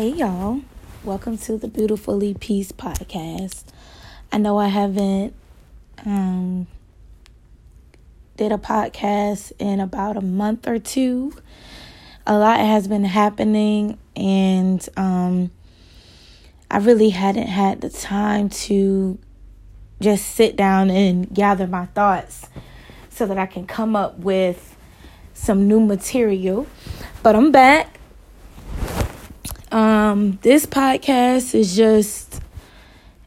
Hey 0.00 0.14
y'all, 0.14 0.62
welcome 1.04 1.36
to 1.36 1.58
the 1.58 1.68
Beautifully 1.68 2.32
Peace 2.32 2.72
podcast. 2.72 3.64
I 4.32 4.38
know 4.38 4.56
I 4.56 4.68
haven't 4.68 5.34
um 6.06 6.66
did 8.38 8.50
a 8.50 8.56
podcast 8.56 9.52
in 9.58 9.78
about 9.78 10.16
a 10.16 10.22
month 10.22 10.66
or 10.66 10.78
two. 10.78 11.34
A 12.26 12.38
lot 12.38 12.60
has 12.60 12.88
been 12.88 13.04
happening 13.04 13.98
and 14.16 14.88
um 14.96 15.50
I 16.70 16.78
really 16.78 17.10
hadn't 17.10 17.48
had 17.48 17.82
the 17.82 17.90
time 17.90 18.48
to 18.48 19.18
just 20.00 20.28
sit 20.28 20.56
down 20.56 20.88
and 20.88 21.28
gather 21.28 21.66
my 21.66 21.84
thoughts 21.84 22.46
so 23.10 23.26
that 23.26 23.36
I 23.36 23.44
can 23.44 23.66
come 23.66 23.94
up 23.94 24.18
with 24.18 24.78
some 25.34 25.68
new 25.68 25.78
material. 25.78 26.66
But 27.22 27.36
I'm 27.36 27.52
back 27.52 27.99
um, 29.70 30.38
this 30.42 30.66
podcast 30.66 31.54
is 31.54 31.76
just 31.76 32.40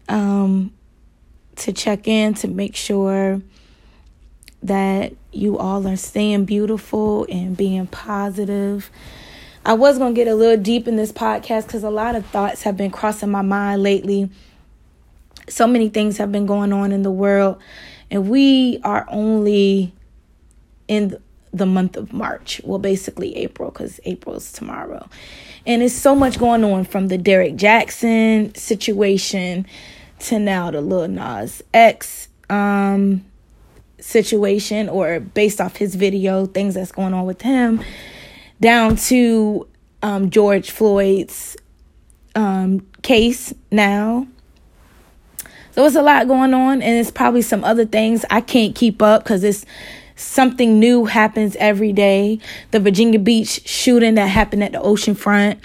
um, 0.10 0.74
to 1.58 1.72
check 1.72 2.08
in 2.08 2.34
to 2.36 2.48
make 2.48 2.76
sure 2.76 3.42
that 4.62 5.14
you 5.32 5.58
all 5.58 5.88
are 5.88 5.96
staying 5.96 6.46
beautiful 6.46 7.26
and 7.30 7.56
being 7.56 7.88
positive. 7.88 8.90
I 9.66 9.74
was 9.74 9.98
going 9.98 10.14
to 10.14 10.16
get 10.16 10.28
a 10.28 10.36
little 10.36 10.62
deep 10.62 10.88
in 10.88 10.96
this 10.96 11.12
podcast 11.12 11.68
because 11.68 11.84
a 11.84 11.90
lot 11.90 12.16
of 12.16 12.26
thoughts 12.28 12.64
have 12.64 12.76
been 12.76 12.92
crossing 12.92 13.32
my 13.32 13.42
mind 13.42 13.82
lately. 13.82 14.30
So 15.48 15.68
many 15.68 15.90
things 15.90 16.18
have 16.18 16.32
been 16.32 16.46
going 16.46 16.74
on 16.74 16.92
in 16.92 17.04
the 17.04 17.12
world, 17.12 17.58
and 18.12 18.30
we 18.30 18.80
are 18.84 19.06
only 19.10 19.94
in 20.88 21.18
the 21.54 21.66
month 21.66 21.96
of 21.96 22.12
March. 22.12 22.60
Well, 22.64 22.80
basically 22.80 23.36
April, 23.38 23.72
because 23.72 24.00
April 24.06 24.36
is 24.36 24.52
tomorrow. 24.52 25.08
And 25.66 25.82
it's 25.82 25.96
so 25.96 26.14
much 26.14 26.38
going 26.40 26.64
on 26.64 26.84
from 26.84 27.08
the 27.08 27.18
Derek 27.18 27.56
Jackson 27.56 28.54
situation 28.56 29.66
to 30.20 30.40
now 30.40 30.72
the 30.72 30.82
Lil 30.82 31.08
Nas 31.08 31.64
X 31.74 32.28
um, 32.50 33.24
situation, 34.00 34.90
or 34.90 35.20
based 35.20 35.62
off 35.62 35.78
his 35.78 35.96
video, 35.96 36.46
things 36.46 36.76
that's 36.76 36.92
going 36.92 37.14
on 37.14 37.26
with 37.26 37.42
him, 37.42 37.82
down 38.60 38.98
to 38.98 39.68
um, 40.02 40.30
George 40.30 40.72
Floyd's 40.72 41.56
um, 42.36 42.86
case 43.02 43.54
now. 43.72 44.28
So 45.72 45.86
it's 45.86 45.96
a 45.96 46.02
lot 46.02 46.28
going 46.28 46.54
on, 46.54 46.82
and 46.82 47.00
it's 47.00 47.10
probably 47.10 47.42
some 47.42 47.64
other 47.64 47.86
things 47.86 48.26
I 48.30 48.42
can't 48.42 48.76
keep 48.76 49.02
up 49.02 49.24
because 49.24 49.44
it's 49.44 49.66
Something 50.24 50.80
new 50.80 51.06
happens 51.06 51.56
every 51.58 51.94
day. 51.94 52.40
The 52.72 52.80
Virginia 52.80 53.20
Beach 53.20 53.68
shooting 53.68 54.16
that 54.16 54.28
happened 54.28 54.64
at 54.64 54.72
the 54.72 54.82
ocean 54.82 55.16
front. 55.16 55.64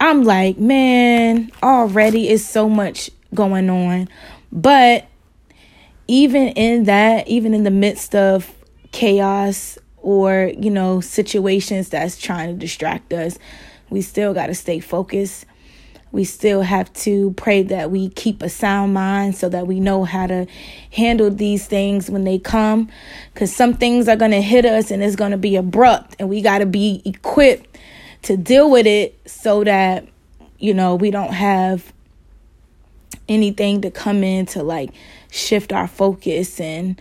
I'm 0.00 0.24
like, 0.24 0.58
man, 0.58 1.50
already 1.62 2.28
is 2.28 2.46
so 2.46 2.68
much 2.68 3.10
going 3.34 3.70
on. 3.70 4.08
But 4.52 5.06
even 6.08 6.48
in 6.48 6.84
that, 6.84 7.26
even 7.28 7.54
in 7.54 7.64
the 7.64 7.70
midst 7.70 8.14
of 8.14 8.52
chaos 8.92 9.78
or, 9.98 10.52
you 10.58 10.70
know, 10.70 11.00
situations 11.00 11.88
that's 11.88 12.18
trying 12.18 12.48
to 12.48 12.54
distract 12.54 13.12
us, 13.12 13.38
we 13.88 14.02
still 14.02 14.34
got 14.34 14.46
to 14.48 14.54
stay 14.54 14.80
focused 14.80 15.46
we 16.16 16.24
still 16.24 16.62
have 16.62 16.90
to 16.94 17.32
pray 17.32 17.62
that 17.62 17.90
we 17.90 18.08
keep 18.08 18.42
a 18.42 18.48
sound 18.48 18.94
mind 18.94 19.36
so 19.36 19.50
that 19.50 19.66
we 19.66 19.78
know 19.78 20.02
how 20.04 20.26
to 20.26 20.46
handle 20.90 21.30
these 21.30 21.66
things 21.66 22.08
when 22.08 22.24
they 22.24 22.38
come. 22.38 22.90
Because 23.34 23.54
some 23.54 23.74
things 23.74 24.08
are 24.08 24.16
going 24.16 24.30
to 24.30 24.40
hit 24.40 24.64
us 24.64 24.90
and 24.90 25.02
it's 25.02 25.14
going 25.14 25.32
to 25.32 25.36
be 25.36 25.56
abrupt, 25.56 26.16
and 26.18 26.30
we 26.30 26.40
got 26.40 26.60
to 26.60 26.66
be 26.66 27.02
equipped 27.04 27.76
to 28.22 28.34
deal 28.34 28.70
with 28.70 28.86
it 28.86 29.14
so 29.26 29.62
that, 29.64 30.08
you 30.58 30.72
know, 30.72 30.94
we 30.94 31.10
don't 31.10 31.34
have 31.34 31.92
anything 33.28 33.82
to 33.82 33.90
come 33.90 34.24
in 34.24 34.46
to 34.46 34.62
like 34.62 34.94
shift 35.30 35.70
our 35.70 35.86
focus 35.86 36.58
and 36.58 36.98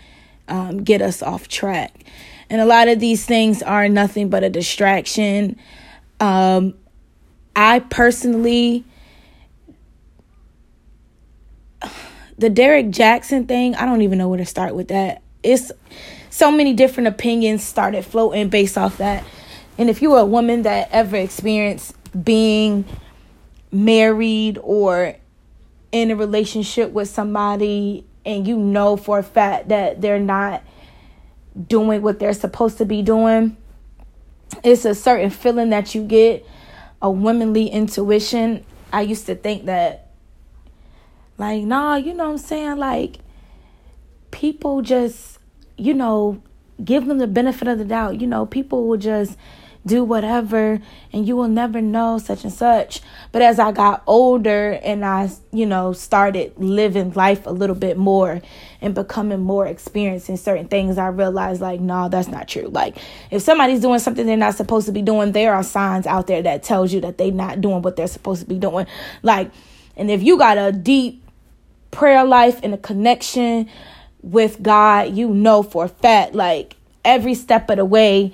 um, 0.50 0.84
get 0.84 1.02
us 1.02 1.24
off 1.24 1.47
track. 1.47 2.03
And 2.50 2.59
a 2.59 2.66
lot 2.66 2.90
of 2.90 3.00
these 3.00 3.26
things 3.26 3.64
are 3.64 3.88
nothing 3.88 4.30
but 4.30 4.44
a 4.44 4.50
distraction. 4.50 5.58
Um, 6.20 6.74
I 7.56 7.80
personally 7.80 8.84
the 12.38 12.50
Derek 12.50 12.90
Jackson 12.90 13.47
thing, 13.47 13.75
I 13.75 13.85
don't 13.85 14.01
even 14.01 14.18
know 14.18 14.28
where 14.28 14.38
to 14.38 14.46
start 14.46 14.75
with 14.75 14.90
that. 14.90 15.22
It's 15.44 15.72
so 16.29 16.51
many 16.51 16.73
different 16.73 17.07
opinions 17.07 17.63
started 17.63 18.03
floating 18.03 18.50
based 18.50 18.78
off 18.78 18.97
that. 18.97 19.23
And 19.78 19.90
if 19.90 20.01
you 20.01 20.12
were 20.12 20.19
a 20.19 20.25
woman 20.25 20.63
that 20.63 20.90
ever 20.91 21.16
experienced 21.18 21.96
being 22.23 22.85
married 23.72 24.57
or 24.62 25.16
in 25.91 26.12
a 26.12 26.16
relationship 26.16 26.91
with 26.91 27.09
somebody 27.09 28.06
and 28.25 28.47
you 28.47 28.57
know 28.57 28.97
for 28.97 29.19
a 29.19 29.23
fact 29.23 29.69
that 29.69 30.02
they're 30.02 30.19
not 30.19 30.63
doing 31.67 32.02
what 32.02 32.19
they're 32.19 32.34
supposed 32.34 32.78
to 32.79 32.85
be 32.85 33.02
doing, 33.02 33.56
it's 34.63 34.85
a 34.85 34.96
certain 34.96 35.29
feeling 35.29 35.69
that 35.69 35.96
you 35.96 36.03
get, 36.03 36.46
a 37.02 37.09
womanly 37.09 37.67
intuition. 37.67 38.66
I 38.91 39.02
used 39.02 39.25
to 39.28 39.35
think 39.35 39.66
that 39.66 40.05
like, 41.38 41.63
nah, 41.63 41.96
you 41.96 42.13
know 42.13 42.25
what 42.25 42.31
I'm 42.31 42.38
saying? 42.38 42.78
Like, 42.78 43.18
people 44.31 44.81
just, 44.81 45.40
you 45.78 45.94
know, 45.94 46.41
give 46.84 47.06
them 47.06 47.18
the 47.18 47.28
benefit 47.28 47.68
of 47.68 47.78
the 47.78 47.85
doubt. 47.85 48.22
You 48.22 48.28
know, 48.28 48.46
people 48.46 48.88
will 48.88 48.97
just 48.97 49.38
do 49.85 50.03
whatever 50.03 50.81
and 51.13 51.28
you 51.28 51.35
will 51.35 51.47
never 51.47 51.79
know 51.79 52.18
such 52.18 52.44
and 52.44 52.51
such. 52.51 53.01
But 53.31 53.44
as 53.44 53.59
I 53.59 53.72
got 53.72 54.01
older 54.07 54.79
and 54.84 55.06
I, 55.06 55.29
you 55.51 55.66
know, 55.66 55.94
started 55.94 56.53
living 56.57 57.13
life 57.13 57.46
a 57.46 57.52
little 57.52 57.75
bit 57.75 57.97
more 57.97 58.41
and 58.81 58.96
becoming 58.96 59.41
more 59.41 59.67
experienced 59.67 60.28
in 60.28 60.38
certain 60.38 60.67
things, 60.67 60.97
I 60.97 61.07
realized 61.07 61.62
like, 61.62 61.79
no, 61.79 62.09
that's 62.09 62.28
not 62.28 62.47
true. 62.47 62.67
Like 62.67 62.97
if 63.29 63.44
somebody's 63.44 63.81
doing 63.81 64.00
something 64.00 64.25
they're 64.25 64.38
not 64.38 64.56
supposed 64.56 64.88
to 64.88 64.91
be 64.91 65.03
doing, 65.03 65.34
there 65.34 65.53
are 65.53 65.63
signs 65.63 66.07
out 66.07 66.28
there 66.28 66.41
that 66.41 66.63
tells 66.63 66.91
you 66.91 67.02
that 67.02 67.17
they're 67.17 67.31
not 67.31 67.62
doing 67.62 67.81
what 67.81 67.96
they're 67.96 68.07
supposed 68.07 68.41
to 68.41 68.47
be 68.47 68.57
doing. 68.57 68.88
Like, 69.22 69.52
and 69.96 70.09
if 70.09 70.23
you 70.23 70.38
got 70.38 70.57
a 70.57 70.72
deep 70.72 71.25
prayer 71.96 72.26
life 72.26 72.60
and 72.62 72.74
a 72.74 72.78
connection 72.78 73.70
with 74.22 74.62
God, 74.62 75.16
you 75.16 75.30
know 75.30 75.64
for 75.64 75.86
a 75.86 75.90
fact, 75.90 76.36
like 76.36 76.76
every 77.04 77.34
step 77.34 77.70
of 77.70 77.78
the 77.78 77.86
way, 77.86 78.34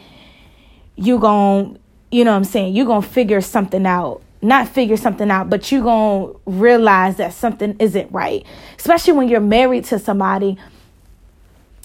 you 0.95 1.19
going 1.19 1.77
you 2.11 2.25
know 2.25 2.31
what 2.31 2.37
I'm 2.37 2.43
saying, 2.43 2.75
you 2.75 2.85
gonna 2.85 3.01
figure 3.01 3.39
something 3.39 3.85
out. 3.85 4.21
Not 4.41 4.67
figure 4.67 4.97
something 4.97 5.29
out, 5.31 5.49
but 5.49 5.71
you 5.71 5.83
gonna 5.83 6.33
realize 6.45 7.17
that 7.17 7.33
something 7.33 7.75
isn't 7.79 8.11
right. 8.11 8.45
Especially 8.77 9.13
when 9.13 9.29
you're 9.29 9.39
married 9.39 9.85
to 9.85 9.99
somebody. 9.99 10.57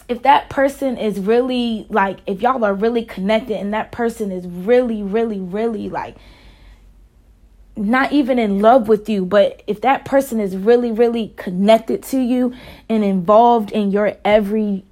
If 0.09 0.23
that 0.23 0.49
person 0.49 0.97
is 0.97 1.21
really 1.21 1.87
like, 1.91 2.19
if 2.27 2.41
y'all 2.41 2.65
are 2.65 2.75
really 2.75 3.05
connected 3.05 3.59
and 3.59 3.75
that 3.75 3.93
person 3.93 4.33
is 4.33 4.47
really, 4.47 5.03
really, 5.03 5.41
really 5.41 5.89
like 5.89 6.17
not 7.77 8.13
even 8.13 8.39
in 8.39 8.61
love 8.61 8.89
with 8.89 9.09
you, 9.09 9.25
but 9.25 9.63
if 9.67 9.83
that 9.83 10.05
person 10.05 10.41
is 10.41 10.57
really, 10.57 10.91
really 10.91 11.35
connected 11.37 12.03
to 12.05 12.19
you 12.19 12.55
and 12.89 13.05
involved 13.05 13.71
in 13.71 13.91
your 13.91 14.17
every, 14.25 14.85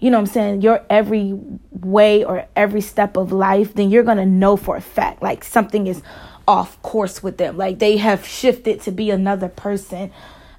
you 0.00 0.10
know 0.10 0.18
I'm 0.18 0.26
saying, 0.26 0.62
your 0.62 0.84
every 0.90 1.38
way 1.70 2.24
or 2.24 2.46
every 2.56 2.80
step 2.80 3.16
of 3.16 3.30
life, 3.32 3.74
then 3.74 3.90
you're 3.90 4.02
going 4.02 4.18
to 4.18 4.26
know 4.26 4.56
for 4.56 4.76
a 4.76 4.80
fact 4.80 5.22
like 5.22 5.44
something 5.44 5.86
is 5.86 6.02
off 6.48 6.80
course 6.82 7.22
with 7.22 7.38
them. 7.38 7.56
Like 7.56 7.78
they 7.78 7.96
have 7.98 8.26
shifted 8.26 8.80
to 8.82 8.90
be 8.90 9.10
another 9.10 9.48
person. 9.48 10.10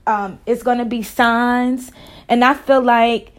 Um, 0.08 0.40
it's 0.46 0.64
going 0.64 0.78
to 0.78 0.86
be 0.86 1.04
signs. 1.04 1.92
And 2.30 2.44
I 2.44 2.54
feel 2.54 2.82
like 2.82 3.34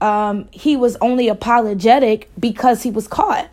um, 0.00 0.48
he 0.50 0.76
was 0.76 0.96
only 0.96 1.28
apologetic 1.28 2.30
because 2.38 2.82
he 2.82 2.90
was 2.90 3.06
caught. 3.06 3.48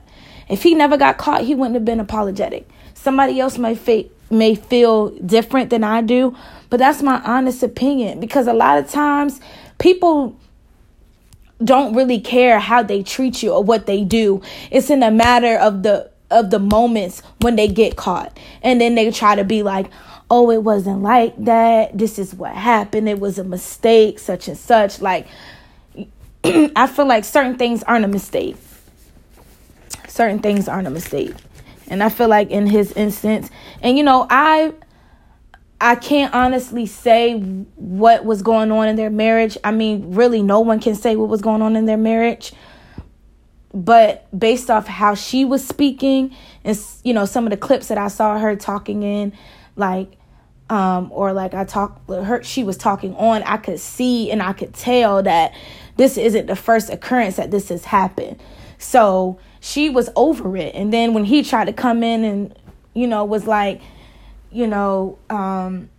If 0.49 0.63
he 0.63 0.75
never 0.75 0.97
got 0.97 1.17
caught, 1.17 1.41
he 1.43 1.55
wouldn't 1.55 1.75
have 1.75 1.85
been 1.85 1.99
apologetic. 1.99 2.67
Somebody 2.93 3.39
else 3.39 3.57
might 3.57 3.77
fake 3.77 4.11
may 4.33 4.55
feel 4.55 5.09
different 5.19 5.69
than 5.69 5.83
I 5.83 6.01
do, 6.01 6.35
but 6.69 6.77
that's 6.77 7.01
my 7.01 7.21
honest 7.23 7.63
opinion 7.63 8.19
because 8.19 8.47
a 8.47 8.53
lot 8.53 8.77
of 8.77 8.89
times 8.89 9.39
people 9.79 10.35
don't 11.63 11.95
really 11.95 12.19
care 12.19 12.59
how 12.59 12.83
they 12.83 13.03
treat 13.03 13.41
you 13.43 13.51
or 13.53 13.63
what 13.63 13.85
they 13.85 14.03
do. 14.03 14.41
It's 14.71 14.89
in 14.89 15.03
a 15.03 15.11
matter 15.11 15.57
of 15.57 15.83
the 15.83 16.11
of 16.31 16.49
the 16.49 16.59
moments 16.59 17.21
when 17.41 17.55
they 17.55 17.67
get 17.67 17.95
caught. 17.95 18.37
And 18.63 18.81
then 18.81 18.95
they 18.95 19.11
try 19.11 19.35
to 19.35 19.43
be 19.43 19.63
like, 19.63 19.87
"Oh, 20.29 20.49
it 20.49 20.63
wasn't 20.63 21.03
like 21.03 21.35
that. 21.45 21.97
This 21.97 22.17
is 22.17 22.33
what 22.33 22.53
happened. 22.53 23.07
It 23.07 23.19
was 23.19 23.37
a 23.37 23.43
mistake, 23.43 24.19
such 24.19 24.47
and 24.47 24.57
such." 24.57 25.01
Like 25.01 25.27
I 26.43 26.87
feel 26.87 27.05
like 27.05 27.23
certain 27.23 27.57
things 27.57 27.83
aren't 27.83 28.05
a 28.05 28.09
mistake. 28.09 28.57
Certain 30.07 30.39
things 30.39 30.67
aren't 30.67 30.87
a 30.87 30.91
mistake. 30.91 31.33
And 31.87 32.03
I 32.03 32.09
feel 32.09 32.27
like 32.27 32.49
in 32.49 32.67
his 32.67 32.91
instance, 32.93 33.49
and 33.81 33.97
you 33.97 34.03
know, 34.03 34.25
I 34.29 34.73
I 35.81 35.95
can't 35.95 36.33
honestly 36.33 36.85
say 36.85 37.39
what 37.39 38.25
was 38.25 38.41
going 38.41 38.71
on 38.71 38.87
in 38.87 38.95
their 38.95 39.09
marriage. 39.09 39.57
I 39.63 39.71
mean, 39.71 40.15
really 40.15 40.41
no 40.41 40.61
one 40.61 40.79
can 40.79 40.95
say 40.95 41.15
what 41.15 41.29
was 41.29 41.41
going 41.41 41.61
on 41.61 41.75
in 41.75 41.85
their 41.85 41.97
marriage. 41.97 42.53
But 43.73 44.27
based 44.37 44.69
off 44.69 44.87
how 44.87 45.15
she 45.15 45.45
was 45.45 45.65
speaking 45.65 46.35
and 46.63 46.79
you 47.03 47.13
know, 47.13 47.25
some 47.25 47.45
of 47.45 47.51
the 47.51 47.57
clips 47.57 47.87
that 47.87 47.97
I 47.97 48.07
saw 48.07 48.37
her 48.37 48.55
talking 48.55 49.03
in, 49.03 49.33
like 49.75 50.17
um 50.69 51.09
or 51.11 51.33
like 51.33 51.53
I 51.53 51.65
talked 51.65 52.09
her 52.09 52.41
she 52.41 52.63
was 52.63 52.77
talking 52.77 53.13
on 53.15 53.43
I 53.43 53.57
could 53.57 53.79
see 53.79 54.31
and 54.31 54.41
I 54.41 54.53
could 54.53 54.73
tell 54.73 55.21
that 55.23 55.53
this 55.97 56.17
isn't 56.17 56.47
the 56.47 56.55
first 56.55 56.89
occurrence 56.89 57.35
that 57.35 57.51
this 57.51 57.69
has 57.69 57.85
happened 57.85 58.41
so 58.77 59.39
she 59.63 59.89
was 59.89 60.09
over 60.17 60.57
it 60.57 60.75
and 60.75 60.91
then 60.91 61.13
when 61.13 61.23
he 61.23 61.41
tried 61.41 61.65
to 61.65 61.73
come 61.73 62.03
in 62.03 62.25
and 62.25 62.59
you 62.93 63.07
know 63.07 63.23
was 63.23 63.47
like 63.47 63.81
you 64.51 64.67
know 64.67 65.17
um 65.29 65.89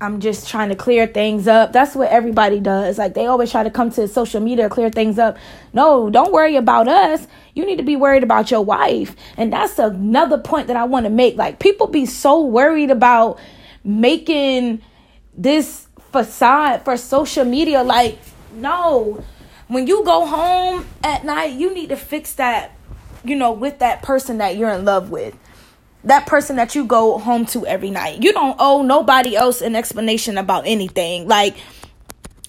I'm 0.00 0.20
just 0.20 0.48
trying 0.48 0.68
to 0.68 0.76
clear 0.76 1.08
things 1.08 1.48
up. 1.48 1.72
That's 1.72 1.96
what 1.96 2.08
everybody 2.08 2.60
does. 2.60 2.98
Like 2.98 3.14
they 3.14 3.26
always 3.26 3.50
try 3.50 3.64
to 3.64 3.70
come 3.70 3.90
to 3.90 4.06
social 4.06 4.40
media 4.40 4.68
clear 4.68 4.90
things 4.90 5.18
up. 5.18 5.36
No, 5.72 6.08
don't 6.08 6.32
worry 6.32 6.54
about 6.54 6.86
us. 6.86 7.26
You 7.54 7.66
need 7.66 7.78
to 7.78 7.82
be 7.82 7.96
worried 7.96 8.22
about 8.22 8.48
your 8.48 8.64
wife. 8.64 9.16
And 9.36 9.52
that's 9.52 9.76
another 9.78 10.38
point 10.38 10.68
that 10.68 10.76
I 10.76 10.84
want 10.84 11.06
to 11.06 11.10
make. 11.10 11.36
Like 11.36 11.58
people 11.58 11.88
be 11.88 12.06
so 12.06 12.44
worried 12.44 12.92
about 12.92 13.40
making 13.82 14.82
this 15.36 15.88
facade 16.12 16.84
for 16.84 16.96
social 16.96 17.44
media 17.44 17.82
like 17.82 18.18
no. 18.52 19.24
When 19.68 19.86
you 19.86 20.04
go 20.04 20.26
home 20.26 20.86
at 21.04 21.24
night, 21.24 21.52
you 21.52 21.72
need 21.72 21.90
to 21.90 21.96
fix 21.96 22.34
that, 22.34 22.72
you 23.24 23.36
know, 23.36 23.52
with 23.52 23.78
that 23.78 24.02
person 24.02 24.38
that 24.38 24.56
you're 24.56 24.70
in 24.70 24.84
love 24.84 25.10
with 25.10 25.36
that 26.04 26.26
person 26.26 26.56
that 26.56 26.74
you 26.74 26.84
go 26.84 27.18
home 27.18 27.44
to 27.46 27.66
every 27.66 27.90
night. 27.90 28.22
You 28.22 28.32
don't 28.32 28.56
owe 28.58 28.82
nobody 28.82 29.36
else 29.36 29.60
an 29.60 29.74
explanation 29.74 30.38
about 30.38 30.66
anything. 30.66 31.26
Like 31.26 31.56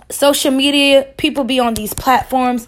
social 0.09 0.51
media, 0.51 1.07
people 1.17 1.43
be 1.43 1.59
on 1.59 1.73
these 1.73 1.93
platforms, 1.93 2.67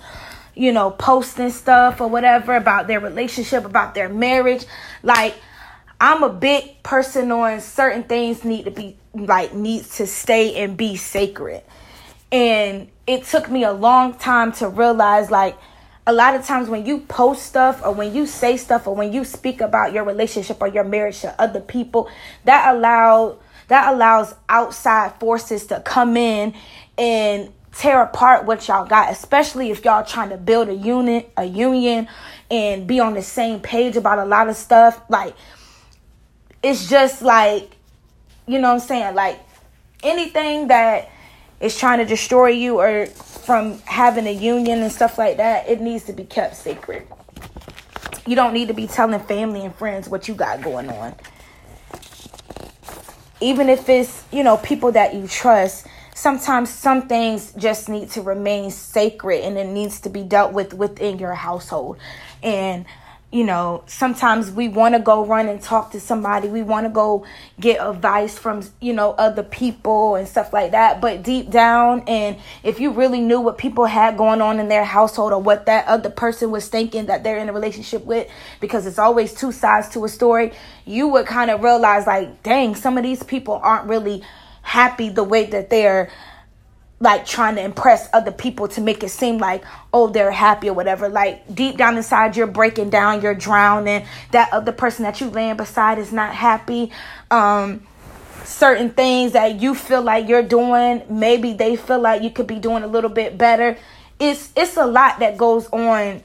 you 0.56 0.72
know, 0.72 0.92
posting 0.92 1.52
stuff 1.52 2.02
or 2.02 2.08
whatever 2.08 2.56
about 2.56 2.88
their 2.88 3.00
relationship, 3.00 3.66
about 3.66 3.94
their 3.94 4.10
marriage. 4.10 4.66
Like 5.04 5.36
I'm 6.00 6.24
a 6.24 6.30
big 6.30 6.82
person 6.84 7.32
on 7.32 7.62
certain 7.62 8.04
things 8.04 8.44
need 8.44 8.66
to 8.66 8.72
be 8.72 8.98
like 9.14 9.54
needs 9.54 9.98
to 9.98 10.08
stay 10.08 10.64
and 10.64 10.76
be 10.76 10.96
sacred. 10.96 11.64
And 12.32 12.90
it 13.08 13.26
took 13.26 13.50
me 13.50 13.64
a 13.64 13.74
long 13.74 14.14
time 14.14 14.52
to 14.54 14.70
realize 14.70 15.32
like 15.32 15.58
a 16.08 16.14
lot 16.14 16.36
of 16.36 16.46
times 16.46 16.68
when 16.68 16.86
you 16.86 17.00
post 17.00 17.44
stuff 17.44 17.82
or 17.84 17.92
when 17.92 18.14
you 18.14 18.26
say 18.26 18.58
stuff 18.58 18.88
or 18.88 18.96
when 18.96 19.14
you 19.14 19.24
speak 19.24 19.62
about 19.62 19.94
your 19.94 20.04
relationship 20.04 20.58
or 20.60 20.68
your 20.68 20.84
marriage 20.84 21.22
to 21.22 21.42
other 21.42 21.60
people, 21.62 22.10
that 22.46 22.74
allow 22.74 23.38
that 23.68 23.94
allows 23.94 24.36
outside 24.50 25.14
forces 25.20 25.68
to 25.68 25.80
come 25.82 26.18
in 26.18 26.54
and 26.98 27.54
tear 27.72 28.02
apart 28.02 28.46
what 28.46 28.68
y'all 28.68 28.86
got, 28.86 29.10
especially 29.10 29.72
if 29.72 29.86
y'all 29.86 30.04
trying 30.04 30.30
to 30.30 30.38
build 30.38 30.68
a 30.68 30.74
unit, 30.74 31.32
a 31.38 31.46
union, 31.46 32.08
and 32.50 32.86
be 32.86 33.00
on 33.00 33.14
the 33.14 33.22
same 33.22 33.62
page 33.62 33.96
about 33.96 34.20
a 34.20 34.26
lot 34.26 34.50
of 34.50 34.58
stuff. 34.58 35.02
Like 35.08 35.36
it's 36.62 36.90
just 36.90 37.22
like, 37.22 37.78
you 38.46 38.60
know 38.60 38.70
what 38.70 38.82
I'm 38.82 38.88
saying? 38.88 39.16
Like 39.16 39.40
anything 40.04 40.68
that 40.68 41.10
is 41.62 41.78
trying 41.78 42.00
to 42.00 42.06
destroy 42.06 42.48
you 42.48 42.80
or 42.80 43.06
from 43.06 43.80
having 43.80 44.28
a 44.28 44.34
union 44.34 44.82
and 44.82 44.92
stuff 44.92 45.18
like 45.18 45.38
that, 45.38 45.68
it 45.68 45.80
needs 45.80 46.04
to 46.06 46.14
be 46.14 46.24
kept 46.24 46.56
secret. 46.56 47.08
You 48.26 48.36
don't 48.36 48.54
need 48.54 48.68
to 48.68 48.74
be 48.74 48.88
telling 48.88 49.20
family 49.22 49.66
and 49.66 49.74
friends 49.76 50.10
what 50.10 50.28
you 50.28 50.34
got 50.34 50.62
going 50.62 50.90
on. 50.90 51.16
Even 53.40 53.70
if 53.70 53.90
it's, 53.90 54.24
you 54.32 54.44
know, 54.44 54.58
people 54.58 54.92
that 54.92 55.16
you 55.16 55.28
trust, 55.28 55.88
sometimes 56.14 56.70
some 56.70 57.08
things 57.08 57.52
just 57.54 57.90
need 57.90 58.12
to 58.12 58.22
remain 58.22 58.70
sacred 58.70 59.44
and 59.44 59.58
it 59.58 59.68
needs 59.68 60.02
to 60.02 60.10
be 60.10 60.24
dealt 60.24 60.54
with 60.54 60.74
within 60.74 61.18
your 61.18 61.34
household. 61.34 61.98
And 62.44 62.86
you 63.32 63.46
know, 63.46 63.82
sometimes 63.88 64.52
we 64.52 64.68
want 64.68 64.94
to 64.94 65.00
go 65.00 65.26
run 65.26 65.48
and 65.48 65.62
talk 65.62 65.92
to 65.92 66.02
somebody. 66.02 66.50
We 66.50 66.64
want 66.64 66.86
to 66.86 66.90
go 66.90 67.26
get 67.60 67.80
advice 67.80 68.38
from, 68.38 68.62
you 68.82 68.92
know, 68.92 69.12
other 69.12 69.42
people 69.42 70.16
and 70.16 70.28
stuff 70.28 70.52
like 70.52 70.72
that. 70.72 71.00
But 71.00 71.24
deep 71.24 71.50
down, 71.50 72.04
and 72.08 72.36
if 72.62 72.82
you 72.82 72.92
really 72.92 73.22
knew 73.22 73.40
what 73.40 73.58
people 73.58 73.86
had 73.86 74.18
going 74.18 74.42
on 74.42 74.60
in 74.60 74.68
their 74.68 74.84
household 74.84 75.32
or 75.32 75.42
what 75.42 75.66
that 75.68 75.88
other 75.88 76.10
person 76.10 76.52
was 76.52 76.68
thinking 76.68 77.06
that 77.06 77.24
they're 77.24 77.38
in 77.38 77.48
a 77.48 77.54
relationship 77.54 78.04
with, 78.06 78.30
because 78.60 78.86
it's 78.86 79.00
always 79.00 79.34
two 79.34 79.54
sides 79.54 79.88
to 79.90 80.04
a 80.04 80.10
story, 80.10 80.52
you 80.86 81.08
would 81.08 81.26
kind 81.26 81.50
of 81.50 81.64
realize, 81.64 82.06
like, 82.06 82.44
dang, 82.44 82.76
some 82.76 82.98
of 82.98 83.04
these 83.04 83.24
people 83.24 83.62
aren't 83.64 83.88
really 83.88 84.24
happy 84.62 85.08
the 85.08 85.24
way 85.24 85.46
that 85.46 85.70
they're 85.70 86.12
like 87.02 87.26
trying 87.26 87.56
to 87.56 87.64
impress 87.64 88.08
other 88.14 88.32
people 88.32 88.68
to 88.70 88.80
make 88.80 89.04
it 89.04 89.10
seem 89.10 89.40
like 89.40 89.64
oh 89.92 90.08
they're 90.08 90.32
happy 90.32 90.70
or 90.70 90.74
whatever. 90.74 91.10
Like 91.10 91.54
deep 91.54 91.76
down 91.76 91.98
inside 91.98 92.38
you're 92.38 92.48
breaking 92.48 92.92
down 92.92 93.22
you're 93.22 93.36
drowning. 93.36 94.06
That 94.32 94.54
other 94.54 94.72
person 94.72 95.04
that 95.04 95.20
you 95.20 95.30
laying 95.30 95.58
beside 95.58 95.98
is 95.98 96.14
not 96.14 96.34
happy. 96.34 96.92
Um 97.30 97.86
certain 98.46 98.92
things 98.92 99.34
that 99.34 99.62
you 99.62 99.76
feel 99.76 100.02
like 100.02 100.28
you're 100.28 100.44
doing 100.44 101.04
maybe 101.10 101.54
they 101.54 101.76
feel 101.76 102.00
like 102.00 102.22
you 102.22 102.30
could 102.30 102.48
be 102.48 102.60
doing 102.60 102.84
a 102.84 102.88
little 102.88 103.10
bit 103.10 103.38
better. 103.38 103.78
It's 104.20 104.52
it's 104.56 104.78
a 104.78 104.86
lot 104.86 105.20
that 105.20 105.38
goes 105.38 105.68
on 105.70 106.22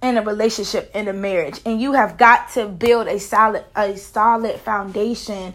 in 0.00 0.16
a 0.16 0.22
relationship 0.22 0.92
in 0.94 1.08
a 1.08 1.12
marriage. 1.12 1.60
And 1.66 1.80
you 1.80 1.92
have 1.94 2.16
got 2.16 2.50
to 2.50 2.66
build 2.66 3.08
a 3.08 3.18
solid 3.18 3.64
a 3.74 3.96
solid 3.96 4.60
foundation 4.60 5.54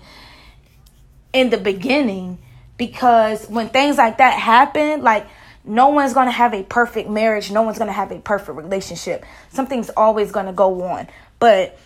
in 1.31 1.49
the 1.49 1.57
beginning 1.57 2.39
because 2.87 3.47
when 3.47 3.69
things 3.69 3.97
like 3.97 4.17
that 4.17 4.37
happen, 4.37 5.01
like 5.01 5.25
no 5.63 5.87
one's 5.87 6.13
going 6.13 6.27
to 6.27 6.31
have 6.33 6.53
a 6.53 6.63
perfect 6.63 7.09
marriage, 7.09 7.49
no 7.49 7.61
one's 7.61 7.77
going 7.77 7.87
to 7.87 7.93
have 7.93 8.11
a 8.11 8.19
perfect 8.19 8.57
relationship. 8.57 9.23
Something's 9.51 9.89
always 9.91 10.31
going 10.31 10.47
to 10.47 10.51
go 10.51 10.83
on. 10.83 11.07
But 11.39 11.79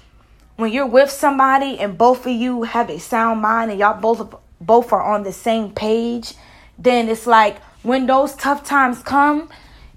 when 0.55 0.71
you're 0.71 0.87
with 0.87 1.11
somebody 1.11 1.77
and 1.77 1.97
both 1.97 2.25
of 2.25 2.31
you 2.31 2.63
have 2.63 2.89
a 2.89 2.99
sound 2.99 3.41
mind 3.41 3.69
and 3.69 3.79
y'all 3.79 4.01
both 4.01 4.33
both 4.59 4.91
are 4.91 5.03
on 5.03 5.21
the 5.21 5.31
same 5.31 5.71
page, 5.71 6.33
then 6.79 7.09
it's 7.09 7.27
like 7.27 7.61
when 7.83 8.07
those 8.07 8.33
tough 8.35 8.63
times 8.63 9.03
come, 9.03 9.49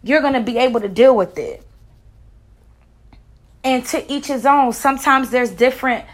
you're 0.02 0.20
going 0.20 0.34
to 0.34 0.40
be 0.40 0.58
able 0.58 0.80
to 0.80 0.88
deal 0.88 1.16
with 1.16 1.38
it. 1.38 1.62
And 3.64 3.86
to 3.86 4.12
each 4.12 4.26
his 4.26 4.44
own. 4.44 4.74
Sometimes 4.74 5.30
there's 5.30 5.50
different 5.50 6.04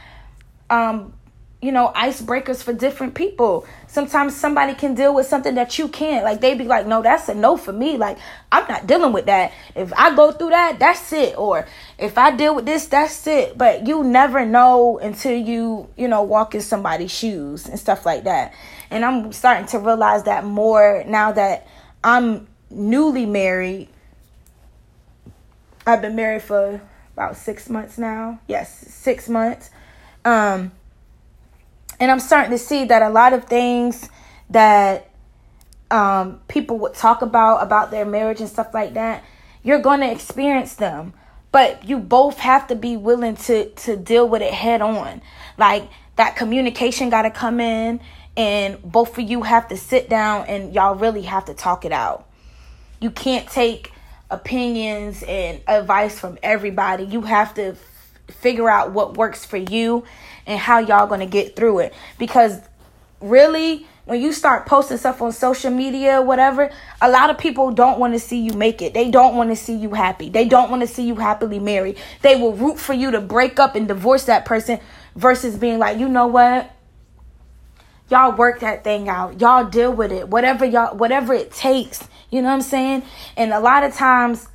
um 0.71 1.13
you 1.63 1.73
know, 1.73 1.91
icebreakers 1.97 2.63
for 2.63 2.73
different 2.73 3.15
people. 3.15 3.67
Sometimes 3.87 4.37
somebody 4.37 4.75
can 4.75 4.95
deal 4.95 5.15
with 5.15 5.27
something 5.27 5.55
that 5.55 5.79
you 5.79 5.89
can't. 5.89 6.23
Like 6.23 6.41
they'd 6.41 6.59
be 6.59 6.65
like, 6.65 6.87
no, 6.87 7.03
that's 7.03 7.29
a 7.29 7.35
no 7.35 7.57
for 7.57 7.73
me. 7.73 7.97
Like 7.97 8.19
I'm 8.53 8.69
not 8.69 8.87
dealing 8.87 9.13
with 9.13 9.27
that. 9.27 9.53
If 9.75 9.93
I 9.95 10.15
go 10.15 10.33
through 10.33 10.51
that, 10.51 10.79
that's 10.79 11.13
it. 11.13 11.37
Or 11.39 11.67
if 11.99 12.19
I 12.19 12.37
deal 12.37 12.55
with 12.55 12.67
this, 12.67 12.87
that's 12.87 13.27
it. 13.27 13.57
But 13.57 13.87
you 13.87 14.05
never 14.05 14.45
know 14.45 14.99
until 14.99 15.37
you, 15.37 15.89
you 15.97 16.09
know, 16.09 16.23
walk 16.23 16.55
in 16.55 16.61
somebody's 16.61 17.11
shoes 17.11 17.67
and 17.67 17.79
stuff 17.79 18.05
like 18.05 18.25
that. 18.25 18.53
And 18.91 19.05
I'm 19.05 19.33
starting 19.33 19.67
to 19.69 19.79
realize 19.79 20.25
that 20.25 20.45
more 20.45 21.05
now 21.07 21.33
that 21.33 21.67
I'm 22.05 22.47
newly 22.71 23.25
married. 23.25 23.89
I've 25.87 26.03
been 26.03 26.17
married 26.17 26.43
for 26.43 26.81
about 27.15 27.37
six 27.37 27.71
months 27.71 27.97
now. 27.97 28.41
Yes, 28.47 28.73
six 28.73 29.29
months. 29.29 29.71
Um, 30.25 30.73
and 32.01 32.11
I'm 32.11 32.21
starting 32.21 32.51
to 32.51 32.59
see 32.59 32.85
that 32.87 33.03
a 33.03 33.09
lot 33.09 33.33
of 33.33 33.45
things 33.45 34.09
that 34.51 35.11
um, 35.91 36.41
people 36.49 36.79
would 36.79 36.95
talk 36.95 37.23
about 37.23 37.63
about 37.63 37.91
their 37.91 38.05
marriage 38.05 38.41
and 38.41 38.49
stuff 38.49 38.75
like 38.75 38.95
that, 38.95 39.25
you're 39.63 39.81
going 39.81 40.01
to 40.01 40.11
experience 40.11 40.75
them. 40.75 41.13
But 41.53 41.89
you 41.89 41.99
both 41.99 42.39
have 42.39 42.67
to 42.69 42.75
be 42.75 42.97
willing 42.97 43.37
to 43.37 43.71
to 43.71 43.97
deal 43.97 44.29
with 44.29 44.43
it 44.43 44.53
head 44.53 44.83
on. 44.83 45.23
Like 45.57 45.89
that 46.17 46.37
communication 46.37 47.09
got 47.09 47.23
to 47.23 47.31
come 47.31 47.61
in, 47.61 48.01
and 48.37 48.83
both 48.83 49.17
of 49.17 49.29
you 49.29 49.43
have 49.43 49.69
to 49.69 49.77
sit 49.77 50.11
down 50.11 50.47
and 50.47 50.75
y'all 50.75 50.95
really 50.95 51.23
have 51.23 51.47
to 51.47 51.55
talk 51.55 51.85
it 51.85 51.93
out. 51.93 52.29
You 53.01 53.11
can't 53.11 53.49
take 53.49 53.93
opinions 54.31 55.23
and 55.23 55.61
advice 55.67 56.19
from 56.19 56.39
everybody. 56.43 57.05
You 57.05 57.23
have 57.23 57.55
to 57.55 57.77
figure 58.29 58.69
out 58.69 58.93
what 58.93 59.17
works 59.17 59.45
for 59.45 59.57
you 59.57 60.05
and 60.47 60.59
how 60.59 60.79
y'all 60.79 61.07
gonna 61.07 61.27
get 61.27 61.57
through 61.57 61.81
it. 61.81 61.95
Because 62.19 62.61
really, 63.21 63.87
when 64.07 64.23
you 64.23 64.33
start 64.33 64.67
posting 64.67 64.97
stuff 64.99 65.21
on 65.21 65.33
social 65.33 65.71
media, 65.71 66.23
whatever, 66.23 66.71
a 67.01 67.11
lot 67.11 67.29
of 67.29 67.39
people 67.39 67.73
don't 67.73 67.99
want 67.99 68.13
to 68.13 68.21
see 68.21 68.39
you 68.39 68.53
make 68.53 68.81
it. 68.81 68.95
They 68.95 69.11
don't 69.11 69.35
want 69.35 69.51
to 69.51 69.57
see 69.57 69.75
you 69.75 69.95
happy. 69.95 70.29
They 70.29 70.45
don't 70.45 70.71
want 70.71 70.83
to 70.83 70.87
see 70.87 71.05
you 71.05 71.17
happily 71.17 71.59
married. 71.59 71.99
They 72.23 72.37
will 72.37 72.53
root 72.53 72.79
for 72.79 72.95
you 72.95 73.11
to 73.11 73.21
break 73.21 73.59
up 73.59 73.75
and 73.75 73.89
divorce 73.89 74.25
that 74.25 74.45
person 74.45 74.79
versus 75.17 75.57
being 75.57 75.81
like, 75.81 75.99
you 75.99 76.09
know 76.09 76.29
what? 76.29 76.71
Y'all 78.09 78.37
work 78.37 78.61
that 78.61 78.85
thing 78.85 79.09
out. 79.09 79.41
Y'all 79.41 79.65
deal 79.65 79.93
with 79.93 80.13
it. 80.13 80.29
Whatever 80.29 80.65
y'all 80.65 80.97
whatever 80.97 81.35
it 81.35 81.51
takes. 81.51 82.07
You 82.31 82.43
know 82.43 82.49
what 82.49 82.55
I'm 82.55 82.63
saying? 82.63 83.03
And 83.37 83.53
a 83.53 83.59
lot 83.59 83.83
of 83.83 83.93
times 83.93 84.49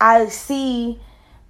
I 0.00 0.26
see 0.26 0.98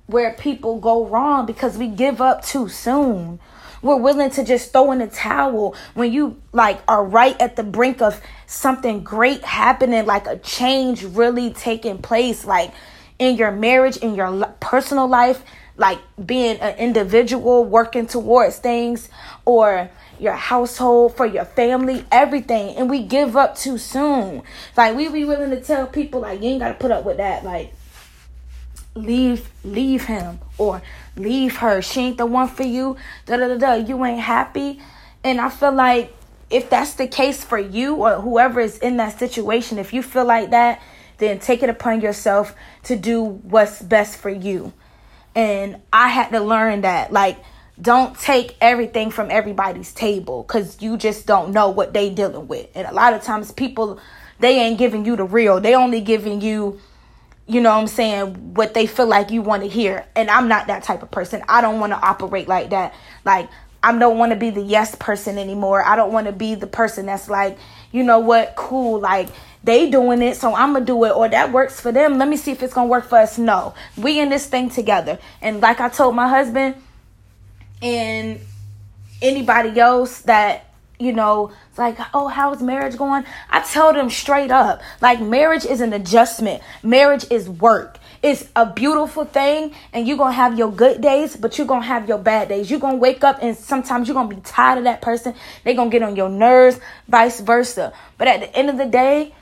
where 0.06 0.34
people 0.34 0.78
go 0.78 1.06
wrong 1.06 1.46
because 1.46 1.76
we 1.76 1.88
give 1.88 2.20
up 2.20 2.44
too 2.44 2.68
soon. 2.68 3.40
We're 3.82 3.96
willing 3.96 4.30
to 4.30 4.44
just 4.44 4.72
throw 4.72 4.90
in 4.92 4.98
the 4.98 5.06
towel 5.06 5.76
when 5.94 6.12
you 6.12 6.40
like 6.52 6.80
are 6.88 7.04
right 7.04 7.40
at 7.40 7.56
the 7.56 7.62
brink 7.62 8.00
of 8.00 8.20
something 8.46 9.04
great 9.04 9.44
happening, 9.44 10.06
like 10.06 10.26
a 10.26 10.38
change 10.38 11.04
really 11.04 11.50
taking 11.52 11.98
place, 11.98 12.44
like 12.44 12.72
in 13.18 13.36
your 13.36 13.52
marriage, 13.52 13.96
in 13.98 14.14
your 14.14 14.46
personal 14.60 15.08
life. 15.08 15.42
like 15.76 15.98
being 16.24 16.56
an 16.58 16.74
individual 16.78 17.64
working 17.64 18.06
towards 18.06 18.56
things 18.58 19.08
or 19.44 19.90
your 20.18 20.32
household, 20.32 21.14
for 21.14 21.26
your 21.26 21.44
family, 21.44 22.04
everything. 22.10 22.74
And 22.76 22.88
we 22.88 23.02
give 23.02 23.36
up 23.36 23.56
too 23.56 23.76
soon. 23.76 24.42
Like 24.76 24.96
we 24.96 25.08
be 25.08 25.24
willing 25.24 25.50
to 25.50 25.60
tell 25.60 25.86
people 25.86 26.20
like 26.20 26.40
you 26.40 26.50
ain't 26.50 26.60
gotta 26.60 26.74
put 26.74 26.90
up 26.90 27.04
with 27.04 27.18
that. 27.18 27.44
Like 27.44 27.74
leave 28.96 29.50
leave 29.64 30.04
him 30.04 30.40
or 30.58 30.82
leave 31.16 31.58
her. 31.58 31.82
She 31.82 32.00
ain't 32.00 32.18
the 32.18 32.26
one 32.26 32.48
for 32.48 32.62
you. 32.62 32.96
Da 33.26 33.36
da 33.36 33.48
da 33.48 33.56
da. 33.56 33.74
You 33.74 34.04
ain't 34.04 34.20
happy. 34.20 34.80
And 35.22 35.40
I 35.40 35.48
feel 35.48 35.72
like 35.72 36.14
if 36.50 36.70
that's 36.70 36.94
the 36.94 37.06
case 37.06 37.44
for 37.44 37.58
you 37.58 37.96
or 37.96 38.20
whoever 38.20 38.60
is 38.60 38.78
in 38.78 38.96
that 38.98 39.18
situation, 39.18 39.78
if 39.78 39.92
you 39.92 40.02
feel 40.02 40.24
like 40.24 40.50
that, 40.50 40.80
then 41.18 41.38
take 41.38 41.62
it 41.62 41.68
upon 41.68 42.00
yourself 42.00 42.54
to 42.84 42.96
do 42.96 43.22
what's 43.22 43.82
best 43.82 44.16
for 44.16 44.30
you. 44.30 44.72
And 45.34 45.80
I 45.92 46.08
had 46.08 46.30
to 46.30 46.40
learn 46.40 46.82
that 46.82 47.12
like 47.12 47.38
don't 47.80 48.18
take 48.18 48.56
everything 48.60 49.10
from 49.10 49.30
everybody's 49.30 49.92
table 49.92 50.44
cuz 50.44 50.80
you 50.80 50.96
just 50.96 51.26
don't 51.26 51.52
know 51.52 51.68
what 51.68 51.92
they 51.92 52.08
dealing 52.10 52.48
with. 52.48 52.68
And 52.74 52.86
a 52.86 52.92
lot 52.92 53.12
of 53.12 53.22
times 53.22 53.52
people 53.52 53.98
they 54.38 54.60
ain't 54.60 54.78
giving 54.78 55.04
you 55.04 55.16
the 55.16 55.24
real. 55.24 55.60
They 55.60 55.74
only 55.74 56.00
giving 56.00 56.40
you 56.40 56.80
you 57.46 57.60
know 57.60 57.70
what 57.70 57.80
I'm 57.80 57.86
saying, 57.86 58.54
what 58.54 58.74
they 58.74 58.86
feel 58.86 59.06
like 59.06 59.30
you 59.30 59.42
want 59.42 59.62
to 59.62 59.68
hear. 59.68 60.06
And 60.16 60.30
I'm 60.30 60.48
not 60.48 60.66
that 60.66 60.82
type 60.82 61.02
of 61.02 61.10
person. 61.10 61.42
I 61.48 61.60
don't 61.60 61.78
want 61.78 61.92
to 61.92 62.00
operate 62.00 62.48
like 62.48 62.70
that. 62.70 62.94
Like, 63.24 63.48
I 63.82 63.96
don't 63.96 64.18
want 64.18 64.32
to 64.32 64.36
be 64.36 64.50
the 64.50 64.62
yes 64.62 64.96
person 64.96 65.38
anymore. 65.38 65.84
I 65.84 65.94
don't 65.94 66.12
want 66.12 66.26
to 66.26 66.32
be 66.32 66.56
the 66.56 66.66
person 66.66 67.06
that's 67.06 67.28
like, 67.28 67.56
you 67.92 68.02
know 68.02 68.18
what, 68.18 68.56
cool, 68.56 68.98
like 68.98 69.28
they 69.62 69.90
doing 69.90 70.22
it, 70.22 70.36
so 70.36 70.54
I'm 70.54 70.72
gonna 70.72 70.84
do 70.84 71.04
it, 71.04 71.10
or 71.10 71.28
that 71.28 71.52
works 71.52 71.80
for 71.80 71.90
them. 71.90 72.18
Let 72.18 72.28
me 72.28 72.36
see 72.36 72.52
if 72.52 72.62
it's 72.62 72.72
gonna 72.72 72.88
work 72.88 73.08
for 73.08 73.18
us. 73.18 73.36
No, 73.38 73.74
we 73.96 74.20
in 74.20 74.28
this 74.28 74.46
thing 74.46 74.70
together. 74.70 75.18
And 75.40 75.60
like 75.60 75.80
I 75.80 75.88
told 75.88 76.14
my 76.14 76.28
husband 76.28 76.76
and 77.82 78.40
anybody 79.22 79.78
else 79.80 80.22
that 80.22 80.65
you 80.98 81.12
know, 81.12 81.52
like, 81.76 81.98
oh, 82.14 82.28
how's 82.28 82.62
marriage 82.62 82.96
going? 82.96 83.24
I 83.50 83.60
tell 83.60 83.92
them 83.92 84.10
straight 84.10 84.50
up, 84.50 84.80
like, 85.00 85.20
marriage 85.20 85.64
is 85.64 85.80
an 85.80 85.92
adjustment, 85.92 86.62
marriage 86.82 87.26
is 87.30 87.48
work. 87.48 87.98
It's 88.22 88.48
a 88.56 88.66
beautiful 88.66 89.24
thing, 89.24 89.74
and 89.92 90.08
you're 90.08 90.16
gonna 90.16 90.32
have 90.32 90.58
your 90.58 90.72
good 90.72 91.00
days, 91.00 91.36
but 91.36 91.58
you're 91.58 91.66
gonna 91.66 91.84
have 91.84 92.08
your 92.08 92.18
bad 92.18 92.48
days. 92.48 92.70
You're 92.70 92.80
gonna 92.80 92.96
wake 92.96 93.22
up, 93.22 93.38
and 93.42 93.56
sometimes 93.56 94.08
you're 94.08 94.14
gonna 94.14 94.34
be 94.34 94.40
tired 94.40 94.78
of 94.78 94.84
that 94.84 95.02
person. 95.02 95.34
They're 95.64 95.74
gonna 95.74 95.90
get 95.90 96.02
on 96.02 96.16
your 96.16 96.30
nerves, 96.30 96.80
vice 97.08 97.40
versa. 97.40 97.92
But 98.18 98.28
at 98.28 98.40
the 98.40 98.56
end 98.56 98.70
of 98.70 98.78
the 98.78 98.86
day, 98.86 99.34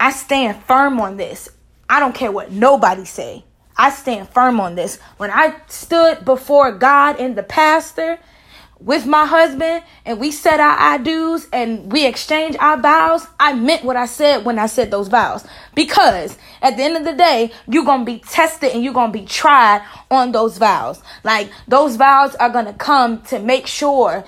I 0.00 0.10
stand 0.10 0.62
firm 0.64 1.00
on 1.00 1.16
this. 1.16 1.48
I 1.88 2.00
don't 2.00 2.14
care 2.14 2.32
what 2.32 2.50
nobody 2.50 3.04
say. 3.04 3.44
I 3.76 3.90
stand 3.90 4.30
firm 4.30 4.58
on 4.58 4.74
this. 4.74 4.98
When 5.18 5.30
I 5.30 5.54
stood 5.68 6.24
before 6.24 6.72
God 6.72 7.20
and 7.20 7.36
the 7.36 7.42
pastor, 7.42 8.18
with 8.78 9.06
my 9.06 9.24
husband 9.26 9.82
and 10.04 10.20
we 10.20 10.30
said 10.30 10.60
our 10.60 10.76
I 10.78 10.98
do's 10.98 11.48
and 11.52 11.90
we 11.90 12.06
exchanged 12.06 12.58
our 12.60 12.80
vows, 12.80 13.26
I 13.40 13.54
meant 13.54 13.84
what 13.84 13.96
I 13.96 14.06
said 14.06 14.44
when 14.44 14.58
I 14.58 14.66
said 14.66 14.90
those 14.90 15.08
vows. 15.08 15.46
Because 15.74 16.36
at 16.60 16.76
the 16.76 16.82
end 16.82 16.96
of 16.96 17.04
the 17.04 17.14
day, 17.14 17.52
you're 17.68 17.84
going 17.84 18.00
to 18.00 18.04
be 18.04 18.18
tested 18.18 18.72
and 18.72 18.84
you're 18.84 18.92
going 18.92 19.12
to 19.12 19.18
be 19.18 19.24
tried 19.24 19.82
on 20.10 20.32
those 20.32 20.58
vows. 20.58 21.02
Like 21.24 21.50
those 21.66 21.96
vows 21.96 22.34
are 22.36 22.50
going 22.50 22.66
to 22.66 22.74
come 22.74 23.22
to 23.22 23.38
make 23.38 23.66
sure 23.66 24.24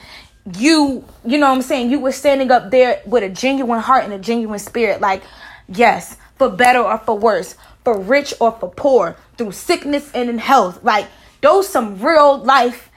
you, 0.57 1.05
you 1.25 1.39
know 1.39 1.49
what 1.49 1.57
I'm 1.57 1.63
saying, 1.63 1.91
you 1.91 2.01
were 2.01 2.13
standing 2.13 2.51
up 2.51 2.71
there 2.71 3.03
with 3.07 3.23
a 3.23 3.29
genuine 3.29 3.81
heart 3.81 4.05
and 4.05 4.13
a 4.13 4.19
genuine 4.19 4.59
spirit. 4.59 5.01
Like, 5.01 5.23
yes, 5.69 6.17
for 6.37 6.49
better 6.49 6.81
or 6.81 6.99
for 6.99 7.19
worse, 7.19 7.57
for 7.85 7.99
rich 7.99 8.33
or 8.41 8.53
for 8.53 8.71
poor, 8.71 9.17
through 9.37 9.53
sickness 9.53 10.11
and 10.13 10.31
in 10.31 10.39
health. 10.39 10.83
Like, 10.83 11.07
those 11.43 11.69
some 11.69 12.01
real 12.01 12.39
life, 12.39 12.91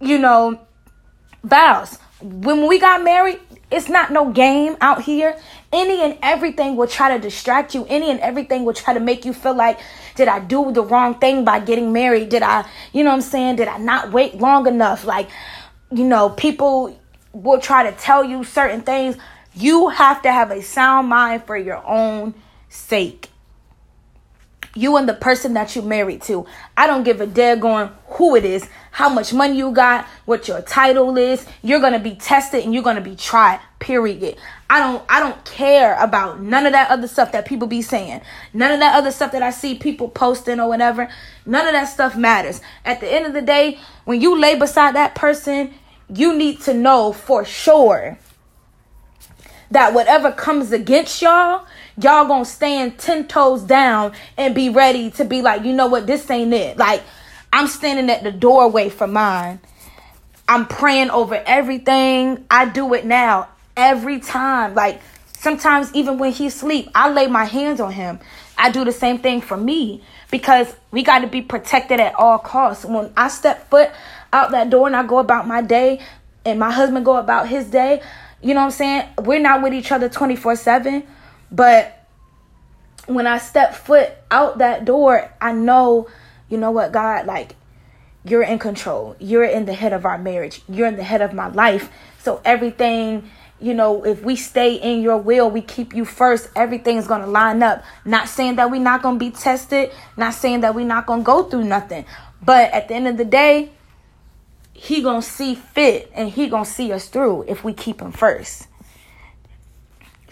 you 0.00 0.18
know, 0.18 0.60
vows. 1.42 1.98
When 2.20 2.66
we 2.66 2.78
got 2.78 3.02
married, 3.04 3.40
it's 3.70 3.88
not 3.88 4.10
no 4.10 4.32
game 4.32 4.76
out 4.80 5.02
here. 5.02 5.38
Any 5.72 6.00
and 6.00 6.18
everything 6.22 6.76
will 6.76 6.86
try 6.86 7.14
to 7.14 7.20
distract 7.20 7.74
you. 7.74 7.84
Any 7.88 8.10
and 8.10 8.18
everything 8.20 8.64
will 8.64 8.72
try 8.72 8.94
to 8.94 9.00
make 9.00 9.24
you 9.24 9.32
feel 9.32 9.54
like, 9.54 9.78
did 10.16 10.26
I 10.26 10.40
do 10.40 10.72
the 10.72 10.82
wrong 10.82 11.18
thing 11.18 11.44
by 11.44 11.60
getting 11.60 11.92
married? 11.92 12.30
Did 12.30 12.42
I, 12.42 12.66
you 12.92 13.04
know 13.04 13.10
what 13.10 13.16
I'm 13.16 13.22
saying? 13.22 13.56
Did 13.56 13.68
I 13.68 13.78
not 13.78 14.10
wait 14.10 14.36
long 14.36 14.66
enough? 14.66 15.04
Like, 15.04 15.28
you 15.92 16.04
know, 16.04 16.30
people 16.30 16.98
will 17.32 17.60
try 17.60 17.88
to 17.88 17.96
tell 17.96 18.24
you 18.24 18.42
certain 18.42 18.80
things. 18.80 19.16
You 19.54 19.88
have 19.88 20.22
to 20.22 20.32
have 20.32 20.50
a 20.50 20.62
sound 20.62 21.08
mind 21.08 21.44
for 21.44 21.56
your 21.56 21.84
own 21.86 22.34
sake 22.68 23.30
you 24.74 24.96
and 24.96 25.08
the 25.08 25.14
person 25.14 25.54
that 25.54 25.74
you 25.74 25.82
married 25.82 26.22
to. 26.22 26.46
I 26.76 26.86
don't 26.86 27.02
give 27.02 27.20
a 27.20 27.26
daggone 27.26 27.92
who 28.06 28.36
it 28.36 28.44
is, 28.44 28.68
how 28.90 29.08
much 29.08 29.32
money 29.32 29.56
you 29.56 29.70
got, 29.72 30.06
what 30.24 30.48
your 30.48 30.60
title 30.62 31.16
is. 31.16 31.46
You're 31.62 31.80
gonna 31.80 31.98
be 31.98 32.14
tested 32.14 32.64
and 32.64 32.74
you're 32.74 32.82
gonna 32.82 33.00
be 33.00 33.16
tried. 33.16 33.60
Period. 33.78 34.36
I 34.70 34.80
don't 34.80 35.04
I 35.08 35.20
don't 35.20 35.44
care 35.44 35.96
about 35.98 36.40
none 36.40 36.66
of 36.66 36.72
that 36.72 36.90
other 36.90 37.08
stuff 37.08 37.32
that 37.32 37.46
people 37.46 37.68
be 37.68 37.82
saying. 37.82 38.20
None 38.52 38.72
of 38.72 38.80
that 38.80 38.96
other 38.96 39.10
stuff 39.10 39.32
that 39.32 39.42
I 39.42 39.50
see 39.50 39.76
people 39.76 40.08
posting 40.08 40.60
or 40.60 40.68
whatever. 40.68 41.08
None 41.46 41.66
of 41.66 41.72
that 41.72 41.86
stuff 41.86 42.16
matters. 42.16 42.60
At 42.84 43.00
the 43.00 43.10
end 43.10 43.26
of 43.26 43.32
the 43.32 43.42
day, 43.42 43.78
when 44.04 44.20
you 44.20 44.38
lay 44.38 44.58
beside 44.58 44.94
that 44.94 45.14
person, 45.14 45.74
you 46.12 46.36
need 46.36 46.60
to 46.62 46.74
know 46.74 47.12
for 47.12 47.44
sure 47.44 48.18
that 49.70 49.92
whatever 49.92 50.32
comes 50.32 50.72
against 50.72 51.20
y'all, 51.22 51.66
y'all 52.00 52.26
gonna 52.26 52.44
stand 52.44 52.98
10 52.98 53.28
toes 53.28 53.62
down 53.62 54.12
and 54.36 54.54
be 54.54 54.68
ready 54.68 55.10
to 55.12 55.24
be 55.24 55.42
like, 55.42 55.64
you 55.64 55.72
know 55.72 55.86
what, 55.86 56.06
this 56.06 56.30
ain't 56.30 56.52
it. 56.52 56.76
Like, 56.76 57.02
I'm 57.52 57.66
standing 57.66 58.10
at 58.10 58.22
the 58.22 58.32
doorway 58.32 58.88
for 58.88 59.06
mine. 59.06 59.60
I'm 60.48 60.66
praying 60.66 61.10
over 61.10 61.34
everything. 61.46 62.44
I 62.50 62.66
do 62.66 62.94
it 62.94 63.04
now 63.04 63.48
every 63.76 64.20
time. 64.20 64.74
Like, 64.74 65.00
sometimes 65.32 65.94
even 65.94 66.18
when 66.18 66.32
he 66.32 66.50
sleep, 66.50 66.90
I 66.94 67.10
lay 67.10 67.26
my 67.26 67.44
hands 67.44 67.80
on 67.80 67.92
him. 67.92 68.20
I 68.56 68.70
do 68.70 68.84
the 68.84 68.92
same 68.92 69.18
thing 69.18 69.40
for 69.40 69.56
me 69.56 70.02
because 70.30 70.74
we 70.90 71.02
got 71.02 71.20
to 71.20 71.26
be 71.26 71.42
protected 71.42 72.00
at 72.00 72.14
all 72.14 72.38
costs. 72.38 72.84
When 72.84 73.12
I 73.16 73.28
step 73.28 73.68
foot 73.70 73.90
out 74.32 74.50
that 74.52 74.70
door 74.70 74.86
and 74.86 74.96
I 74.96 75.04
go 75.04 75.18
about 75.18 75.46
my 75.46 75.62
day 75.62 76.00
and 76.44 76.58
my 76.58 76.70
husband 76.70 77.04
go 77.04 77.16
about 77.16 77.48
his 77.48 77.66
day, 77.66 78.02
you 78.42 78.54
know 78.54 78.60
what 78.60 78.66
I'm 78.66 78.72
saying? 78.72 79.08
We're 79.18 79.40
not 79.40 79.62
with 79.62 79.74
each 79.74 79.92
other 79.92 80.08
24 80.08 80.56
7. 80.56 81.06
But 81.50 82.06
when 83.06 83.26
I 83.26 83.38
step 83.38 83.74
foot 83.74 84.12
out 84.30 84.58
that 84.58 84.84
door, 84.84 85.32
I 85.40 85.52
know, 85.52 86.08
you 86.48 86.58
know 86.58 86.70
what, 86.70 86.92
God, 86.92 87.26
like, 87.26 87.56
you're 88.24 88.42
in 88.42 88.58
control. 88.58 89.16
You're 89.18 89.44
in 89.44 89.64
the 89.64 89.72
head 89.72 89.92
of 89.92 90.04
our 90.04 90.18
marriage. 90.18 90.62
You're 90.68 90.86
in 90.86 90.96
the 90.96 91.02
head 91.02 91.22
of 91.22 91.32
my 91.32 91.48
life. 91.48 91.90
So 92.18 92.40
everything, 92.44 93.30
you 93.60 93.74
know, 93.74 94.04
if 94.04 94.22
we 94.22 94.36
stay 94.36 94.74
in 94.74 95.00
your 95.00 95.16
will, 95.16 95.50
we 95.50 95.62
keep 95.62 95.94
you 95.94 96.04
first, 96.04 96.50
everything's 96.54 97.06
going 97.06 97.22
to 97.22 97.26
line 97.26 97.62
up. 97.62 97.82
Not 98.04 98.28
saying 98.28 98.56
that 98.56 98.70
we're 98.70 98.80
not 98.80 99.02
going 99.02 99.18
to 99.18 99.18
be 99.18 99.30
tested, 99.30 99.90
not 100.16 100.34
saying 100.34 100.60
that 100.60 100.74
we're 100.74 100.86
not 100.86 101.06
going 101.06 101.20
to 101.20 101.24
go 101.24 101.44
through 101.44 101.64
nothing. 101.64 102.04
But 102.42 102.72
at 102.72 102.88
the 102.88 102.94
end 102.94 103.08
of 103.08 103.16
the 103.16 103.24
day, 103.24 103.70
he 104.72 105.02
going 105.02 105.22
to 105.22 105.26
see 105.26 105.54
fit 105.56 106.10
and 106.14 106.28
he 106.28 106.48
going 106.48 106.64
to 106.64 106.70
see 106.70 106.92
us 106.92 107.08
through 107.08 107.46
if 107.48 107.64
we 107.64 107.72
keep 107.72 108.00
him 108.00 108.12
first. 108.12 108.67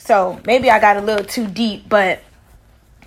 So 0.07 0.41
maybe 0.47 0.71
I 0.71 0.79
got 0.79 0.97
a 0.97 1.01
little 1.01 1.25
too 1.25 1.49
deep, 1.49 1.89
but 1.89 2.23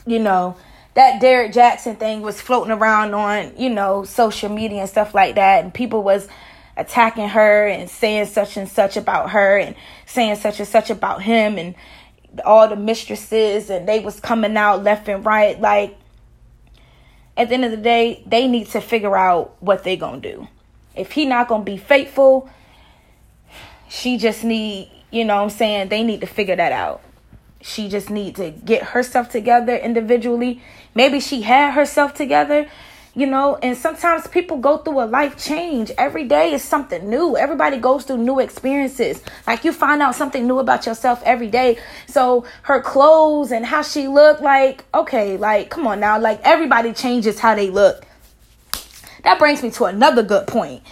you 0.06 0.20
know, 0.20 0.58
that 0.96 1.22
Derek 1.22 1.54
Jackson 1.54 1.96
thing 1.96 2.22
was 2.22 2.42
floating 2.42 2.74
around 2.74 3.14
on, 3.14 3.54
you 3.58 3.70
know, 3.70 4.04
social 4.04 4.50
media 4.50 4.82
and 4.82 4.90
stuff 4.90 5.16
like 5.16 5.36
that. 5.36 5.64
And 5.64 5.74
people 5.74 6.04
was 6.04 6.28
attacking 6.76 7.30
her 7.30 7.68
and 7.68 7.90
saying 7.90 8.26
such 8.26 8.58
and 8.58 8.68
such 8.68 8.98
about 8.98 9.30
her 9.30 9.58
and 9.58 9.76
saying 10.08 10.36
such 10.36 10.60
and 10.60 10.68
such 10.68 10.90
about 10.90 11.22
him 11.22 11.58
and 11.58 11.74
all 12.44 12.68
the 12.68 12.76
mistresses 12.76 13.70
and 13.70 13.88
they 13.88 14.02
was 14.02 14.20
coming 14.20 14.58
out 14.58 14.84
left 14.84 15.08
and 15.08 15.26
right. 15.26 15.60
Like 15.62 15.98
at 17.38 17.48
the 17.48 17.54
end 17.54 17.64
of 17.64 17.72
the 17.72 17.78
day, 17.78 18.24
they 18.26 18.46
need 18.46 18.68
to 18.72 18.82
figure 18.82 19.16
out 19.16 19.56
what 19.62 19.86
they 19.86 19.96
gonna 19.96 20.20
do. 20.20 20.50
If 20.96 21.14
he 21.14 21.26
not 21.26 21.48
gonna 21.48 21.64
be 21.64 21.78
faithful, 21.78 22.50
she 23.88 24.18
just 24.18 24.44
need 24.44 24.92
you 25.12 25.26
know 25.26 25.38
what 25.38 25.44
I'm 25.44 25.50
saying? 25.50 25.90
They 25.90 26.04
need 26.04 26.22
to 26.22 26.28
figure 26.28 26.56
that 26.56 26.72
out. 26.72 27.02
She 27.62 27.90
just 27.90 28.10
need 28.10 28.36
to 28.36 28.52
get 28.52 28.84
herself 28.84 29.30
together 29.30 29.76
individually. 29.76 30.62
Maybe 30.96 31.20
she 31.20 31.42
had 31.42 31.72
herself 31.72 32.14
together, 32.14 32.70
you 33.14 33.26
know, 33.26 33.58
and 33.62 33.76
sometimes 33.76 34.28
people 34.28 34.58
go 34.58 34.78
through 34.78 35.02
a 35.02 35.06
life 35.06 35.38
change. 35.38 35.92
Every 35.98 36.24
day 36.24 36.54
is 36.54 36.64
something 36.64 37.10
new. 37.10 37.36
Everybody 37.36 37.78
goes 37.78 38.06
through 38.06 38.20
new 38.20 38.40
experiences. 38.40 39.22
Like 39.46 39.66
you 39.66 39.74
find 39.74 40.02
out 40.02 40.16
something 40.16 40.48
new 40.48 40.60
about 40.60 40.86
yourself 40.86 41.22
every 41.26 41.48
day. 41.50 41.80
So 42.08 42.46
her 42.64 42.82
clothes 42.82 43.52
and 43.52 43.66
how 43.66 43.82
she 43.82 44.08
looked 44.08 44.42
like, 44.42 44.86
okay, 44.94 45.36
like 45.36 45.70
come 45.70 45.86
on 45.86 46.00
now, 46.00 46.18
like 46.18 46.40
everybody 46.44 46.94
changes 46.94 47.40
how 47.40 47.56
they 47.56 47.70
look. 47.70 48.06
That 49.24 49.38
brings 49.38 49.62
me 49.62 49.72
to 49.72 49.86
another 49.86 50.24
good 50.24 50.48
point. 50.48 50.84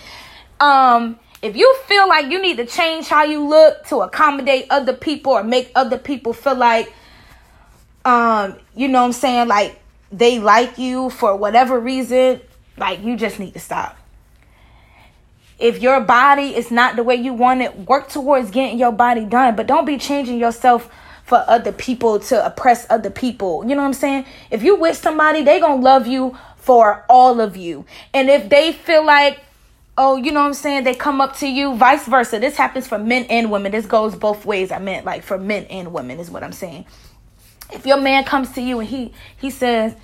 Um 0.59 1.19
if 1.41 1.55
you 1.55 1.75
feel 1.85 2.07
like 2.07 2.31
you 2.31 2.41
need 2.41 2.57
to 2.57 2.65
change 2.65 3.07
how 3.07 3.23
you 3.23 3.47
look 3.47 3.85
to 3.85 3.97
accommodate 3.97 4.67
other 4.69 4.93
people 4.93 5.33
or 5.33 5.43
make 5.43 5.71
other 5.75 5.97
people 5.97 6.33
feel 6.33 6.55
like 6.55 6.93
um 8.05 8.55
you 8.75 8.87
know 8.87 9.01
what 9.01 9.07
I'm 9.07 9.13
saying 9.13 9.47
like 9.47 9.79
they 10.11 10.39
like 10.39 10.77
you 10.77 11.09
for 11.09 11.35
whatever 11.35 11.79
reason 11.79 12.41
Like 12.77 13.03
you 13.03 13.17
just 13.17 13.39
need 13.39 13.53
to 13.53 13.59
stop. 13.59 13.97
If 15.59 15.81
your 15.81 15.99
body 16.01 16.55
is 16.55 16.69
not 16.69 16.95
the 16.95 17.03
way 17.03 17.15
you 17.15 17.33
want 17.33 17.61
it, 17.61 17.75
work 17.89 18.09
towards 18.09 18.51
getting 18.51 18.77
your 18.77 18.91
body 18.91 19.25
done. 19.25 19.55
But 19.55 19.65
don't 19.65 19.85
be 19.85 19.97
changing 19.97 20.37
yourself 20.37 20.89
for 21.23 21.43
other 21.47 21.71
people 21.71 22.19
to 22.19 22.45
oppress 22.45 22.85
other 22.89 23.09
people. 23.09 23.63
You 23.67 23.75
know 23.75 23.81
what 23.81 23.87
I'm 23.87 23.93
saying? 23.93 24.25
If 24.51 24.61
you 24.61 24.75
with 24.75 24.95
somebody, 24.95 25.41
they 25.41 25.59
gonna 25.59 25.81
love 25.81 26.05
you 26.05 26.37
for 26.57 27.03
all 27.09 27.41
of 27.41 27.57
you. 27.57 27.85
And 28.13 28.29
if 28.29 28.49
they 28.49 28.71
feel 28.71 29.03
like, 29.03 29.39
oh, 29.97 30.15
you 30.15 30.31
know 30.31 30.41
what 30.41 30.47
I'm 30.47 30.53
saying, 30.53 30.83
they 30.83 30.93
come 30.93 31.19
up 31.19 31.35
to 31.37 31.47
you, 31.47 31.75
vice 31.75 32.05
versa. 32.05 32.39
This 32.39 32.55
happens 32.55 32.87
for 32.87 32.99
men 32.99 33.25
and 33.29 33.49
women. 33.49 33.71
This 33.71 33.85
goes 33.85 34.15
both 34.15 34.45
ways. 34.45 34.71
I 34.71 34.79
meant 34.79 35.05
like 35.05 35.23
for 35.23 35.37
men 35.37 35.65
and 35.65 35.91
women 35.91 36.19
is 36.19 36.29
what 36.29 36.43
I'm 36.43 36.53
saying. 36.53 36.85
If 37.71 37.85
your 37.85 37.99
man 37.99 38.23
comes 38.23 38.51
to 38.53 38.61
you 38.61 38.79
and 38.79 38.87
he 38.87 39.11
he 39.35 39.49
says, 39.49 39.95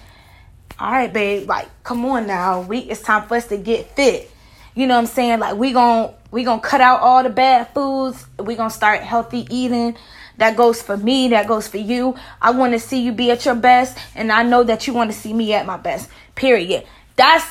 all 0.80 0.92
right, 0.92 1.14
babe, 1.14 1.48
like, 1.48 1.70
come 1.84 2.04
on 2.06 2.26
now. 2.26 2.62
We 2.62 2.80
it's 2.80 3.02
time 3.02 3.28
for 3.28 3.36
us 3.36 3.48
to 3.48 3.58
get 3.58 3.96
fit. 3.96 4.30
You 4.76 4.88
know 4.88 4.96
what 4.96 5.02
I'm 5.02 5.06
saying? 5.06 5.40
Like 5.40 5.56
we 5.56 5.72
gon' 5.72 6.14
we 6.32 6.44
gonna 6.44 6.62
cut 6.62 6.82
out 6.82 7.02
all 7.02 7.22
the 7.22 7.30
bad 7.30 7.74
foods. 7.74 8.26
We 8.40 8.56
gonna 8.56 8.72
start 8.72 9.02
healthy 9.02 9.48
eating. 9.52 9.96
That 10.38 10.58
goes 10.58 10.82
for 10.82 10.98
me. 10.98 11.28
That 11.28 11.48
goes 11.48 11.68
for 11.68 11.78
you. 11.78 12.16
I 12.42 12.50
want 12.50 12.74
to 12.74 12.80
see 12.80 13.00
you 13.04 13.12
be 13.12 13.30
at 13.30 13.46
your 13.46 13.54
best, 13.54 13.96
and 14.16 14.32
I 14.32 14.42
know 14.42 14.64
that 14.64 14.88
you 14.88 14.94
want 14.94 15.12
to 15.12 15.18
see 15.18 15.32
me 15.32 15.54
at 15.54 15.68
my 15.68 15.78
best. 15.78 16.10
Period. 16.34 16.88
That's 17.16 17.46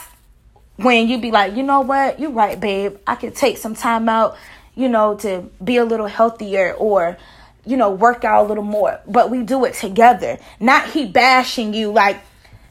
when 0.77 1.09
you 1.09 1.21
be 1.21 1.31
like, 1.31 1.55
you 1.55 1.63
know 1.63 1.81
what? 1.81 2.19
You're 2.19 2.31
right, 2.31 2.59
babe. 2.59 2.97
I 3.07 3.15
could 3.15 3.35
take 3.35 3.59
some 3.59 3.75
time 3.75 4.09
out, 4.09 4.37
you 4.75 4.89
know, 4.89 5.17
to 5.19 5.51
be 5.63 5.77
a 5.77 5.85
little 5.85 6.07
healthier 6.07 6.73
or 6.75 7.17
you 7.65 7.77
know, 7.77 7.91
work 7.91 8.25
out 8.25 8.45
a 8.45 8.49
little 8.49 8.65
more. 8.65 9.01
But 9.07 9.31
we 9.31 9.43
do 9.43 9.65
it 9.65 9.75
together. 9.75 10.39
Not 10.59 10.91
he 10.91 11.07
bashing 11.07 11.75
you 11.75 11.93
like 11.93 12.21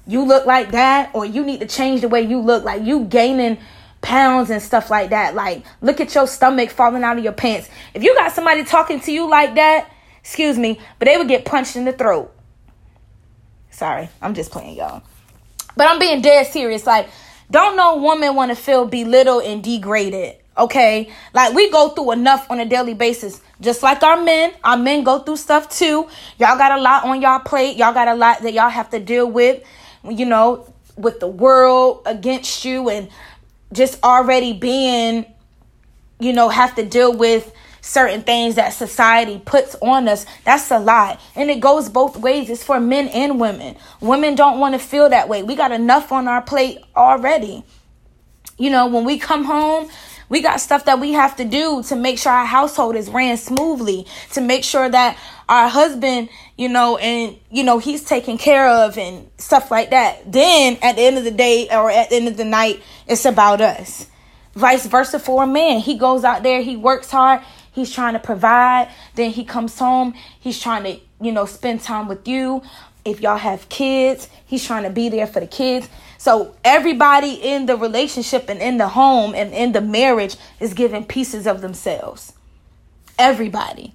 you 0.07 0.23
look 0.25 0.45
like 0.45 0.71
that 0.71 1.11
or 1.13 1.25
you 1.25 1.43
need 1.43 1.59
to 1.59 1.67
change 1.67 2.01
the 2.01 2.09
way 2.09 2.21
you 2.21 2.39
look 2.39 2.63
like 2.63 2.83
you 2.83 3.05
gaining 3.05 3.57
pounds 4.01 4.49
and 4.49 4.61
stuff 4.61 4.89
like 4.89 5.11
that 5.11 5.35
like 5.35 5.63
look 5.79 6.01
at 6.01 6.13
your 6.15 6.25
stomach 6.25 6.71
falling 6.71 7.03
out 7.03 7.19
of 7.19 7.23
your 7.23 7.31
pants 7.31 7.69
if 7.93 8.01
you 8.01 8.15
got 8.15 8.31
somebody 8.31 8.63
talking 8.63 8.99
to 8.99 9.11
you 9.11 9.29
like 9.29 9.53
that 9.53 9.91
excuse 10.19 10.57
me 10.57 10.79
but 10.97 11.05
they 11.05 11.17
would 11.17 11.27
get 11.27 11.45
punched 11.45 11.75
in 11.75 11.85
the 11.85 11.93
throat 11.93 12.33
sorry 13.69 14.09
i'm 14.19 14.33
just 14.33 14.49
playing 14.49 14.75
y'all 14.75 15.03
but 15.77 15.87
i'm 15.87 15.99
being 15.99 16.19
dead 16.19 16.47
serious 16.47 16.87
like 16.87 17.07
don't 17.51 17.75
no 17.75 17.97
woman 17.97 18.35
want 18.35 18.49
to 18.49 18.55
feel 18.55 18.85
belittled 18.85 19.43
and 19.43 19.63
degraded 19.63 20.37
okay? 20.57 21.09
Like 21.33 21.53
we 21.53 21.71
go 21.71 21.89
through 21.89 22.11
enough 22.11 22.51
on 22.51 22.59
a 22.59 22.65
daily 22.65 22.93
basis. 22.93 23.41
Just 23.61 23.81
like 23.81 24.03
our 24.03 24.21
men 24.21 24.51
our 24.63 24.77
men 24.77 25.03
go 25.03 25.19
through 25.19 25.37
stuff 25.37 25.69
too. 25.69 26.07
Y'all 26.37 26.57
got 26.57 26.77
a 26.77 26.81
lot 26.81 27.05
on 27.05 27.21
y'all 27.21 27.39
plate. 27.39 27.77
Y'all 27.77 27.93
got 27.93 28.07
a 28.07 28.15
lot 28.15 28.41
that 28.41 28.53
y'all 28.53 28.69
have 28.69 28.89
to 28.89 28.99
deal 28.99 29.29
with 29.29 29.63
you 30.09 30.25
know, 30.25 30.73
with 30.97 31.19
the 31.19 31.27
world 31.27 32.01
against 32.05 32.65
you 32.65 32.89
and 32.89 33.09
just 33.73 34.01
already 34.03 34.53
being, 34.53 35.25
you 36.19 36.33
know, 36.33 36.49
have 36.49 36.75
to 36.75 36.85
deal 36.85 37.15
with 37.15 37.51
certain 37.81 38.21
things 38.21 38.55
that 38.55 38.69
society 38.69 39.41
puts 39.43 39.75
on 39.81 40.07
us. 40.07 40.25
That's 40.45 40.71
a 40.71 40.79
lot. 40.79 41.19
And 41.35 41.49
it 41.49 41.59
goes 41.59 41.89
both 41.89 42.17
ways. 42.17 42.49
It's 42.49 42.63
for 42.63 42.79
men 42.79 43.07
and 43.09 43.39
women. 43.39 43.75
Women 43.99 44.35
don't 44.35 44.59
want 44.59 44.75
to 44.75 44.79
feel 44.79 45.09
that 45.09 45.27
way. 45.27 45.43
We 45.43 45.55
got 45.55 45.71
enough 45.71 46.11
on 46.11 46.27
our 46.27 46.41
plate 46.41 46.79
already. 46.95 47.63
You 48.57 48.69
know, 48.69 48.87
when 48.87 49.05
we 49.05 49.17
come 49.17 49.43
home, 49.43 49.89
we 50.29 50.41
got 50.41 50.61
stuff 50.61 50.85
that 50.85 50.99
we 50.99 51.11
have 51.11 51.35
to 51.37 51.43
do 51.43 51.83
to 51.83 51.95
make 51.95 52.17
sure 52.17 52.31
our 52.31 52.45
household 52.45 52.95
is 52.95 53.09
ran 53.09 53.35
smoothly, 53.35 54.07
to 54.31 54.39
make 54.39 54.63
sure 54.63 54.87
that 54.87 55.17
our 55.49 55.67
husband, 55.67 56.29
you 56.57 56.69
know, 56.69 56.95
and 56.97 57.37
you 57.49 57.65
know, 57.65 57.79
he's 57.79 58.05
taken 58.05 58.37
care 58.37 58.69
of 58.69 58.97
and 58.97 59.29
stuff 59.37 59.71
like 59.71 59.89
that. 59.89 60.31
Then 60.31 60.77
at 60.81 60.95
the 60.95 61.01
end 61.01 61.17
of 61.17 61.25
the 61.25 61.31
day 61.31 61.67
or 61.69 61.91
at 61.91 62.11
the 62.11 62.15
end 62.15 62.29
of 62.29 62.37
the 62.37 62.45
night, 62.45 62.81
it's 63.07 63.25
about 63.25 63.59
us. 63.59 64.07
Vice 64.53 64.85
versa 64.85 65.19
for 65.19 65.43
a 65.43 65.47
man. 65.47 65.79
He 65.79 65.97
goes 65.97 66.23
out 66.23 66.43
there, 66.43 66.61
he 66.61 66.77
works 66.77 67.11
hard, 67.11 67.41
he's 67.71 67.91
trying 67.91 68.13
to 68.13 68.19
provide, 68.19 68.89
then 69.15 69.31
he 69.31 69.43
comes 69.43 69.77
home, 69.77 70.13
he's 70.39 70.59
trying 70.59 70.83
to, 70.83 70.99
you 71.19 71.31
know, 71.31 71.45
spend 71.45 71.81
time 71.81 72.07
with 72.07 72.27
you. 72.27 72.61
If 73.03 73.21
y'all 73.21 73.37
have 73.37 73.67
kids, 73.69 74.29
he's 74.45 74.63
trying 74.63 74.83
to 74.83 74.89
be 74.89 75.09
there 75.09 75.25
for 75.25 75.39
the 75.39 75.47
kids. 75.47 75.89
So 76.17 76.55
everybody 76.63 77.33
in 77.33 77.65
the 77.65 77.75
relationship 77.75 78.47
and 78.47 78.61
in 78.61 78.77
the 78.77 78.89
home 78.89 79.33
and 79.33 79.53
in 79.53 79.71
the 79.71 79.81
marriage 79.81 80.35
is 80.59 80.73
giving 80.73 81.03
pieces 81.03 81.47
of 81.47 81.61
themselves. 81.61 82.33
Everybody. 83.17 83.93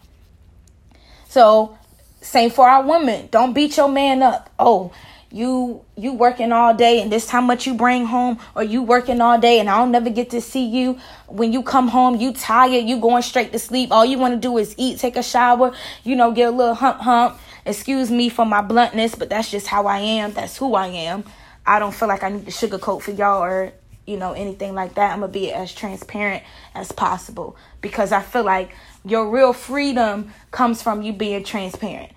So, 1.28 1.78
same 2.20 2.50
for 2.50 2.68
our 2.68 2.84
women. 2.84 3.28
Don't 3.30 3.52
beat 3.52 3.76
your 3.76 3.88
man 3.88 4.22
up. 4.22 4.50
Oh, 4.58 4.92
you 5.36 5.84
you 5.96 6.12
working 6.12 6.50
all 6.50 6.74
day 6.74 7.00
and 7.00 7.12
this 7.12 7.28
how 7.28 7.40
much 7.40 7.66
you 7.66 7.74
bring 7.74 8.06
home 8.06 8.38
or 8.54 8.62
you 8.62 8.82
working 8.82 9.20
all 9.20 9.38
day 9.38 9.60
and 9.60 9.68
I'll 9.68 9.86
never 9.86 10.10
get 10.10 10.30
to 10.30 10.40
see 10.40 10.64
you. 10.64 10.98
When 11.28 11.52
you 11.52 11.62
come 11.62 11.88
home 11.88 12.16
you 12.16 12.32
tired 12.32 12.84
you 12.84 12.98
going 12.98 13.22
straight 13.22 13.52
to 13.52 13.58
sleep. 13.58 13.92
All 13.92 14.04
you 14.04 14.18
want 14.18 14.34
to 14.34 14.40
do 14.40 14.56
is 14.58 14.74
eat 14.78 14.98
take 14.98 15.16
a 15.16 15.22
shower 15.22 15.72
you 16.04 16.16
know 16.16 16.32
get 16.32 16.48
a 16.48 16.50
little 16.50 16.74
hump 16.74 17.00
hump. 17.00 17.38
Excuse 17.64 18.10
me 18.10 18.28
for 18.28 18.46
my 18.46 18.62
bluntness 18.62 19.14
but 19.14 19.28
that's 19.28 19.50
just 19.50 19.66
how 19.66 19.86
I 19.86 19.98
am. 19.98 20.32
That's 20.32 20.56
who 20.56 20.74
I 20.74 20.86
am. 20.88 21.24
I 21.66 21.78
don't 21.78 21.94
feel 21.94 22.08
like 22.08 22.22
I 22.22 22.30
need 22.30 22.46
to 22.46 22.52
sugarcoat 22.52 23.02
for 23.02 23.10
y'all 23.10 23.42
or 23.42 23.72
you 24.06 24.16
know 24.16 24.32
anything 24.32 24.74
like 24.74 24.94
that. 24.94 25.12
I'm 25.12 25.20
gonna 25.20 25.32
be 25.32 25.52
as 25.52 25.74
transparent 25.74 26.42
as 26.74 26.92
possible 26.92 27.56
because 27.80 28.12
I 28.12 28.22
feel 28.22 28.44
like 28.44 28.70
your 29.04 29.28
real 29.30 29.52
freedom 29.52 30.32
comes 30.50 30.82
from 30.82 31.02
you 31.02 31.12
being 31.12 31.44
transparent. 31.44 32.12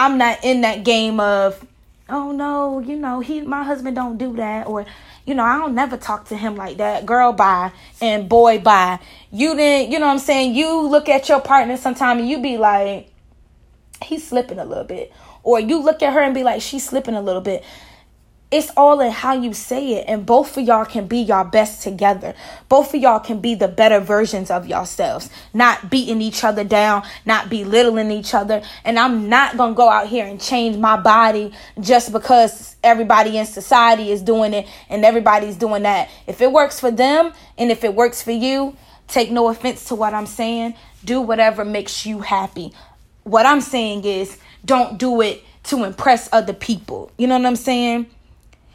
I'm 0.00 0.16
not 0.16 0.42
in 0.44 0.62
that 0.62 0.82
game 0.82 1.20
of, 1.20 1.62
oh 2.10 2.32
no, 2.32 2.80
you 2.80 2.96
know, 2.96 3.20
he 3.20 3.40
my 3.42 3.62
husband 3.62 3.96
don't 3.96 4.18
do 4.18 4.36
that 4.36 4.66
or 4.66 4.86
you 5.26 5.34
know, 5.34 5.44
I 5.44 5.58
don't 5.58 5.74
never 5.74 5.96
talk 5.96 6.26
to 6.28 6.36
him 6.36 6.56
like 6.56 6.78
that. 6.78 7.06
Girl 7.06 7.32
bye 7.32 7.72
and 8.00 8.28
boy 8.28 8.58
bye. 8.58 8.98
You 9.30 9.54
didn't, 9.54 9.92
you 9.92 9.98
know 9.98 10.06
what 10.06 10.12
I'm 10.12 10.18
saying? 10.18 10.54
You 10.54 10.88
look 10.88 11.08
at 11.08 11.28
your 11.28 11.40
partner 11.40 11.76
sometime 11.76 12.18
and 12.18 12.28
you 12.28 12.40
be 12.40 12.58
like, 12.58 13.12
he's 14.02 14.26
slipping 14.26 14.58
a 14.58 14.64
little 14.64 14.84
bit. 14.84 15.12
Or 15.42 15.60
you 15.60 15.82
look 15.82 16.02
at 16.02 16.12
her 16.12 16.20
and 16.20 16.34
be 16.34 16.42
like, 16.42 16.62
she's 16.62 16.84
slipping 16.84 17.14
a 17.14 17.22
little 17.22 17.40
bit 17.40 17.64
it's 18.50 18.70
all 18.76 19.00
in 19.00 19.12
how 19.12 19.34
you 19.34 19.54
say 19.54 19.94
it 19.94 20.06
and 20.08 20.26
both 20.26 20.56
of 20.56 20.64
y'all 20.64 20.84
can 20.84 21.06
be 21.06 21.18
your 21.18 21.44
best 21.44 21.82
together. 21.82 22.34
Both 22.68 22.94
of 22.94 23.00
y'all 23.00 23.20
can 23.20 23.40
be 23.40 23.54
the 23.54 23.68
better 23.68 24.00
versions 24.00 24.50
of 24.50 24.66
yourselves. 24.66 25.30
Not 25.54 25.88
beating 25.88 26.20
each 26.20 26.42
other 26.42 26.64
down 26.64 27.04
not 27.24 27.48
belittling 27.48 28.10
each 28.10 28.34
other. 28.34 28.62
And 28.84 28.98
i'm 28.98 29.28
not 29.28 29.56
gonna 29.56 29.74
go 29.74 29.88
out 29.88 30.08
here 30.08 30.26
and 30.26 30.40
change 30.40 30.76
my 30.76 30.96
body 30.96 31.52
just 31.80 32.12
because 32.12 32.76
everybody 32.82 33.38
in 33.38 33.46
society 33.46 34.10
is 34.10 34.22
doing 34.22 34.54
it 34.54 34.66
and 34.88 35.04
everybody's 35.04 35.56
doing 35.56 35.82
that. 35.84 36.08
If 36.26 36.40
it 36.40 36.50
works 36.50 36.80
for 36.80 36.90
them 36.90 37.32
and 37.58 37.70
if 37.70 37.84
it 37.84 37.94
works 37.94 38.22
for 38.22 38.32
you 38.32 38.76
take 39.08 39.30
no 39.30 39.48
offense 39.48 39.84
to 39.86 39.94
what 39.94 40.14
i'm 40.14 40.26
saying. 40.26 40.74
Do 41.04 41.20
whatever 41.20 41.64
makes 41.64 42.04
you 42.04 42.20
happy. 42.20 42.72
What 43.24 43.46
i'm 43.46 43.60
saying 43.60 44.04
is 44.04 44.38
don't 44.64 44.98
do 44.98 45.20
it 45.20 45.44
to 45.64 45.84
impress 45.84 46.28
other 46.32 46.52
people. 46.52 47.12
You 47.16 47.26
know 47.26 47.38
what 47.38 47.46
i'm 47.46 47.56
saying 47.56 48.06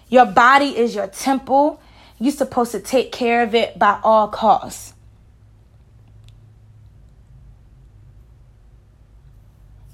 your 0.10 0.26
body 0.26 0.78
is 0.78 0.96
your 0.96 1.08
temple. 1.08 1.82
You're 2.20 2.32
supposed 2.32 2.72
to 2.72 2.80
take 2.80 3.12
care 3.12 3.44
of 3.44 3.56
it 3.56 3.78
by 3.78 4.00
all 4.04 4.28
costs. 4.28 4.94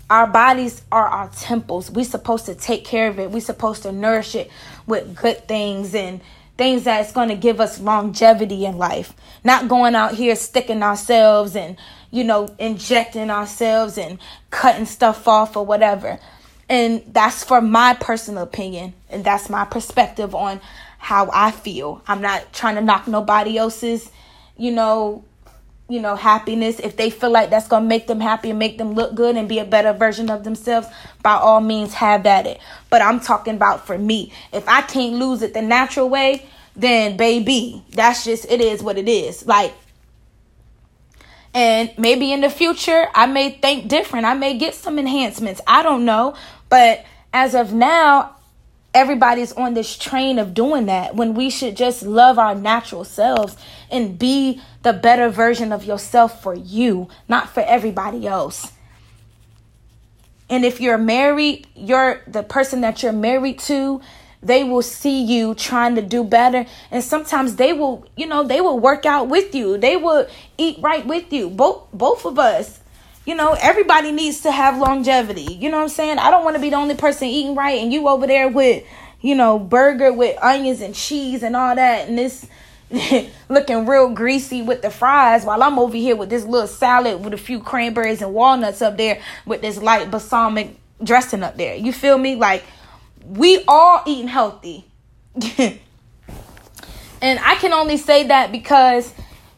Our 0.10 0.28
bodies 0.28 0.82
are 0.92 1.08
our 1.08 1.30
temples. 1.30 1.90
We're 1.90 2.04
supposed 2.04 2.46
to 2.48 2.54
take 2.54 2.84
care 2.84 3.08
of 3.08 3.18
it. 3.18 3.32
We're 3.32 3.40
supposed 3.40 3.84
to 3.84 3.94
nourish 3.94 4.36
it 4.36 4.52
with 4.86 5.16
good 5.16 5.48
things 5.48 5.96
and 5.96 6.20
things 6.58 6.84
that's 6.84 7.14
going 7.14 7.30
to 7.30 7.36
give 7.36 7.62
us 7.62 7.80
longevity 7.80 8.66
in 8.66 8.78
life. 8.78 9.14
Not 9.46 9.70
going 9.70 9.96
out 9.96 10.16
here 10.16 10.36
sticking 10.36 10.84
ourselves 10.84 11.56
and, 11.56 11.78
you 12.12 12.26
know, 12.26 12.54
injecting 12.60 13.30
ourselves 13.30 13.98
and 13.98 14.20
cutting 14.50 14.86
stuff 14.86 15.30
off 15.30 15.56
or 15.56 15.66
whatever. 15.66 16.20
And 16.72 17.04
that's 17.06 17.44
for 17.44 17.60
my 17.60 17.96
personal 17.96 18.44
opinion. 18.44 18.94
And 19.10 19.26
that's 19.26 19.50
my 19.50 19.66
perspective 19.66 20.34
on 20.34 20.62
how 21.00 21.30
I 21.34 21.52
feel. 21.52 22.02
I'm 22.08 22.22
not 22.22 22.54
trying 22.54 22.76
to 22.76 22.82
knock 22.82 23.10
nobody 23.10 23.58
else's, 23.58 24.10
you 24.56 24.72
know, 24.72 25.26
you 25.90 26.00
know, 26.00 26.16
happiness. 26.16 26.80
If 26.80 26.96
they 26.96 27.10
feel 27.10 27.30
like 27.30 27.50
that's 27.50 27.68
gonna 27.68 27.86
make 27.86 28.08
them 28.08 28.22
happy 28.22 28.52
and 28.52 28.58
make 28.58 28.78
them 28.78 28.94
look 28.94 29.16
good 29.16 29.36
and 29.36 29.50
be 29.50 29.60
a 29.60 29.66
better 29.66 29.92
version 29.92 30.30
of 30.30 30.46
themselves, 30.46 30.88
by 31.22 31.34
all 31.34 31.60
means 31.60 31.94
have 31.96 32.26
at 32.26 32.48
it. 32.48 32.62
But 32.90 33.02
I'm 33.02 33.20
talking 33.20 33.56
about 33.56 33.86
for 33.86 33.98
me. 33.98 34.32
If 34.54 34.66
I 34.70 34.82
can't 34.82 35.16
lose 35.16 35.42
it 35.42 35.54
the 35.54 35.62
natural 35.62 36.08
way, 36.08 36.46
then 36.74 37.18
baby, 37.18 37.84
that's 37.90 38.24
just 38.24 38.46
it 38.50 38.62
is 38.62 38.82
what 38.82 38.98
it 38.98 39.10
is. 39.10 39.46
Like 39.46 39.74
and 41.54 41.92
maybe 41.98 42.32
in 42.32 42.42
the 42.42 42.50
future, 42.50 43.08
I 43.14 43.26
may 43.26 43.52
think 43.52 43.90
different. 43.90 44.26
I 44.26 44.36
may 44.36 44.58
get 44.58 44.74
some 44.74 44.98
enhancements. 44.98 45.60
I 45.68 45.84
don't 45.84 46.06
know. 46.06 46.36
But 46.72 47.04
as 47.34 47.54
of 47.54 47.74
now, 47.74 48.38
everybody's 48.94 49.52
on 49.52 49.74
this 49.74 49.98
train 49.98 50.40
of 50.40 50.54
doing 50.54 50.86
that 50.86 51.16
when 51.16 51.34
we 51.34 51.50
should 51.50 51.76
just 51.76 52.02
love 52.02 52.40
our 52.40 52.56
natural 52.56 53.04
selves 53.04 53.58
and 53.92 54.18
be 54.18 54.62
the 54.82 54.94
better 54.94 55.28
version 55.28 55.74
of 55.74 55.84
yourself 55.84 56.42
for 56.42 56.56
you, 56.56 57.10
not 57.28 57.50
for 57.50 57.60
everybody 57.60 58.26
else. 58.26 58.72
And 60.50 60.64
if 60.64 60.80
you're 60.80 60.98
married, 60.98 61.68
you're 61.76 62.22
the 62.26 62.42
person 62.42 62.80
that 62.82 63.04
you're 63.04 63.12
married 63.12 63.60
to, 63.60 64.02
they 64.42 64.64
will 64.64 64.82
see 64.82 65.24
you 65.24 65.54
trying 65.56 65.96
to 65.96 66.02
do 66.02 66.24
better. 66.24 66.66
And 66.90 67.04
sometimes 67.04 67.58
they 67.58 67.74
will 67.74 68.08
you 68.16 68.26
know 68.26 68.44
they 68.44 68.62
will 68.62 68.80
work 68.80 69.06
out 69.06 69.28
with 69.28 69.54
you. 69.54 69.78
They 69.78 69.98
will 69.98 70.26
eat 70.58 70.78
right 70.80 71.06
with 71.06 71.32
you. 71.34 71.50
Both 71.50 71.90
both 71.94 72.26
of 72.26 72.40
us 72.40 72.81
you 73.32 73.38
know 73.38 73.56
everybody 73.62 74.12
needs 74.12 74.42
to 74.42 74.52
have 74.52 74.78
longevity. 74.78 75.54
You 75.54 75.70
know 75.70 75.78
what 75.78 75.84
i'm 75.84 75.90
saying? 75.90 76.20
I 76.20 76.30
don't 76.30 76.44
want 76.44 76.58
to 76.58 76.62
be 76.62 76.70
the 76.70 76.76
only 76.76 76.96
person 76.96 77.30
eating 77.30 77.56
right 77.56 77.80
and 77.80 77.94
you 77.94 78.10
over 78.10 78.28
there 78.28 78.50
with 78.50 78.84
you 79.22 79.36
know 79.36 79.58
burger 79.58 80.12
with 80.12 80.38
onions 80.44 80.82
and 80.82 80.94
cheese 80.94 81.42
and 81.42 81.56
all 81.56 81.74
that 81.74 82.10
and 82.10 82.18
this 82.18 82.46
looking 83.48 83.86
real 83.86 84.10
greasy 84.10 84.62
with 84.62 84.82
the 84.82 84.90
fries 84.90 85.46
while 85.46 85.64
i'm 85.64 85.80
over 85.80 85.96
here 85.96 86.14
with 86.14 86.30
this 86.30 86.44
little 86.44 86.68
salad 86.68 87.24
with 87.24 87.34
a 87.34 87.38
few 87.38 87.62
cranberries 87.62 88.22
and 88.22 88.34
walnuts 88.34 88.82
up 88.82 88.98
there 88.98 89.22
with 89.46 89.62
this 89.62 89.78
light 89.78 90.12
balsamic 90.12 90.76
dressing 91.02 91.42
up 91.42 91.56
there. 91.56 91.76
You 91.76 91.94
feel 91.94 92.18
me? 92.18 92.36
Like 92.36 92.66
we 93.26 93.64
all 93.66 94.04
eating 94.06 94.28
healthy. 94.28 94.86
and 95.58 95.80
I 97.22 97.56
can 97.56 97.72
only 97.72 97.96
say 97.96 98.28
that 98.28 98.52
because 98.52 99.14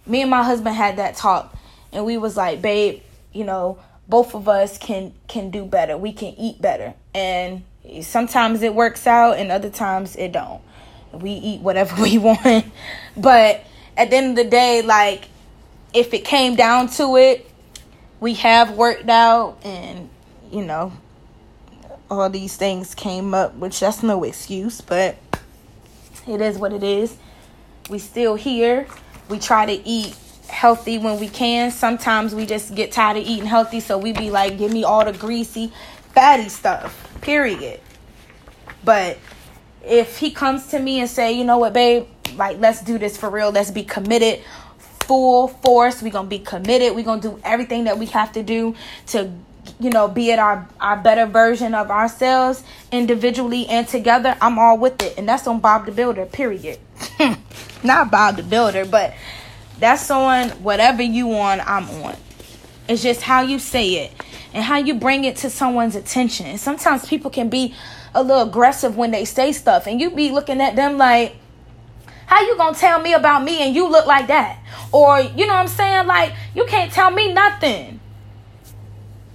me 0.06 0.22
and 0.22 0.30
my 0.30 0.44
husband 0.44 0.76
had 0.76 0.98
that 0.98 1.16
talk 1.16 1.56
and 1.92 2.06
we 2.06 2.18
was 2.18 2.38
like, 2.38 2.62
babe, 2.62 3.02
you 3.34 3.44
know, 3.44 3.80
both 4.08 4.36
of 4.36 4.48
us 4.48 4.78
can 4.78 5.14
can 5.28 5.50
do 5.50 5.66
better. 5.66 5.98
We 5.98 6.14
can 6.14 6.34
eat 6.38 6.62
better. 6.62 6.94
And 7.14 7.64
sometimes 8.02 8.62
it 8.62 8.74
works 8.74 9.08
out 9.08 9.38
and 9.38 9.52
other 9.52 9.70
times 9.70 10.16
it 10.16 10.32
don't. 10.32 10.62
We 11.12 11.32
eat 11.32 11.62
whatever 11.62 12.02
we 12.02 12.18
want. 12.18 12.66
but 13.18 13.64
at 13.98 14.10
the 14.10 14.16
end 14.16 14.38
of 14.38 14.46
the 14.46 14.50
day, 14.50 14.82
like 14.82 15.28
if 15.94 16.14
it 16.14 16.26
came 16.26 16.56
down 16.56 16.90
to 16.90 17.18
it, 17.18 17.50
we 18.20 18.36
have 18.36 18.72
worked 18.72 19.10
out 19.10 19.58
and 19.64 20.10
you 20.52 20.64
know, 20.64 20.94
all 22.10 22.30
these 22.30 22.56
things 22.56 22.94
came 22.94 23.34
up, 23.34 23.56
which 23.56 23.80
that's 23.80 24.04
no 24.04 24.24
excuse, 24.24 24.82
but 24.82 25.16
it 26.28 26.42
is 26.42 26.58
what 26.58 26.72
it 26.72 26.84
is. 26.84 27.18
We 27.90 28.00
still 28.00 28.36
here. 28.36 28.88
We 29.30 29.40
try 29.40 29.66
to 29.66 29.88
eat 29.88 30.16
healthy 30.48 30.98
when 30.98 31.20
we 31.20 31.28
can. 31.28 31.72
Sometimes 31.72 32.36
we 32.36 32.46
just 32.46 32.76
get 32.76 32.92
tired 32.92 33.18
of 33.18 33.24
eating 33.24 33.46
healthy, 33.46 33.80
so 33.80 33.98
we 33.98 34.14
be 34.14 34.30
like, 34.30 34.58
give 34.58 34.72
me 34.72 34.84
all 34.84 35.04
the 35.06 35.14
greasy, 35.14 35.72
fatty 36.14 36.50
stuff. 36.50 37.10
Period. 37.22 37.80
But 38.84 39.18
if 39.86 40.18
he 40.18 40.32
comes 40.32 40.68
to 40.68 40.80
me 40.80 41.00
and 41.00 41.10
say, 41.10 41.34
you 41.34 41.44
know 41.44 41.58
what, 41.58 41.74
babe, 41.74 42.08
like 42.36 42.60
let's 42.60 42.82
do 42.82 42.98
this 42.98 43.18
for 43.18 43.30
real. 43.30 43.52
Let's 43.52 43.72
be 43.72 43.84
committed, 43.84 44.44
full 44.78 45.48
force. 45.48 46.02
We're 46.02 46.12
gonna 46.12 46.28
be 46.28 46.40
committed. 46.40 46.96
We're 46.96 47.06
gonna 47.06 47.22
do 47.22 47.40
everything 47.44 47.86
that 47.86 47.98
we 47.98 48.08
have 48.08 48.32
to 48.34 48.44
do 48.44 48.76
to 49.08 49.32
you 49.80 49.90
know, 49.90 50.08
be 50.08 50.32
at 50.32 50.40
our, 50.40 50.68
our 50.80 50.98
better 50.98 51.26
version 51.26 51.74
of 51.74 51.90
ourselves 51.90 52.64
individually 52.92 53.68
and 53.68 53.88
together, 53.88 54.38
I'm 54.42 54.60
all 54.60 54.78
with 54.78 55.02
it. 55.02 55.18
And 55.18 55.28
that's 55.28 55.48
on 55.48 55.60
Bob 55.60 55.86
the 55.86 55.92
Builder, 55.92 56.26
period. 56.26 56.80
Not 57.84 58.12
Bob 58.12 58.38
the 58.38 58.44
Builder, 58.44 58.86
but 58.86 59.14
that's 59.84 60.10
on 60.10 60.48
whatever 60.64 61.04
you 61.04 61.34
on, 61.34 61.60
I'm 61.60 61.90
on. 62.04 62.16
It's 62.88 63.04
just 63.04 63.22
how 63.22 63.42
you 63.42 63.60
say 63.60 64.06
it 64.06 64.14
and 64.54 64.64
how 64.64 64.78
you 64.78 64.94
bring 64.94 65.26
it 65.26 65.36
to 65.38 65.50
someone's 65.50 65.98
attention. 65.98 66.46
And 66.46 66.58
sometimes 66.58 67.06
people 67.06 67.30
can 67.30 67.50
be 67.50 67.76
a 68.16 68.24
little 68.24 68.44
aggressive 68.44 68.96
when 68.96 69.12
they 69.12 69.26
say 69.26 69.52
stuff, 69.52 69.86
and 69.86 70.00
you 70.00 70.12
be 70.12 70.30
looking 70.30 70.62
at 70.62 70.78
them 70.78 70.98
like, 70.98 71.36
how 72.28 72.40
you 72.40 72.56
gonna 72.56 72.78
tell 72.78 73.02
me 73.02 73.14
about 73.14 73.44
me 73.44 73.62
and 73.62 73.76
you 73.76 73.90
look 73.90 74.06
like 74.06 74.28
that? 74.28 74.58
Or, 74.94 75.20
you 75.20 75.46
know 75.48 75.54
what 75.54 75.60
I'm 75.60 75.68
saying? 75.68 76.08
Like, 76.08 76.32
you 76.56 76.64
can't 76.66 76.90
tell 76.90 77.12
me 77.12 77.34
nothing. 77.34 78.00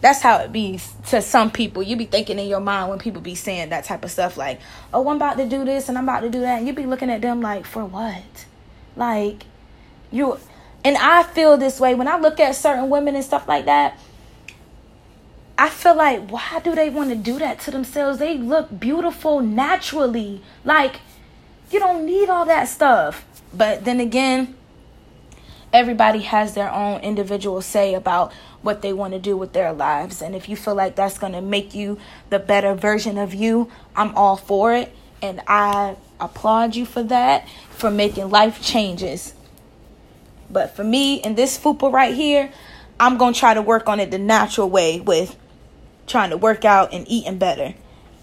That's 0.00 0.22
how 0.22 0.38
it 0.38 0.50
be 0.50 0.80
to 1.08 1.20
some 1.20 1.50
people. 1.50 1.82
You 1.82 1.96
be 1.96 2.06
thinking 2.06 2.38
in 2.38 2.46
your 2.46 2.61
mind 2.61 2.88
when 2.88 2.98
people 2.98 3.20
be 3.20 3.34
saying 3.34 3.68
that 3.68 3.84
type 3.84 4.02
of 4.02 4.11
stuff, 4.11 4.38
like, 4.38 4.61
"Oh, 4.94 5.06
I'm 5.11 5.16
about 5.16 5.37
to 5.37 5.46
do 5.46 5.66
this 5.66 5.90
and 5.90 5.98
I'm 5.98 6.04
about 6.04 6.20
to 6.20 6.30
do 6.30 6.40
that," 6.40 6.58
and 6.58 6.66
you 6.66 6.72
be 6.72 6.87
looking 6.87 7.11
at 7.11 7.20
them 7.20 7.42
like, 7.42 7.66
"For 7.66 7.84
what?" 7.84 8.46
Like, 8.96 9.44
you. 10.11 10.38
And 10.85 10.97
I 10.97 11.23
feel 11.23 11.57
this 11.57 11.81
way 11.81 11.94
when 11.94 12.09
I 12.09 12.18
look 12.18 12.40
at 12.40 12.55
certain 12.55 12.88
women 12.88 13.14
and 13.14 13.25
stuff 13.25 13.49
like 13.49 13.64
that. 13.64 13.99
I 15.61 15.68
feel 15.71 15.97
like, 15.97 16.31
why 16.31 16.61
do 16.62 16.77
they 16.77 16.88
want 16.88 17.11
to 17.11 17.16
do 17.16 17.40
that 17.40 17.59
to 17.61 17.73
themselves? 17.73 18.21
They 18.21 18.38
look 18.38 18.79
beautiful 18.79 19.40
naturally. 19.40 20.40
Like, 20.64 21.01
you 21.73 21.81
don't 21.81 22.07
need 22.07 22.29
all 22.29 22.47
that 22.47 22.68
stuff. 22.68 23.27
But 23.53 23.85
then 23.85 23.99
again, 23.99 24.55
everybody 25.73 26.21
has 26.21 26.55
their 26.55 26.71
own 26.71 27.01
individual 27.01 27.61
say 27.61 27.94
about 27.94 28.33
what 28.62 28.83
they 28.83 28.92
want 28.92 29.14
to 29.14 29.18
do 29.18 29.37
with 29.37 29.53
their 29.53 29.73
lives. 29.73 30.23
And 30.23 30.37
if 30.37 30.49
you 30.49 30.55
feel 30.55 30.77
like 30.77 30.94
that's 30.94 31.18
going 31.18 31.33
to 31.33 31.40
make 31.40 31.75
you 31.75 31.99
the 32.31 32.38
better 32.38 32.75
version 32.75 33.18
of 33.18 33.35
you, 33.35 33.68
I'm 33.97 34.14
all 34.14 34.37
for 34.37 34.73
it. 34.75 34.94
And 35.21 35.40
I 35.49 35.97
applaud 36.21 36.77
you 36.77 36.87
for 36.87 37.03
that, 37.03 37.49
for 37.71 37.90
making 37.90 38.31
life 38.31 38.62
changes. 38.62 39.35
But 40.50 40.74
for 40.74 40.84
me, 40.84 41.16
in 41.16 41.34
this 41.34 41.58
fupa 41.58 41.92
right 41.92 42.14
here, 42.14 42.50
I'm 42.98 43.18
going 43.18 43.34
to 43.34 43.40
try 43.40 43.54
to 43.54 43.62
work 43.62 43.88
on 43.88 44.00
it 44.00 44.11
the 44.11 44.18
natural 44.18 44.68
way 44.68 45.00
with 45.00 45.37
trying 46.06 46.30
to 46.30 46.37
work 46.37 46.64
out 46.64 46.92
and 46.92 47.06
eating 47.08 47.38
better. 47.38 47.74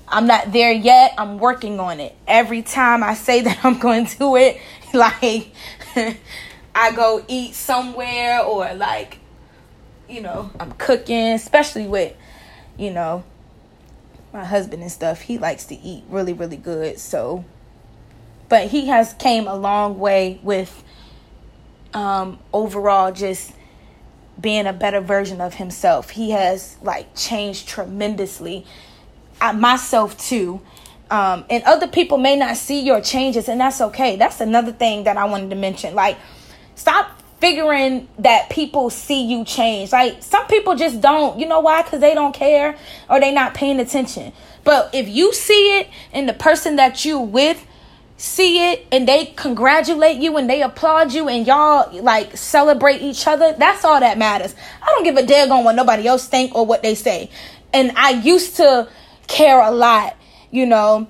I'm 0.07 0.27
not 0.27 0.51
there 0.51 0.71
yet. 0.71 1.13
I'm 1.17 1.38
working 1.38 1.79
on 1.79 1.99
it. 1.99 2.15
Every 2.27 2.61
time 2.61 3.03
I 3.03 3.13
say 3.13 3.41
that 3.43 3.63
I'm 3.63 3.79
going 3.79 4.05
to 4.05 4.17
do 4.17 4.35
it, 4.35 4.59
like 4.93 5.51
I 6.75 6.91
go 6.93 7.23
eat 7.27 7.53
somewhere 7.53 8.41
or 8.41 8.73
like 8.73 9.19
you 10.07 10.21
know, 10.21 10.51
I'm 10.59 10.71
cooking, 10.73 11.33
especially 11.33 11.88
with, 11.88 12.15
you 12.77 12.91
know, 12.91 13.23
my 14.33 14.45
husband 14.45 14.81
and 14.81 14.91
stuff. 14.91 15.21
He 15.21 15.38
likes 15.38 15.65
to 15.65 15.75
eat 15.75 16.03
really, 16.09 16.33
really 16.33 16.57
good. 16.57 16.99
So, 16.99 17.45
but 18.49 18.67
he 18.67 18.88
has 18.88 19.13
came 19.13 19.47
a 19.47 19.55
long 19.55 19.99
way 19.99 20.39
with 20.43 20.83
um, 21.95 22.38
overall 22.53 23.12
just 23.12 23.53
being 24.39 24.67
a 24.67 24.73
better 24.73 24.99
version 24.99 25.41
of 25.41 25.55
himself. 25.55 26.12
He 26.12 26.31
has 26.31 26.77
like 26.84 27.15
changed 27.15 27.67
tremendously. 27.67 28.65
I, 29.41 29.53
myself 29.53 30.17
too. 30.17 30.62
Um, 31.10 31.45
and 31.49 31.63
other 31.63 31.88
people 31.88 32.17
may 32.17 32.36
not 32.36 32.58
see 32.58 32.81
your 32.81 32.99
changes, 32.99 33.47
and 33.47 33.62
that's 33.62 33.79
okay. 33.79 34.15
That's 34.15 34.41
another 34.41 34.71
thing 34.71 35.03
that 35.05 35.17
I 35.17 35.25
wanted 35.25 35.51
to 35.51 35.55
mention. 35.55 35.93
Like, 35.95 36.17
stop 36.75 37.21
figuring 37.39 38.08
that 38.19 38.49
people 38.49 38.89
see 38.89 39.23
you 39.23 39.45
change. 39.45 39.91
Like 39.91 40.21
some 40.21 40.47
people 40.47 40.75
just 40.75 40.99
don't. 41.01 41.39
You 41.39 41.47
know 41.47 41.60
why? 41.60 41.84
Because 41.84 42.01
they 42.01 42.13
don't 42.13 42.34
care 42.34 42.77
or 43.10 43.19
they 43.19 43.31
not 43.31 43.53
paying 43.53 43.79
attention. 43.79 44.34
But 44.63 44.89
if 44.93 45.08
you 45.08 45.34
see 45.34 45.79
it 45.79 45.89
in 46.12 46.25
the 46.25 46.34
person 46.34 46.77
that 46.77 47.05
you 47.05 47.19
with 47.19 47.65
see 48.17 48.71
it 48.71 48.86
and 48.91 49.08
they 49.08 49.25
congratulate 49.36 50.17
you 50.17 50.38
and 50.38 50.49
they 50.49 50.62
applaud 50.62 51.12
you 51.13 51.28
and 51.28 51.45
y'all 51.45 51.91
like 52.01 52.38
celebrate 52.38 53.01
each 53.01 53.28
other, 53.28 53.54
that's 53.58 53.84
all 53.84 53.99
that 53.99 54.17
matters. 54.17 54.56
I 54.82 54.86
don't 54.88 55.04
give 55.04 55.17
a 55.17 55.25
damn 55.25 55.51
on 55.51 55.63
what 55.63 55.75
nobody 55.75 56.08
else 56.08 56.28
think 56.28 56.56
or 56.56 56.65
what 56.65 56.82
they 56.82 56.95
say. 56.95 57.30
And 57.73 57.91
I 57.97 58.12
used 58.12 58.56
to 58.58 58.88
care 59.28 59.60
a 59.60 59.71
lot, 59.71 60.15
you 60.49 60.65
know, 60.65 61.08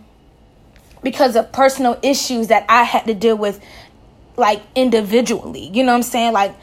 because 1.03 1.35
of 1.35 1.51
personal 1.51 1.99
issues 2.01 2.47
that 2.47 2.65
I 2.67 2.83
had 2.83 3.05
to 3.05 3.13
deal 3.13 3.37
with 3.37 3.63
like 4.35 4.61
individually. 4.73 5.69
You 5.71 5.83
know 5.83 5.91
what 5.91 5.97
I'm 5.97 6.03
saying? 6.03 6.33
Like, 6.33 6.55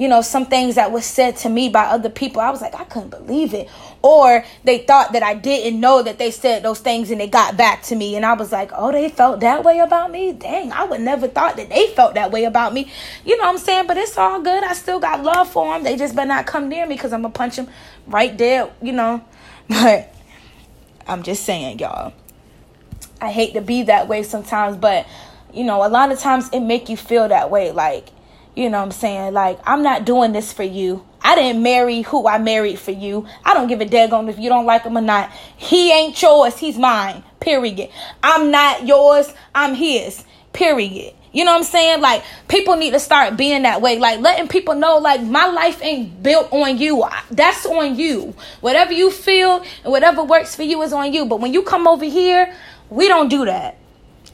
you 0.00 0.08
know, 0.08 0.22
some 0.22 0.46
things 0.46 0.76
that 0.76 0.92
was 0.92 1.04
said 1.04 1.36
to 1.36 1.50
me 1.50 1.68
by 1.68 1.84
other 1.84 2.08
people, 2.08 2.40
I 2.40 2.48
was 2.48 2.62
like, 2.62 2.74
I 2.74 2.84
couldn't 2.84 3.10
believe 3.10 3.52
it. 3.52 3.68
Or 4.00 4.42
they 4.64 4.78
thought 4.78 5.12
that 5.12 5.22
I 5.22 5.34
didn't 5.34 5.78
know 5.78 6.02
that 6.02 6.16
they 6.16 6.30
said 6.30 6.62
those 6.62 6.78
things 6.78 7.10
and 7.10 7.20
they 7.20 7.28
got 7.28 7.58
back 7.58 7.82
to 7.82 7.94
me. 7.94 8.16
And 8.16 8.24
I 8.24 8.32
was 8.32 8.50
like, 8.50 8.70
oh, 8.74 8.90
they 8.90 9.10
felt 9.10 9.40
that 9.40 9.62
way 9.62 9.78
about 9.78 10.10
me? 10.10 10.32
Dang, 10.32 10.72
I 10.72 10.84
would 10.84 11.02
never 11.02 11.28
thought 11.28 11.58
that 11.58 11.68
they 11.68 11.88
felt 11.88 12.14
that 12.14 12.30
way 12.30 12.44
about 12.44 12.72
me. 12.72 12.90
You 13.26 13.36
know 13.36 13.44
what 13.44 13.50
I'm 13.50 13.58
saying? 13.58 13.88
But 13.88 13.98
it's 13.98 14.16
all 14.16 14.40
good. 14.40 14.64
I 14.64 14.72
still 14.72 15.00
got 15.00 15.22
love 15.22 15.50
for 15.50 15.74
them. 15.74 15.84
They 15.84 15.96
just 15.96 16.16
better 16.16 16.28
not 16.28 16.46
come 16.46 16.70
near 16.70 16.86
me 16.86 16.94
because 16.94 17.12
I'm 17.12 17.20
going 17.20 17.34
to 17.34 17.38
punch 17.38 17.56
them 17.56 17.68
right 18.06 18.36
there, 18.38 18.70
you 18.80 18.92
know. 18.92 19.22
But 19.68 20.14
I'm 21.06 21.22
just 21.22 21.44
saying, 21.44 21.78
y'all. 21.78 22.14
I 23.20 23.30
hate 23.30 23.52
to 23.52 23.60
be 23.60 23.82
that 23.82 24.08
way 24.08 24.22
sometimes, 24.22 24.78
but 24.78 25.06
you 25.52 25.62
know, 25.62 25.86
a 25.86 25.90
lot 25.90 26.10
of 26.10 26.18
times 26.18 26.48
it 26.54 26.60
make 26.60 26.88
you 26.88 26.96
feel 26.96 27.28
that 27.28 27.50
way 27.50 27.70
like, 27.70 28.08
you 28.54 28.68
know 28.70 28.78
what 28.78 28.86
I'm 28.86 28.90
saying? 28.90 29.32
Like, 29.32 29.58
I'm 29.64 29.82
not 29.82 30.04
doing 30.04 30.32
this 30.32 30.52
for 30.52 30.62
you. 30.62 31.06
I 31.22 31.34
didn't 31.34 31.62
marry 31.62 32.02
who 32.02 32.26
I 32.26 32.38
married 32.38 32.78
for 32.78 32.92
you. 32.92 33.26
I 33.44 33.54
don't 33.54 33.68
give 33.68 33.80
a 33.80 33.86
daggone 33.86 34.28
if 34.28 34.38
you 34.38 34.48
don't 34.48 34.66
like 34.66 34.82
him 34.82 34.96
or 34.96 35.02
not. 35.02 35.30
He 35.56 35.92
ain't 35.92 36.20
yours, 36.20 36.58
he's 36.58 36.78
mine. 36.78 37.22
Period. 37.40 37.90
I'm 38.22 38.50
not 38.50 38.86
yours, 38.86 39.32
I'm 39.54 39.74
his. 39.74 40.24
Period. 40.52 41.14
You 41.32 41.44
know 41.44 41.52
what 41.52 41.58
I'm 41.58 41.64
saying? 41.64 42.00
Like 42.00 42.24
people 42.48 42.76
need 42.76 42.90
to 42.92 43.00
start 43.00 43.36
being 43.36 43.62
that 43.62 43.80
way. 43.80 43.98
Like 43.98 44.20
letting 44.20 44.48
people 44.48 44.74
know 44.74 44.98
like 44.98 45.22
my 45.22 45.46
life 45.46 45.80
ain't 45.82 46.22
built 46.22 46.52
on 46.52 46.78
you. 46.78 47.04
That's 47.30 47.64
on 47.66 47.96
you. 47.96 48.34
Whatever 48.60 48.92
you 48.92 49.10
feel 49.10 49.62
and 49.84 49.92
whatever 49.92 50.24
works 50.24 50.56
for 50.56 50.64
you 50.64 50.82
is 50.82 50.92
on 50.92 51.12
you. 51.12 51.26
But 51.26 51.40
when 51.40 51.52
you 51.52 51.62
come 51.62 51.86
over 51.86 52.04
here, 52.04 52.52
we 52.88 53.06
don't 53.06 53.28
do 53.28 53.44
that. 53.44 53.76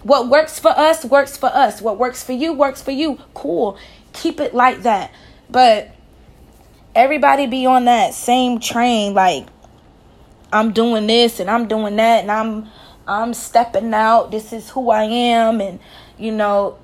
What 0.03 0.29
works 0.29 0.59
for 0.59 0.69
us 0.71 1.05
works 1.05 1.37
for 1.37 1.47
us. 1.47 1.83
What 1.83 1.99
works 1.99 2.23
for 2.23 2.33
you 2.33 2.53
works 2.53 2.81
for 2.81 2.93
you. 2.93 3.19
Cool. 3.35 3.77
Keep 4.17 4.41
it 4.41 4.55
like 4.55 4.83
that. 4.83 5.13
But 5.49 5.91
everybody 6.95 7.47
be 7.47 7.67
on 7.67 7.85
that 7.85 8.15
same 8.15 8.59
train 8.59 9.15
like 9.15 9.47
I'm 10.53 10.73
doing 10.73 11.07
this 11.07 11.41
and 11.41 11.51
I'm 11.51 11.69
doing 11.69 11.97
that 11.97 12.23
and 12.23 12.31
I'm 12.31 12.69
I'm 13.07 13.35
stepping 13.35 13.95
out. 13.95 14.31
This 14.31 14.53
is 14.53 14.71
who 14.71 14.91
I 14.91 15.05
am. 15.05 15.61
And, 15.61 15.79
you 16.19 16.33
know, 16.33 16.79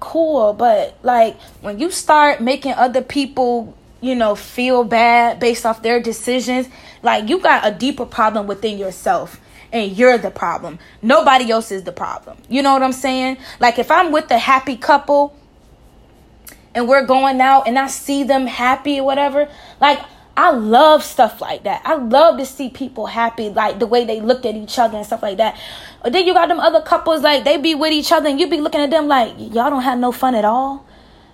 cool. 0.00 0.52
But, 0.52 0.98
like, 1.02 1.40
when 1.60 1.78
you 1.78 1.90
start 1.90 2.40
making 2.40 2.72
other 2.72 3.02
people, 3.02 3.76
you 4.00 4.14
know, 4.14 4.34
feel 4.34 4.84
bad 4.84 5.40
based 5.40 5.64
off 5.64 5.82
their 5.82 6.00
decisions, 6.00 6.68
like, 7.02 7.28
you 7.28 7.40
got 7.40 7.66
a 7.66 7.70
deeper 7.70 8.04
problem 8.04 8.46
within 8.46 8.78
yourself 8.78 9.40
and 9.72 9.96
you're 9.96 10.18
the 10.18 10.30
problem. 10.30 10.78
Nobody 11.00 11.50
else 11.50 11.72
is 11.72 11.84
the 11.84 11.92
problem. 11.92 12.36
You 12.48 12.62
know 12.62 12.74
what 12.74 12.82
I'm 12.82 12.92
saying? 12.92 13.38
Like 13.58 13.78
if 13.78 13.90
I'm 13.90 14.12
with 14.12 14.30
a 14.30 14.36
happy 14.36 14.76
couple 14.76 15.34
and 16.74 16.88
we're 16.88 17.06
going 17.06 17.40
out 17.40 17.66
and 17.66 17.78
I 17.78 17.86
see 17.86 18.22
them 18.24 18.46
happy 18.46 19.00
or 19.00 19.04
whatever, 19.04 19.48
like 19.80 20.00
I 20.36 20.50
love 20.50 21.04
stuff 21.04 21.40
like 21.40 21.64
that. 21.64 21.82
I 21.84 21.94
love 21.94 22.38
to 22.38 22.46
see 22.46 22.70
people 22.70 23.06
happy, 23.06 23.50
like 23.50 23.78
the 23.78 23.86
way 23.86 24.04
they 24.04 24.20
look 24.20 24.46
at 24.46 24.54
each 24.54 24.78
other 24.78 24.96
and 24.96 25.06
stuff 25.06 25.22
like 25.22 25.36
that. 25.36 25.60
But 26.02 26.12
then 26.12 26.26
you 26.26 26.32
got 26.32 26.48
them 26.48 26.58
other 26.58 26.80
couples, 26.80 27.22
like 27.22 27.44
they 27.44 27.58
be 27.58 27.74
with 27.74 27.92
each 27.92 28.12
other 28.12 28.28
and 28.28 28.40
you 28.40 28.48
be 28.48 28.60
looking 28.60 28.80
at 28.80 28.90
them 28.90 29.08
like, 29.08 29.34
y'all 29.38 29.70
don't 29.70 29.82
have 29.82 29.98
no 29.98 30.10
fun 30.10 30.34
at 30.34 30.44
all. 30.44 30.86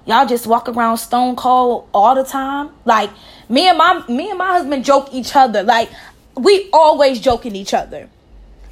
Y'all 0.04 0.26
just 0.26 0.46
walk 0.46 0.68
around 0.68 0.96
stone 0.96 1.36
cold 1.36 1.88
all 1.92 2.14
the 2.14 2.24
time. 2.24 2.70
Like 2.84 3.10
me 3.48 3.68
and 3.68 3.76
my 3.76 4.02
me 4.08 4.30
and 4.30 4.38
my 4.38 4.48
husband 4.48 4.84
joke 4.84 5.10
each 5.12 5.36
other. 5.36 5.62
Like 5.62 5.90
we 6.34 6.70
always 6.72 7.20
joking 7.20 7.54
each 7.54 7.74
other. 7.74 8.08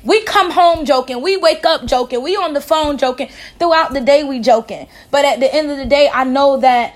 We 0.06 0.22
come 0.22 0.52
home 0.52 0.84
joking. 0.84 1.20
We 1.20 1.36
wake 1.36 1.66
up 1.66 1.84
joking. 1.84 2.22
We 2.22 2.36
on 2.36 2.54
the 2.54 2.60
phone 2.60 2.96
joking. 2.96 3.28
Throughout 3.58 3.92
the 3.92 4.00
day, 4.00 4.22
we 4.22 4.38
joking. 4.38 4.86
But 5.10 5.24
at 5.24 5.40
the 5.40 5.52
end 5.52 5.70
of 5.70 5.78
the 5.78 5.84
day, 5.84 6.08
I 6.12 6.22
know 6.24 6.58
that 6.58 6.94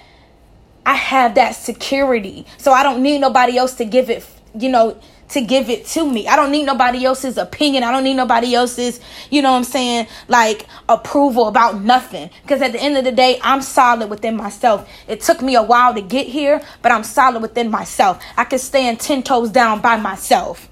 I 0.87 0.95
have 0.95 1.35
that 1.35 1.57
security. 1.57 2.47
So 2.57 2.73
I 2.73 2.85
don't 2.85 3.03
need 3.03 3.19
nobody 3.19 3.59
else 3.59 3.75
to 3.75 3.85
give 3.85 4.11
it, 4.11 4.25
you 4.55 4.69
know, 4.69 4.97
to 5.31 5.41
give 5.41 5.69
it 5.69 5.87
to 5.87 6.09
me. 6.09 6.29
I 6.29 6.37
don't 6.37 6.51
need 6.51 6.65
nobody 6.65 7.05
else's 7.05 7.37
opinion. 7.37 7.83
I 7.83 7.93
don't 7.93 8.05
need 8.05 8.15
nobody 8.15 8.55
else's, 8.55 9.01
you 9.31 9.43
know 9.43 9.53
what 9.53 9.59
I'm 9.59 9.65
saying, 9.65 10.07
like 10.29 10.67
approval 10.89 11.49
about 11.49 11.83
nothing. 11.83 12.31
Because 12.43 12.63
at 12.63 12.73
the 12.73 12.81
end 12.81 12.97
of 12.97 13.05
the 13.05 13.13
day, 13.13 13.39
I'm 13.43 13.63
solid 13.63 14.11
within 14.11 14.37
myself. 14.37 14.89
It 15.09 15.21
took 15.21 15.43
me 15.43 15.55
a 15.55 15.63
while 15.63 15.95
to 15.95 16.01
get 16.01 16.27
here, 16.27 16.63
but 16.83 16.93
I'm 16.93 17.05
solid 17.05 17.43
within 17.43 17.71
myself. 17.71 18.23
I 18.37 18.45
can 18.45 18.59
stand 18.59 19.01
10 19.01 19.23
toes 19.23 19.51
down 19.51 19.81
by 19.81 19.97
myself. 19.97 20.69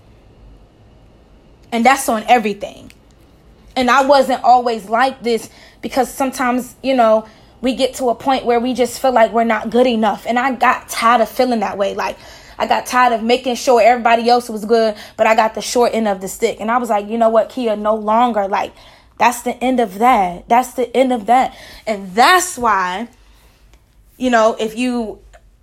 And 1.73 1.85
that's 1.85 2.09
on 2.09 2.25
everything. 2.25 2.93
And 3.77 3.91
I 3.91 4.07
wasn't 4.07 4.43
always 4.43 4.89
like 4.89 5.23
this 5.23 5.51
because 5.83 6.13
sometimes, 6.13 6.75
you 6.83 6.95
know, 6.95 7.29
we 7.61 7.75
get 7.75 7.95
to 7.95 8.09
a 8.11 8.15
point 8.15 8.45
where 8.45 8.61
we 8.61 8.75
just 8.75 9.01
feel 9.01 9.13
like 9.13 9.33
we're 9.33 9.45
not 9.45 9.71
good 9.71 9.87
enough. 9.87 10.27
And 10.27 10.39
I 10.39 10.53
got 10.53 10.89
tired 10.89 11.21
of 11.21 11.29
feeling 11.29 11.61
that 11.61 11.77
way. 11.77 11.95
Like, 11.95 12.17
I 12.59 12.67
got 12.67 12.87
tired 12.87 13.13
of 13.13 13.23
making 13.23 13.55
sure 13.55 13.81
everybody 13.81 14.29
else 14.29 14.49
was 14.49 14.65
good, 14.65 14.97
but 15.17 15.27
I 15.27 15.35
got 15.35 15.55
the 15.55 15.63
short 15.63 15.95
end 15.95 16.09
of 16.09 16.21
the 16.21 16.29
stick. 16.29 16.61
And 16.61 16.71
I 16.71 16.79
was 16.79 16.91
like, 16.91 17.09
you 17.09 17.19
know 17.19 17.29
what, 17.29 17.51
Kia, 17.51 17.77
no 17.77 17.95
longer. 17.95 18.49
Like, 18.49 18.73
that's 19.19 19.43
the 19.43 19.53
end 19.63 19.81
of 19.81 19.99
that. 19.99 20.49
That's 20.49 20.75
the 20.75 20.95
end 20.97 21.13
of 21.13 21.27
that. 21.27 21.57
And 21.87 22.13
that's 22.15 22.59
why, 22.59 23.09
you 24.17 24.31
know, 24.31 24.57
if 24.59 24.77
you 24.77 25.21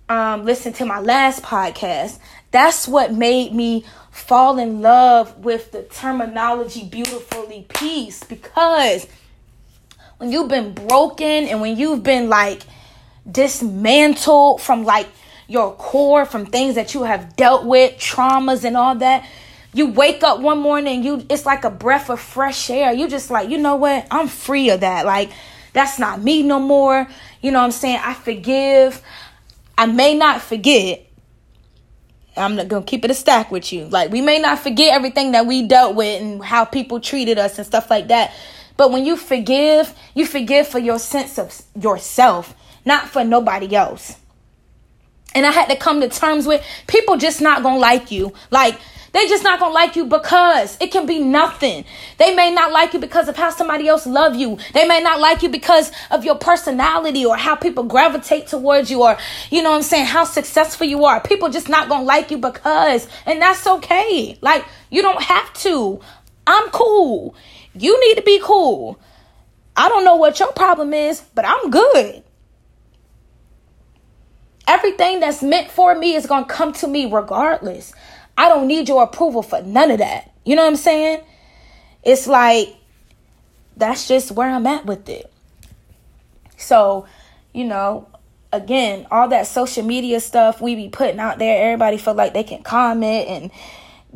um, 0.08 0.44
listen 0.44 0.72
to 0.74 0.86
my 0.86 1.00
last 1.00 1.42
podcast, 1.42 2.18
that's 2.50 2.86
what 2.86 3.12
made 3.12 3.52
me 3.52 3.84
fall 4.16 4.58
in 4.58 4.80
love 4.80 5.44
with 5.44 5.72
the 5.72 5.82
terminology 5.82 6.84
beautifully 6.84 7.66
peace 7.68 8.24
because 8.24 9.06
when 10.16 10.32
you've 10.32 10.48
been 10.48 10.72
broken 10.72 11.46
and 11.46 11.60
when 11.60 11.76
you've 11.76 12.02
been 12.02 12.30
like 12.30 12.62
dismantled 13.30 14.62
from 14.62 14.84
like 14.84 15.06
your 15.48 15.74
core 15.74 16.24
from 16.24 16.46
things 16.46 16.76
that 16.76 16.94
you 16.94 17.02
have 17.02 17.36
dealt 17.36 17.66
with 17.66 17.94
traumas 17.98 18.64
and 18.64 18.74
all 18.74 18.94
that 18.94 19.28
you 19.74 19.86
wake 19.86 20.22
up 20.22 20.40
one 20.40 20.58
morning 20.58 21.04
you 21.04 21.24
it's 21.28 21.44
like 21.44 21.64
a 21.64 21.70
breath 21.70 22.08
of 22.08 22.18
fresh 22.18 22.70
air. 22.70 22.92
You 22.94 23.08
just 23.08 23.30
like 23.30 23.50
you 23.50 23.58
know 23.58 23.76
what? 23.76 24.06
I'm 24.10 24.28
free 24.28 24.70
of 24.70 24.80
that. 24.80 25.04
Like 25.04 25.30
that's 25.74 25.98
not 25.98 26.22
me 26.22 26.42
no 26.42 26.58
more. 26.58 27.06
You 27.42 27.50
know 27.50 27.58
what 27.58 27.66
i'm 27.66 27.70
saying? 27.70 28.00
I 28.02 28.14
forgive. 28.14 29.02
I 29.76 29.84
may 29.84 30.16
not 30.16 30.40
forget 30.40 31.05
I'm 32.36 32.56
gonna 32.68 32.84
keep 32.84 33.04
it 33.04 33.10
a 33.10 33.14
stack 33.14 33.50
with 33.50 33.72
you. 33.72 33.86
Like 33.86 34.10
we 34.10 34.20
may 34.20 34.38
not 34.38 34.58
forget 34.58 34.92
everything 34.94 35.32
that 35.32 35.46
we 35.46 35.66
dealt 35.66 35.94
with 35.96 36.20
and 36.20 36.44
how 36.44 36.64
people 36.64 37.00
treated 37.00 37.38
us 37.38 37.58
and 37.58 37.66
stuff 37.66 37.90
like 37.90 38.08
that. 38.08 38.32
But 38.76 38.92
when 38.92 39.06
you 39.06 39.16
forgive, 39.16 39.94
you 40.14 40.26
forgive 40.26 40.68
for 40.68 40.78
your 40.78 40.98
sense 40.98 41.38
of 41.38 41.62
yourself, 41.80 42.54
not 42.84 43.08
for 43.08 43.24
nobody 43.24 43.74
else. 43.74 44.16
And 45.34 45.46
I 45.46 45.50
had 45.50 45.68
to 45.68 45.76
come 45.76 46.00
to 46.00 46.08
terms 46.08 46.46
with 46.46 46.64
people 46.86 47.16
just 47.16 47.40
not 47.40 47.62
gonna 47.62 47.78
like 47.78 48.10
you. 48.10 48.32
Like 48.50 48.78
they 49.16 49.26
just 49.28 49.42
not 49.42 49.58
gonna 49.58 49.72
like 49.72 49.96
you 49.96 50.04
because 50.04 50.76
it 50.78 50.92
can 50.92 51.06
be 51.06 51.18
nothing. 51.18 51.86
They 52.18 52.34
may 52.34 52.52
not 52.52 52.70
like 52.70 52.92
you 52.92 53.00
because 53.00 53.28
of 53.28 53.36
how 53.36 53.48
somebody 53.48 53.88
else 53.88 54.06
love 54.06 54.34
you. 54.36 54.58
They 54.74 54.86
may 54.86 55.00
not 55.00 55.20
like 55.20 55.42
you 55.42 55.48
because 55.48 55.90
of 56.10 56.22
your 56.24 56.34
personality 56.34 57.24
or 57.24 57.34
how 57.34 57.56
people 57.56 57.84
gravitate 57.84 58.46
towards 58.46 58.90
you 58.90 59.02
or 59.02 59.16
you 59.50 59.62
know 59.62 59.70
what 59.70 59.76
I'm 59.76 59.82
saying, 59.82 60.04
how 60.04 60.24
successful 60.24 60.86
you 60.86 61.06
are. 61.06 61.20
People 61.20 61.48
just 61.48 61.70
not 61.70 61.88
gonna 61.88 62.04
like 62.04 62.30
you 62.30 62.36
because 62.36 63.08
and 63.24 63.40
that's 63.40 63.66
okay. 63.66 64.36
Like 64.42 64.66
you 64.90 65.00
don't 65.00 65.22
have 65.22 65.50
to. 65.54 65.98
I'm 66.46 66.68
cool. 66.68 67.34
You 67.74 67.98
need 68.08 68.16
to 68.16 68.22
be 68.22 68.38
cool. 68.42 69.00
I 69.76 69.88
don't 69.88 70.04
know 70.04 70.16
what 70.16 70.38
your 70.40 70.52
problem 70.52 70.92
is, 70.92 71.22
but 71.34 71.46
I'm 71.46 71.70
good. 71.70 72.22
Everything 74.68 75.20
that's 75.20 75.42
meant 75.42 75.70
for 75.70 75.94
me 75.94 76.14
is 76.14 76.26
going 76.26 76.44
to 76.44 76.52
come 76.52 76.72
to 76.74 76.88
me 76.88 77.10
regardless. 77.10 77.94
I 78.36 78.48
don't 78.48 78.66
need 78.66 78.88
your 78.88 79.02
approval 79.02 79.42
for 79.42 79.62
none 79.62 79.90
of 79.90 79.98
that. 79.98 80.32
You 80.44 80.56
know 80.56 80.62
what 80.62 80.68
I'm 80.68 80.76
saying? 80.76 81.22
It's 82.02 82.26
like 82.26 82.76
that's 83.76 84.08
just 84.08 84.30
where 84.30 84.50
I'm 84.50 84.66
at 84.66 84.86
with 84.86 85.08
it. 85.08 85.30
So, 86.56 87.06
you 87.52 87.64
know, 87.64 88.08
again, 88.52 89.06
all 89.10 89.28
that 89.28 89.46
social 89.46 89.84
media 89.84 90.20
stuff 90.20 90.60
we 90.60 90.74
be 90.74 90.88
putting 90.88 91.18
out 91.18 91.38
there, 91.38 91.64
everybody 91.64 91.98
feel 91.98 92.14
like 92.14 92.32
they 92.32 92.44
can 92.44 92.62
comment 92.62 93.28
and 93.28 93.50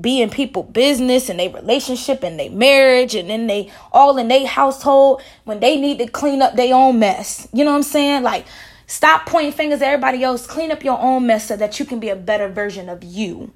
be 0.01 0.23
in 0.23 0.31
people 0.31 0.63
business 0.63 1.29
and 1.29 1.39
their 1.39 1.51
relationship 1.51 2.23
and 2.23 2.39
their 2.39 2.51
marriage 2.51 3.15
and 3.15 3.29
then 3.29 3.47
they 3.47 3.71
all 3.93 4.17
in 4.17 4.29
their 4.29 4.47
household 4.47 5.21
when 5.45 5.61
they 5.61 5.79
need 5.79 5.99
to 5.99 6.07
clean 6.07 6.41
up 6.41 6.57
their 6.57 6.75
own 6.75 6.99
mess. 6.99 7.49
You 7.53 7.65
know 7.65 7.73
what 7.73 7.79
I'm 7.79 7.83
saying? 7.83 8.23
Like 8.23 8.47
stop 8.87 9.27
pointing 9.27 9.53
fingers 9.53 9.83
at 9.83 9.89
everybody 9.89 10.23
else. 10.25 10.47
Clean 10.47 10.71
up 10.71 10.85
your 10.85 10.99
own 10.99 11.27
mess 11.27 11.49
so 11.49 11.57
that 11.57 11.79
you 11.79 11.85
can 11.85 12.01
be 12.01 12.09
a 12.09 12.17
better 12.17 12.49
version 12.49 12.89
of 12.89 13.05
you 13.05 13.53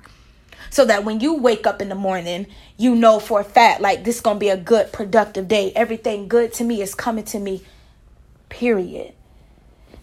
so 0.75 0.85
that 0.85 1.05
when 1.05 1.21
you 1.21 1.35
wake 1.35 1.69
up 1.69 1.81
in 1.81 1.89
the 1.89 1.95
morning, 1.95 2.49
you 2.77 2.97
know 2.97 3.21
for 3.21 3.39
a 3.39 3.45
fact, 3.45 3.81
like, 3.81 4.03
this 4.03 4.17
is 4.17 4.21
going 4.21 4.39
to 4.39 4.41
be 4.41 4.49
a 4.49 4.57
good, 4.57 4.93
productive 4.93 5.47
day. 5.47 5.71
Everything 5.77 6.27
good 6.27 6.53
to 6.55 6.65
me 6.65 6.83
is 6.83 6.97
coming 6.97 7.23
to 7.27 7.39
me, 7.39 7.63
period. 8.49 9.15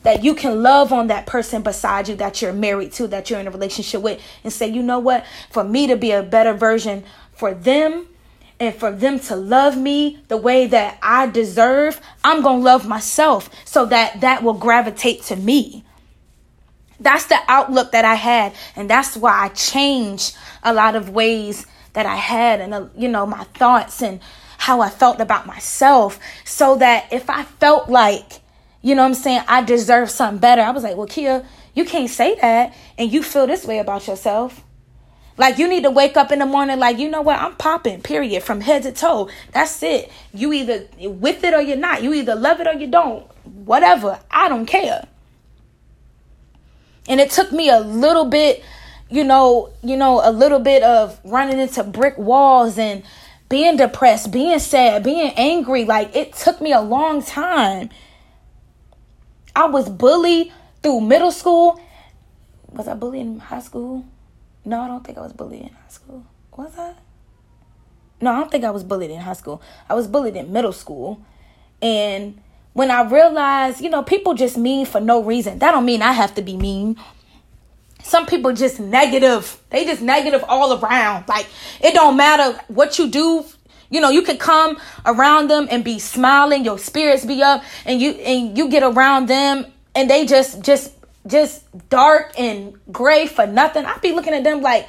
That 0.03 0.23
you 0.23 0.34
can 0.34 0.63
love 0.63 0.93
on 0.93 1.07
that 1.07 1.25
person 1.25 1.62
beside 1.62 2.07
you 2.07 2.15
that 2.15 2.41
you're 2.41 2.53
married 2.53 2.93
to, 2.93 3.07
that 3.07 3.29
you're 3.29 3.41
in 3.41 3.47
a 3.47 3.51
relationship 3.51 4.01
with, 4.01 4.21
and 4.45 4.53
say, 4.53 4.69
you 4.69 4.81
know 4.81 4.99
what? 4.99 5.25
For 5.49 5.65
me 5.65 5.88
to 5.88 5.97
be 5.97 6.12
a 6.12 6.23
better 6.23 6.53
version 6.53 7.03
for 7.34 7.53
them, 7.53 8.07
and 8.57 8.73
for 8.73 8.93
them 8.93 9.19
to 9.19 9.36
love 9.36 9.75
me 9.75 10.19
the 10.29 10.38
way 10.38 10.67
that 10.67 10.99
I 11.01 11.27
deserve, 11.27 11.99
I'm 12.23 12.41
going 12.41 12.60
to 12.60 12.63
love 12.63 12.88
myself 12.88 13.49
so 13.65 13.86
that 13.88 14.21
that 14.21 14.41
will 14.41 14.53
gravitate 14.53 15.23
to 15.23 15.36
me. 15.36 15.84
That's 17.01 17.25
the 17.25 17.39
outlook 17.47 17.91
that 17.91 18.05
I 18.05 18.15
had. 18.15 18.53
And 18.75 18.89
that's 18.89 19.17
why 19.17 19.45
I 19.45 19.49
changed 19.49 20.37
a 20.63 20.73
lot 20.73 20.95
of 20.95 21.09
ways 21.09 21.65
that 21.93 22.05
I 22.05 22.15
had 22.15 22.61
and, 22.61 22.73
uh, 22.73 22.87
you 22.95 23.09
know, 23.09 23.25
my 23.25 23.43
thoughts 23.43 24.01
and 24.01 24.21
how 24.59 24.79
I 24.79 24.89
felt 24.89 25.19
about 25.19 25.47
myself. 25.47 26.19
So 26.45 26.77
that 26.77 27.11
if 27.11 27.29
I 27.29 27.43
felt 27.43 27.89
like, 27.89 28.41
you 28.81 28.95
know 28.95 29.03
I'm 29.03 29.15
saying, 29.15 29.43
I 29.47 29.63
deserve 29.63 30.09
something 30.09 30.39
better, 30.39 30.61
I 30.61 30.69
was 30.71 30.83
like, 30.83 30.95
well, 30.95 31.07
Kia, 31.07 31.43
you 31.73 31.85
can't 31.85 32.09
say 32.09 32.35
that 32.35 32.75
and 32.97 33.11
you 33.11 33.23
feel 33.23 33.47
this 33.47 33.65
way 33.65 33.79
about 33.79 34.07
yourself. 34.07 34.63
Like 35.37 35.57
you 35.57 35.67
need 35.67 35.83
to 35.83 35.89
wake 35.89 36.17
up 36.17 36.31
in 36.31 36.39
the 36.39 36.45
morning 36.45 36.77
like, 36.77 36.99
you 36.99 37.09
know 37.09 37.21
what, 37.21 37.39
I'm 37.39 37.55
popping, 37.55 38.01
period, 38.01 38.43
from 38.43 38.61
head 38.61 38.83
to 38.83 38.91
toe. 38.91 39.29
That's 39.53 39.81
it. 39.81 40.11
You 40.33 40.53
either 40.53 40.87
with 40.99 41.43
it 41.43 41.53
or 41.53 41.61
you're 41.61 41.77
not. 41.77 42.03
You 42.03 42.13
either 42.13 42.35
love 42.35 42.59
it 42.59 42.67
or 42.67 42.73
you 42.73 42.87
don't. 42.87 43.25
Whatever. 43.45 44.19
I 44.29 44.49
don't 44.49 44.67
care. 44.67 45.07
And 47.12 47.19
it 47.19 47.30
took 47.30 47.52
me 47.52 47.69
a 47.69 47.82
little 47.82 48.24
bit, 48.24 48.63
you 49.10 49.26
know, 49.26 49.74
you 49.84 49.97
know, 49.97 50.21
a 50.24 50.32
little 50.32 50.60
bit 50.60 50.82
of 50.82 51.19
running 51.26 51.60
into 51.60 51.84
brick 51.84 52.17
walls 52.17 52.78
and 52.78 53.04
being 53.50 53.76
depressed, 53.76 54.32
being 54.32 54.60
sad, 54.60 55.04
being 55.04 55.34
angry. 55.36 55.84
Like 55.84 56.15
it 56.15 56.32
took 56.32 56.62
me 56.62 56.71
a 56.71 56.80
long 56.80 57.21
time. 57.21 57.89
I 59.54 59.65
was 59.65 59.89
bullied 59.89 60.54
through 60.82 61.02
middle 61.02 61.34
school. 61.34 61.82
Was 62.69 62.88
I 62.88 62.93
bullied 62.93 63.19
in 63.19 63.39
high 63.39 63.60
school? 63.60 64.06
No, 64.63 64.80
I 64.80 64.88
don't 64.88 65.04
think 65.04 65.17
I 65.17 65.21
was 65.21 65.34
bullied 65.34 65.63
in 65.63 65.74
high 65.74 65.89
school. 65.89 66.26
Was 66.56 66.71
I? 66.80 66.93
No, 68.21 68.32
I 68.32 68.39
don't 68.39 68.50
think 68.50 68.63
I 68.63 68.71
was 68.71 68.86
bullied 68.86 69.12
in 69.12 69.19
high 69.19 69.34
school. 69.34 69.62
I 69.89 69.95
was 69.95 70.08
bullied 70.08 70.38
in 70.38 70.54
middle 70.54 70.71
school. 70.71 71.26
And 71.82 72.41
when 72.73 72.91
I 72.91 73.03
realized, 73.03 73.81
you 73.81 73.89
know, 73.89 74.03
people 74.03 74.34
just 74.34 74.57
mean 74.57 74.86
for 74.86 75.01
no 75.01 75.21
reason. 75.23 75.60
That 75.60 75.71
don't 75.71 75.86
mean 75.86 76.01
I 76.01 76.13
have 76.13 76.36
to 76.36 76.41
be 76.41 76.55
mean. 76.57 76.97
Some 78.03 78.25
people 78.25 78.53
just 78.53 78.79
negative. 78.79 79.60
They 79.69 79.86
just 79.86 80.01
negative 80.01 80.43
all 80.47 80.81
around. 80.81 81.27
Like 81.27 81.47
it 81.81 81.93
don't 81.93 82.17
matter 82.17 82.60
what 82.67 82.97
you 82.97 83.10
do, 83.10 83.45
You 83.91 83.99
know, 83.99 84.10
you 84.10 84.21
can 84.21 84.38
come 84.38 84.79
around 85.05 85.49
them 85.49 85.67
and 85.69 85.84
be 85.84 85.99
smiling, 85.99 86.63
your 86.63 86.79
spirits 86.79 87.25
be 87.25 87.43
up, 87.43 87.62
and 87.86 88.01
you 88.01 88.12
and 88.12 88.57
you 88.57 88.69
get 88.69 88.84
around 88.84 89.27
them 89.27 89.65
and 89.93 90.10
they 90.10 90.25
just 90.25 90.62
just 90.62 90.93
just 91.27 91.63
dark 91.89 92.31
and 92.39 92.73
gray 92.91 93.27
for 93.27 93.45
nothing. 93.45 93.86
I'd 93.86 94.01
be 94.01 94.13
looking 94.13 94.34
at 94.34 94.45
them 94.45 94.62
like, 94.62 94.88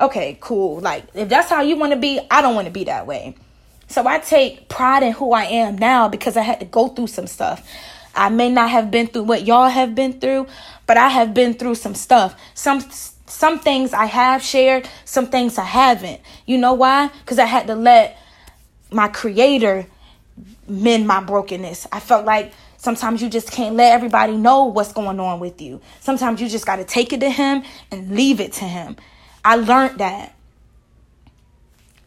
okay, 0.00 0.36
cool. 0.40 0.80
Like 0.80 1.04
if 1.14 1.28
that's 1.28 1.48
how 1.48 1.62
you 1.62 1.76
want 1.76 1.92
to 1.92 1.98
be, 1.98 2.20
I 2.30 2.42
don't 2.42 2.56
want 2.56 2.66
to 2.66 2.72
be 2.72 2.84
that 2.84 3.06
way. 3.06 3.36
So 3.92 4.06
I 4.06 4.20
take 4.20 4.70
pride 4.70 5.02
in 5.02 5.12
who 5.12 5.32
I 5.32 5.44
am 5.44 5.76
now 5.76 6.08
because 6.08 6.38
I 6.38 6.40
had 6.40 6.60
to 6.60 6.66
go 6.66 6.88
through 6.88 7.08
some 7.08 7.26
stuff. 7.26 7.68
I 8.14 8.30
may 8.30 8.48
not 8.48 8.70
have 8.70 8.90
been 8.90 9.06
through 9.06 9.24
what 9.24 9.46
y'all 9.46 9.68
have 9.68 9.94
been 9.94 10.18
through, 10.18 10.46
but 10.86 10.96
I 10.96 11.08
have 11.08 11.34
been 11.34 11.52
through 11.52 11.74
some 11.74 11.94
stuff. 11.94 12.34
Some 12.54 12.80
some 13.26 13.58
things 13.58 13.92
I 13.92 14.06
have 14.06 14.42
shared, 14.42 14.88
some 15.04 15.26
things 15.26 15.58
I 15.58 15.64
haven't. 15.64 16.22
You 16.46 16.56
know 16.56 16.72
why? 16.72 17.10
Cuz 17.26 17.38
I 17.38 17.44
had 17.44 17.66
to 17.66 17.74
let 17.74 18.16
my 18.90 19.08
creator 19.08 19.86
mend 20.66 21.06
my 21.06 21.20
brokenness. 21.20 21.86
I 21.92 22.00
felt 22.00 22.24
like 22.24 22.54
sometimes 22.78 23.20
you 23.20 23.28
just 23.28 23.52
can't 23.52 23.76
let 23.76 23.92
everybody 23.92 24.38
know 24.38 24.64
what's 24.64 24.94
going 24.94 25.20
on 25.20 25.38
with 25.38 25.60
you. 25.60 25.82
Sometimes 26.00 26.40
you 26.40 26.48
just 26.48 26.64
got 26.64 26.76
to 26.76 26.84
take 26.84 27.12
it 27.12 27.20
to 27.20 27.28
him 27.28 27.62
and 27.90 28.10
leave 28.10 28.40
it 28.40 28.54
to 28.54 28.64
him. 28.64 28.96
I 29.44 29.56
learned 29.56 29.98
that. 29.98 30.34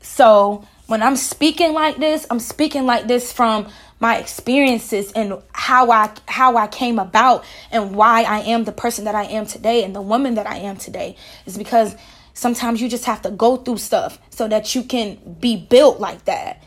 So, 0.01 0.67
when 0.87 1.01
I'm 1.01 1.15
speaking 1.15 1.73
like 1.73 1.97
this, 1.97 2.27
I'm 2.29 2.39
speaking 2.39 2.85
like 2.85 3.07
this 3.07 3.33
from 3.33 3.67
my 3.99 4.17
experiences 4.17 5.11
and 5.13 5.41
how 5.51 5.89
I 5.89 6.11
how 6.27 6.57
I 6.57 6.67
came 6.67 6.99
about 6.99 7.45
and 7.71 7.95
why 7.95 8.23
I 8.23 8.41
am 8.41 8.65
the 8.65 8.71
person 8.71 9.05
that 9.05 9.15
I 9.15 9.23
am 9.23 9.45
today 9.45 9.83
and 9.83 9.95
the 9.95 10.01
woman 10.01 10.35
that 10.35 10.47
I 10.47 10.57
am 10.57 10.77
today 10.77 11.15
is 11.45 11.57
because 11.57 11.95
sometimes 12.33 12.81
you 12.81 12.89
just 12.89 13.05
have 13.05 13.21
to 13.23 13.31
go 13.31 13.55
through 13.55 13.77
stuff 13.77 14.19
so 14.29 14.47
that 14.47 14.75
you 14.75 14.83
can 14.83 15.17
be 15.39 15.55
built 15.55 15.99
like 15.99 16.25
that. 16.25 16.61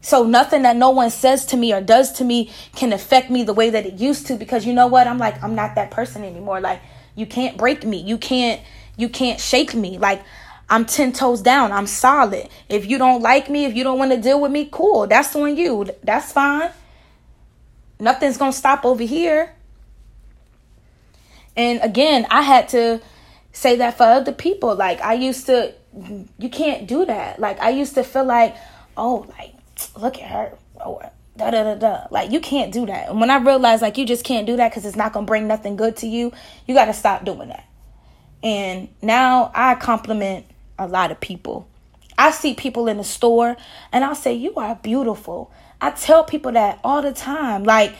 So 0.00 0.24
nothing 0.24 0.62
that 0.62 0.76
no 0.76 0.90
one 0.90 1.10
says 1.10 1.46
to 1.46 1.56
me 1.56 1.72
or 1.72 1.80
does 1.80 2.10
to 2.14 2.24
me 2.24 2.50
can 2.74 2.92
affect 2.92 3.30
me 3.30 3.44
the 3.44 3.52
way 3.52 3.70
that 3.70 3.86
it 3.86 3.94
used 3.94 4.26
to 4.26 4.36
because 4.36 4.66
you 4.66 4.72
know 4.72 4.88
what? 4.88 5.06
I'm 5.06 5.18
like 5.18 5.40
I'm 5.42 5.54
not 5.54 5.76
that 5.76 5.90
person 5.90 6.24
anymore. 6.24 6.60
Like 6.60 6.80
you 7.14 7.26
can't 7.26 7.56
break 7.56 7.84
me. 7.84 7.98
You 7.98 8.18
can't 8.18 8.60
you 8.96 9.08
can't 9.08 9.38
shake 9.38 9.74
me. 9.74 9.98
Like 9.98 10.22
I'm 10.72 10.86
10 10.86 11.12
toes 11.12 11.42
down. 11.42 11.70
I'm 11.70 11.86
solid. 11.86 12.48
If 12.70 12.86
you 12.86 12.96
don't 12.96 13.20
like 13.20 13.50
me, 13.50 13.66
if 13.66 13.74
you 13.76 13.84
don't 13.84 13.98
want 13.98 14.10
to 14.12 14.16
deal 14.16 14.40
with 14.40 14.50
me, 14.50 14.70
cool. 14.72 15.06
That's 15.06 15.36
on 15.36 15.54
you. 15.54 15.86
That's 16.02 16.32
fine. 16.32 16.70
Nothing's 18.00 18.38
going 18.38 18.52
to 18.52 18.56
stop 18.56 18.86
over 18.86 19.02
here. 19.02 19.54
And 21.58 21.78
again, 21.82 22.26
I 22.30 22.40
had 22.40 22.70
to 22.70 23.02
say 23.52 23.76
that 23.76 23.98
for 23.98 24.04
other 24.04 24.32
people. 24.32 24.74
Like, 24.74 25.02
I 25.02 25.12
used 25.12 25.44
to, 25.44 25.74
you 26.38 26.48
can't 26.48 26.86
do 26.86 27.04
that. 27.04 27.38
Like, 27.38 27.60
I 27.60 27.68
used 27.68 27.94
to 27.96 28.02
feel 28.02 28.24
like, 28.24 28.56
oh, 28.96 29.26
like, 29.38 29.52
look 29.94 30.16
at 30.16 30.30
her. 30.30 30.56
Oh, 30.82 31.02
da 31.36 31.50
da 31.50 31.64
da 31.64 31.74
da. 31.74 32.06
Like, 32.10 32.32
you 32.32 32.40
can't 32.40 32.72
do 32.72 32.86
that. 32.86 33.10
And 33.10 33.20
when 33.20 33.28
I 33.28 33.36
realized, 33.36 33.82
like, 33.82 33.98
you 33.98 34.06
just 34.06 34.24
can't 34.24 34.46
do 34.46 34.56
that 34.56 34.70
because 34.70 34.86
it's 34.86 34.96
not 34.96 35.12
going 35.12 35.26
to 35.26 35.30
bring 35.30 35.46
nothing 35.46 35.76
good 35.76 35.98
to 35.98 36.06
you, 36.06 36.32
you 36.66 36.74
got 36.74 36.86
to 36.86 36.94
stop 36.94 37.26
doing 37.26 37.48
that. 37.48 37.68
And 38.42 38.88
now 39.02 39.52
I 39.54 39.74
compliment 39.74 40.46
a 40.82 40.86
lot 40.86 41.10
of 41.10 41.20
people. 41.20 41.68
I 42.18 42.30
see 42.30 42.54
people 42.54 42.88
in 42.88 42.98
the 42.98 43.04
store 43.04 43.56
and 43.90 44.04
I'll 44.04 44.14
say, 44.14 44.34
You 44.34 44.54
are 44.56 44.76
beautiful. 44.76 45.50
I 45.80 45.90
tell 45.90 46.24
people 46.24 46.52
that 46.52 46.78
all 46.84 47.02
the 47.02 47.12
time. 47.12 47.64
Like, 47.64 47.94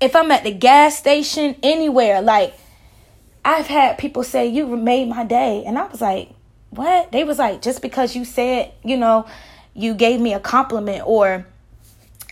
if 0.00 0.16
I'm 0.16 0.30
at 0.30 0.44
the 0.44 0.52
gas 0.52 0.96
station, 0.98 1.56
anywhere, 1.62 2.22
like, 2.22 2.54
I've 3.44 3.66
had 3.66 3.98
people 3.98 4.24
say, 4.24 4.46
You 4.46 4.66
made 4.76 5.08
my 5.08 5.24
day. 5.24 5.64
And 5.66 5.78
I 5.78 5.86
was 5.86 6.00
like, 6.00 6.30
What? 6.70 7.12
They 7.12 7.24
was 7.24 7.38
like, 7.38 7.62
Just 7.62 7.82
because 7.82 8.16
you 8.16 8.24
said, 8.24 8.72
you 8.84 8.96
know, 8.96 9.26
you 9.74 9.94
gave 9.94 10.20
me 10.20 10.34
a 10.34 10.40
compliment, 10.40 11.04
or, 11.06 11.46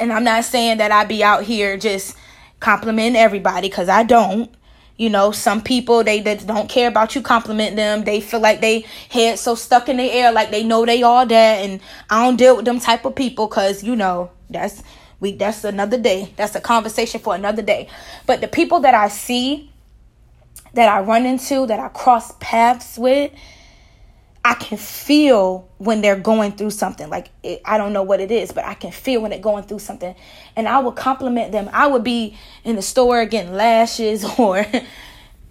and 0.01 0.13
I'm 0.13 0.25
not 0.25 0.45
saying 0.45 0.79
that 0.79 0.91
I 0.91 1.05
be 1.05 1.23
out 1.23 1.45
here 1.45 1.77
just 1.77 2.17
complimenting 2.59 3.21
everybody 3.21 3.69
because 3.69 3.89
I 3.89 4.03
don't. 4.03 4.53
You 4.97 5.11
know, 5.11 5.31
some 5.31 5.63
people 5.63 6.03
they, 6.03 6.21
they 6.21 6.37
don't 6.37 6.69
care 6.71 6.89
about 6.89 7.15
you 7.15 7.21
compliment 7.21 7.77
them. 7.77 8.05
They 8.05 8.21
feel 8.21 8.41
like 8.41 8.61
they 8.61 8.87
head 9.11 9.39
so 9.39 9.55
stuck 9.55 9.89
in 9.89 9.99
the 9.99 10.11
air, 10.11 10.33
like 10.33 10.51
they 10.51 10.63
know 10.63 10.87
they 10.87 11.03
all 11.03 11.27
that, 11.27 11.65
and 11.65 11.81
I 12.09 12.25
don't 12.25 12.37
deal 12.37 12.57
with 12.57 12.65
them 12.65 12.81
type 12.81 13.05
of 13.05 13.15
people 13.15 13.47
because 13.47 13.83
you 13.83 13.95
know 13.95 14.31
that's 14.49 14.83
we 15.21 15.33
that's 15.33 15.65
another 15.65 15.99
day. 15.99 16.33
That's 16.37 16.55
a 16.55 16.61
conversation 16.61 17.21
for 17.21 17.35
another 17.35 17.63
day. 17.63 17.89
But 18.27 18.41
the 18.41 18.49
people 18.49 18.81
that 18.81 18.95
I 18.95 19.09
see, 19.09 19.71
that 20.75 20.89
I 20.89 21.01
run 21.01 21.27
into, 21.27 21.67
that 21.67 21.81
I 21.81 21.89
cross 21.89 22.33
paths 22.41 22.97
with, 22.99 23.33
I 24.47 24.55
can 24.55 24.79
feel 24.79 25.69
when 25.79 26.03
they're 26.03 26.15
going 26.15 26.53
through 26.53 26.71
something. 26.71 27.11
Like 27.11 27.31
it, 27.43 27.61
I 27.65 27.79
don't 27.79 27.93
know 27.93 28.05
what 28.05 28.21
it 28.21 28.31
is, 28.31 28.53
but 28.53 28.65
I 28.65 28.75
can 28.75 28.93
feel 28.93 29.21
when 29.21 29.33
they're 29.33 29.41
going 29.41 29.65
through 29.65 29.81
something. 29.81 30.15
And 30.55 30.69
I 30.69 30.79
would 30.79 30.95
compliment 30.95 31.51
them. 31.51 31.69
I 31.73 31.89
would 31.89 32.05
be 32.05 32.37
in 32.63 32.77
the 32.77 32.83
store 32.83 33.27
getting 33.27 33.55
lashes 33.55 34.25
or 34.39 34.65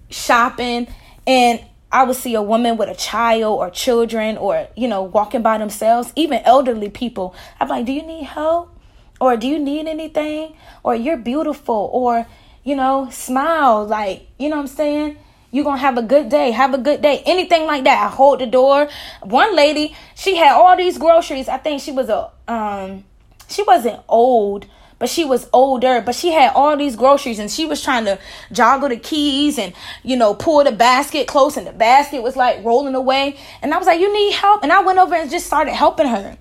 shopping, 0.09 0.87
and 1.27 1.61
I 1.91 2.03
would 2.03 2.15
see 2.15 2.35
a 2.35 2.41
woman 2.41 2.77
with 2.77 2.87
a 2.87 2.95
child 2.95 3.59
or 3.59 3.69
children 3.69 4.37
or, 4.37 4.69
you 4.77 4.87
know, 4.87 5.03
walking 5.03 5.41
by 5.41 5.57
themselves, 5.57 6.13
even 6.15 6.41
elderly 6.45 6.89
people. 6.89 7.35
I'm 7.59 7.67
like, 7.67 7.85
do 7.85 7.91
you 7.91 8.01
need 8.01 8.23
help? 8.23 8.79
Or 9.19 9.35
do 9.35 9.45
you 9.45 9.59
need 9.59 9.87
anything? 9.87 10.55
Or 10.83 10.95
you're 10.95 11.17
beautiful. 11.17 11.89
Or, 11.91 12.25
you 12.63 12.77
know, 12.77 13.09
smile. 13.11 13.85
Like, 13.85 14.27
you 14.39 14.47
know 14.47 14.55
what 14.55 14.61
I'm 14.61 14.67
saying? 14.67 15.17
You're 15.55 15.63
going 15.63 15.77
to 15.77 15.81
have 15.81 15.97
a 15.97 16.01
good 16.01 16.27
day. 16.27 16.51
Have 16.51 16.73
a 16.73 16.77
good 16.77 17.01
day. 17.01 17.23
Anything 17.25 17.65
like 17.65 17.85
that. 17.85 18.07
I 18.07 18.09
hold 18.09 18.39
the 18.41 18.45
door. 18.45 18.89
One 19.21 19.55
lady, 19.55 19.95
she 20.13 20.35
had 20.35 20.51
all 20.51 20.75
these 20.75 20.97
groceries. 20.97 21.47
I 21.47 21.57
think 21.59 21.81
she 21.81 21.93
was 21.93 22.09
a, 22.09 22.29
um, 22.45 23.05
she 23.47 23.63
wasn't 23.63 24.01
old, 24.09 24.65
but 24.99 25.07
she 25.07 25.23
was 25.23 25.47
older, 25.53 26.01
but 26.01 26.13
she 26.13 26.33
had 26.33 26.51
all 26.55 26.75
these 26.75 26.97
groceries 26.97 27.39
and 27.39 27.49
she 27.49 27.65
was 27.65 27.81
trying 27.81 28.03
to 28.03 28.19
joggle 28.51 28.89
the 28.89 28.97
keys 28.97 29.57
and, 29.57 29.71
you 30.03 30.17
know, 30.17 30.33
pull 30.33 30.61
the 30.65 30.73
basket 30.73 31.25
close 31.25 31.55
and 31.55 31.65
the 31.65 31.71
basket 31.71 32.21
was 32.21 32.35
like 32.35 32.61
rolling 32.65 32.93
away. 32.93 33.37
And 33.61 33.73
I 33.73 33.77
was 33.77 33.87
like, 33.87 34.01
you 34.01 34.11
need 34.11 34.33
help? 34.33 34.61
And 34.61 34.73
I 34.73 34.81
went 34.81 34.99
over 34.99 35.15
and 35.15 35.31
just 35.31 35.47
started 35.47 35.73
helping 35.73 36.07
her. 36.07 36.37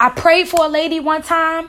I 0.00 0.08
prayed 0.08 0.48
for 0.48 0.64
a 0.64 0.68
lady 0.68 1.00
one 1.00 1.20
time. 1.20 1.68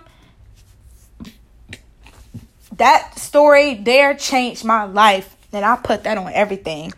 That 2.77 3.19
story 3.19 3.73
there 3.73 4.13
changed 4.13 4.63
my 4.63 4.86
life. 4.86 5.34
And 5.54 5.66
I 5.66 5.76
put 5.78 6.04
that 6.04 6.18
on 6.18 6.32
everything. 6.34 6.94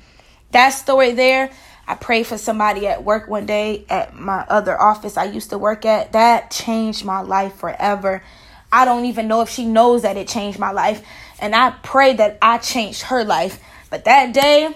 That 0.52 0.70
story 0.70 1.12
there, 1.14 1.52
I 1.88 1.96
prayed 1.96 2.28
for 2.28 2.38
somebody 2.38 2.88
at 2.88 3.04
work 3.04 3.28
one 3.28 3.46
day 3.46 3.86
at 3.90 4.16
my 4.16 4.46
other 4.50 4.80
office 4.80 5.18
I 5.18 5.26
used 5.26 5.52
to 5.52 5.58
work 5.58 5.86
at. 5.86 6.14
That 6.14 6.52
changed 6.52 7.06
my 7.06 7.22
life 7.22 7.56
forever. 7.56 8.24
I 8.72 8.86
don't 8.86 9.06
even 9.06 9.28
know 9.28 9.42
if 9.42 9.50
she 9.50 9.66
knows 9.66 10.04
that 10.04 10.18
it 10.18 10.28
changed 10.28 10.60
my 10.60 10.72
life. 10.72 11.04
And 11.40 11.56
I 11.56 11.72
pray 11.72 12.14
that 12.14 12.38
I 12.42 12.58
changed 12.58 13.04
her 13.04 13.24
life. 13.24 13.60
But 13.90 14.06
that 14.06 14.34
day, 14.34 14.76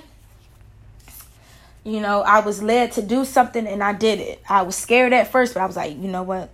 you 1.83 1.99
know, 1.99 2.21
I 2.21 2.39
was 2.39 2.63
led 2.63 2.93
to 2.93 3.01
do 3.01 3.25
something 3.25 3.67
and 3.67 3.83
I 3.83 3.93
did 3.93 4.19
it. 4.19 4.41
I 4.47 4.61
was 4.61 4.75
scared 4.75 5.13
at 5.13 5.31
first, 5.31 5.53
but 5.53 5.61
I 5.61 5.65
was 5.65 5.75
like, 5.75 5.91
you 5.91 6.07
know 6.07 6.23
what? 6.23 6.49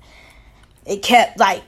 It 0.86 1.04
kept 1.04 1.40
like 1.40 1.64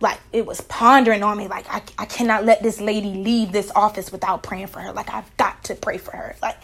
like 0.00 0.20
it 0.32 0.44
was 0.44 0.60
pondering 0.62 1.22
on 1.22 1.38
me 1.38 1.48
like 1.48 1.66
I, 1.68 1.82
I 1.98 2.06
cannot 2.06 2.44
let 2.44 2.62
this 2.62 2.80
lady 2.80 3.14
leave 3.14 3.52
this 3.52 3.70
office 3.74 4.12
without 4.12 4.42
praying 4.42 4.68
for 4.68 4.80
her. 4.80 4.92
Like 4.92 5.10
i've 5.10 5.36
got 5.36 5.64
to 5.64 5.74
pray 5.74 5.98
for 5.98 6.12
her. 6.12 6.36
Like 6.42 6.58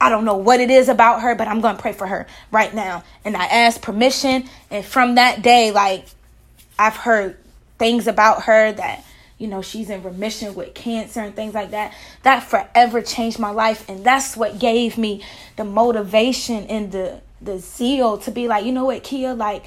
i 0.00 0.08
don't 0.08 0.24
know 0.24 0.36
what 0.36 0.60
it 0.60 0.70
is 0.70 0.88
about 0.88 1.20
her 1.20 1.34
but 1.34 1.46
i'm 1.46 1.60
gonna 1.60 1.78
pray 1.78 1.92
for 1.92 2.06
her 2.06 2.26
right 2.50 2.74
now. 2.74 3.04
And 3.24 3.36
i 3.36 3.44
asked 3.46 3.82
permission 3.82 4.48
and 4.70 4.84
from 4.84 5.16
that 5.16 5.42
day 5.42 5.70
like 5.72 6.06
i've 6.78 6.96
heard 6.96 7.36
things 7.78 8.06
about 8.06 8.44
her 8.44 8.72
that 8.72 9.04
you 9.38 9.48
know 9.48 9.62
she's 9.62 9.88
in 9.90 10.02
remission 10.02 10.54
with 10.54 10.74
cancer 10.74 11.20
and 11.20 11.34
things 11.34 11.54
like 11.54 11.70
that. 11.72 11.94
That 12.22 12.40
forever 12.44 13.02
changed 13.02 13.38
my 13.38 13.50
life 13.50 13.88
and 13.88 14.04
that's 14.04 14.36
what 14.36 14.58
gave 14.58 14.96
me 14.98 15.24
the 15.56 15.64
motivation 15.64 16.64
and 16.66 16.92
the 16.92 17.20
the 17.40 17.58
zeal 17.58 18.18
to 18.18 18.30
be 18.30 18.46
like 18.46 18.64
you 18.64 18.70
know 18.72 18.84
what 18.84 19.02
kia? 19.02 19.34
Like 19.34 19.64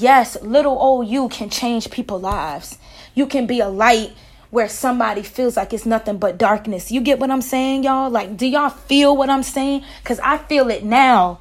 Yes, 0.00 0.40
little 0.40 0.78
old 0.78 1.08
you 1.08 1.28
can 1.28 1.50
change 1.50 1.90
people's 1.90 2.22
lives. 2.22 2.78
You 3.14 3.26
can 3.26 3.46
be 3.46 3.60
a 3.60 3.68
light 3.68 4.12
where 4.48 4.66
somebody 4.66 5.22
feels 5.22 5.58
like 5.58 5.74
it's 5.74 5.84
nothing 5.84 6.16
but 6.16 6.38
darkness. 6.38 6.90
You 6.90 7.02
get 7.02 7.18
what 7.18 7.30
I'm 7.30 7.42
saying, 7.42 7.84
y'all? 7.84 8.08
Like, 8.08 8.38
do 8.38 8.46
y'all 8.46 8.70
feel 8.70 9.14
what 9.14 9.28
I'm 9.28 9.42
saying? 9.42 9.84
Because 10.02 10.18
I 10.20 10.38
feel 10.38 10.70
it 10.70 10.84
now. 10.84 11.40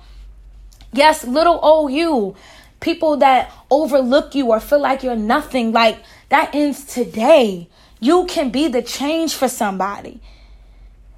Yes, 0.92 1.24
little 1.24 1.58
old 1.62 1.94
you, 1.94 2.36
people 2.82 3.16
that 3.18 3.50
overlook 3.72 4.36
you 4.36 4.48
or 4.48 4.60
feel 4.60 4.82
like 4.82 5.04
you're 5.04 5.16
nothing, 5.16 5.72
like 5.72 5.98
that 6.28 6.54
ends 6.54 6.84
today. 6.84 7.70
You 8.02 8.26
can 8.26 8.50
be 8.50 8.68
the 8.68 8.82
change 8.82 9.36
for 9.36 9.48
somebody. 9.48 10.20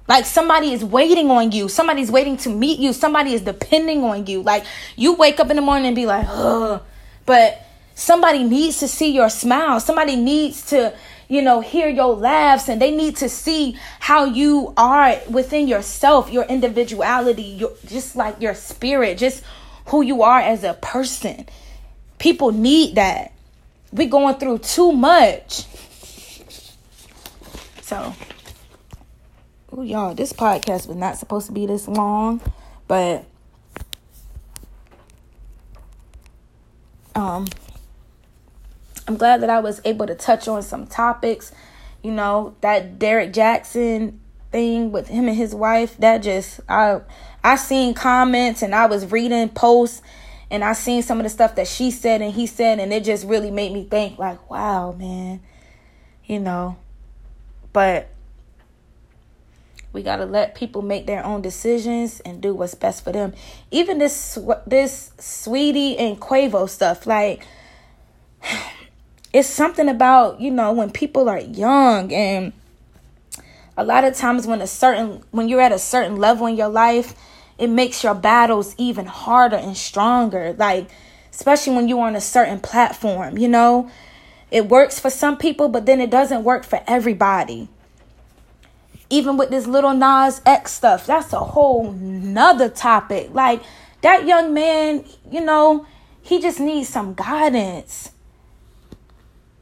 Like 0.06 0.26
somebody 0.26 0.72
is 0.72 0.84
waiting 0.84 1.28
on 1.28 1.50
you. 1.50 1.68
Somebody's 1.68 2.10
waiting 2.10 2.36
to 2.38 2.50
meet 2.50 2.78
you. 2.78 2.92
Somebody 2.92 3.34
is 3.34 3.40
depending 3.40 4.04
on 4.04 4.26
you. 4.26 4.42
Like 4.42 4.64
you 4.94 5.14
wake 5.14 5.40
up 5.40 5.50
in 5.50 5.56
the 5.56 5.62
morning 5.62 5.86
and 5.86 5.96
be 5.96 6.06
like, 6.06 6.24
ugh 6.28 6.82
but 7.26 7.62
somebody 7.94 8.44
needs 8.44 8.78
to 8.80 8.88
see 8.88 9.10
your 9.12 9.28
smile. 9.28 9.80
Somebody 9.80 10.16
needs 10.16 10.66
to, 10.66 10.94
you 11.28 11.42
know, 11.42 11.60
hear 11.60 11.88
your 11.88 12.14
laughs 12.14 12.68
and 12.68 12.80
they 12.80 12.90
need 12.90 13.16
to 13.16 13.28
see 13.28 13.76
how 14.00 14.24
you 14.24 14.72
are 14.76 15.18
within 15.30 15.68
yourself, 15.68 16.30
your 16.30 16.44
individuality, 16.44 17.42
your 17.42 17.72
just 17.86 18.16
like 18.16 18.40
your 18.40 18.54
spirit, 18.54 19.18
just 19.18 19.44
who 19.86 20.02
you 20.02 20.22
are 20.22 20.40
as 20.40 20.64
a 20.64 20.74
person. 20.74 21.46
People 22.18 22.52
need 22.52 22.96
that. 22.96 23.32
We 23.92 24.06
going 24.06 24.36
through 24.36 24.58
too 24.58 24.92
much. 24.92 25.66
So, 27.82 28.14
oh 29.70 29.82
y'all, 29.82 30.14
this 30.14 30.32
podcast 30.32 30.86
was 30.86 30.96
not 30.96 31.18
supposed 31.18 31.46
to 31.46 31.52
be 31.52 31.66
this 31.66 31.86
long, 31.88 32.40
but 32.88 33.26
um 37.14 37.46
I'm 39.06 39.16
glad 39.16 39.42
that 39.42 39.50
I 39.50 39.60
was 39.60 39.80
able 39.84 40.06
to 40.06 40.14
touch 40.14 40.46
on 40.48 40.62
some 40.62 40.86
topics. 40.86 41.52
You 42.02 42.12
know, 42.12 42.56
that 42.60 42.98
Derrick 42.98 43.32
Jaxn 43.32 44.18
thing 44.50 44.92
with 44.92 45.08
him 45.08 45.28
and 45.28 45.36
his 45.36 45.54
wife, 45.54 45.96
that 45.98 46.18
just 46.18 46.60
I 46.68 47.00
I 47.42 47.56
seen 47.56 47.94
comments 47.94 48.62
and 48.62 48.74
I 48.74 48.86
was 48.86 49.10
reading 49.10 49.48
posts 49.48 50.02
and 50.50 50.62
I 50.62 50.74
seen 50.74 51.02
some 51.02 51.18
of 51.18 51.24
the 51.24 51.30
stuff 51.30 51.54
that 51.56 51.66
she 51.66 51.90
said 51.90 52.22
and 52.22 52.32
he 52.32 52.46
said 52.46 52.78
and 52.78 52.92
it 52.92 53.04
just 53.04 53.26
really 53.26 53.50
made 53.50 53.72
me 53.72 53.84
think 53.84 54.18
like, 54.18 54.50
wow, 54.50 54.92
man. 54.92 55.40
You 56.24 56.40
know. 56.40 56.76
But 57.72 58.11
we 59.92 60.02
got 60.02 60.16
to 60.16 60.24
let 60.24 60.54
people 60.54 60.82
make 60.82 61.06
their 61.06 61.24
own 61.24 61.42
decisions 61.42 62.20
and 62.20 62.40
do 62.40 62.54
what's 62.54 62.74
best 62.74 63.04
for 63.04 63.12
them. 63.12 63.34
Even 63.70 63.98
this 63.98 64.38
this 64.66 65.12
Saweetie 65.18 65.96
and 65.98 66.18
Quavo 66.20 66.68
stuff 66.68 67.06
like 67.06 67.46
it's 69.32 69.48
something 69.48 69.88
about, 69.88 70.40
you 70.40 70.50
know, 70.50 70.72
when 70.72 70.90
people 70.90 71.28
are 71.28 71.40
young 71.40 72.12
and 72.12 72.52
a 73.76 73.84
lot 73.84 74.04
of 74.04 74.14
times 74.14 74.46
when 74.46 74.60
a 74.60 74.66
certain 74.66 75.22
when 75.30 75.48
you're 75.48 75.60
at 75.60 75.72
a 75.72 75.78
certain 75.78 76.16
level 76.16 76.46
in 76.46 76.56
your 76.56 76.68
life, 76.68 77.14
it 77.58 77.68
makes 77.68 78.02
your 78.02 78.14
battles 78.14 78.74
even 78.78 79.06
harder 79.06 79.56
and 79.56 79.76
stronger. 79.76 80.54
Like 80.58 80.88
especially 81.32 81.74
when 81.74 81.88
you're 81.88 82.06
on 82.06 82.16
a 82.16 82.20
certain 82.20 82.60
platform, 82.60 83.38
you 83.38 83.48
know? 83.48 83.90
It 84.50 84.68
works 84.68 85.00
for 85.00 85.08
some 85.08 85.38
people, 85.38 85.70
but 85.70 85.86
then 85.86 85.98
it 86.00 86.10
doesn't 86.10 86.44
work 86.44 86.64
for 86.64 86.80
everybody. 86.86 87.70
Even 89.12 89.36
with 89.36 89.50
this 89.50 89.66
Lil 89.66 89.92
Nas 89.94 90.40
X 90.46 90.72
stuff, 90.72 91.06
that's 91.06 91.32
a 91.32 91.38
whole 91.38 91.92
nother 91.92 92.68
topic. 92.68 93.30
Like 93.32 93.62
that 94.00 94.26
young 94.26 94.54
man, 94.54 95.04
you 95.30 95.40
know, 95.40 95.86
he 96.22 96.40
just 96.40 96.58
needs 96.58 96.88
some 96.88 97.14
guidance 97.14 98.12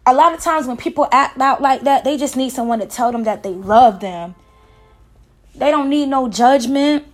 a 0.06 0.14
lot 0.14 0.32
of 0.32 0.40
times 0.40 0.66
when 0.66 0.76
people 0.76 1.08
act 1.12 1.40
out 1.40 1.60
like 1.60 1.82
that, 1.82 2.04
they 2.04 2.16
just 2.16 2.36
need 2.36 2.50
someone 2.50 2.80
to 2.80 2.86
tell 2.86 3.12
them 3.12 3.24
that 3.24 3.42
they 3.42 3.50
love 3.50 4.00
them. 4.00 4.34
They 5.54 5.70
don't 5.70 5.90
need 5.90 6.06
no 6.08 6.28
judgment. 6.28 7.06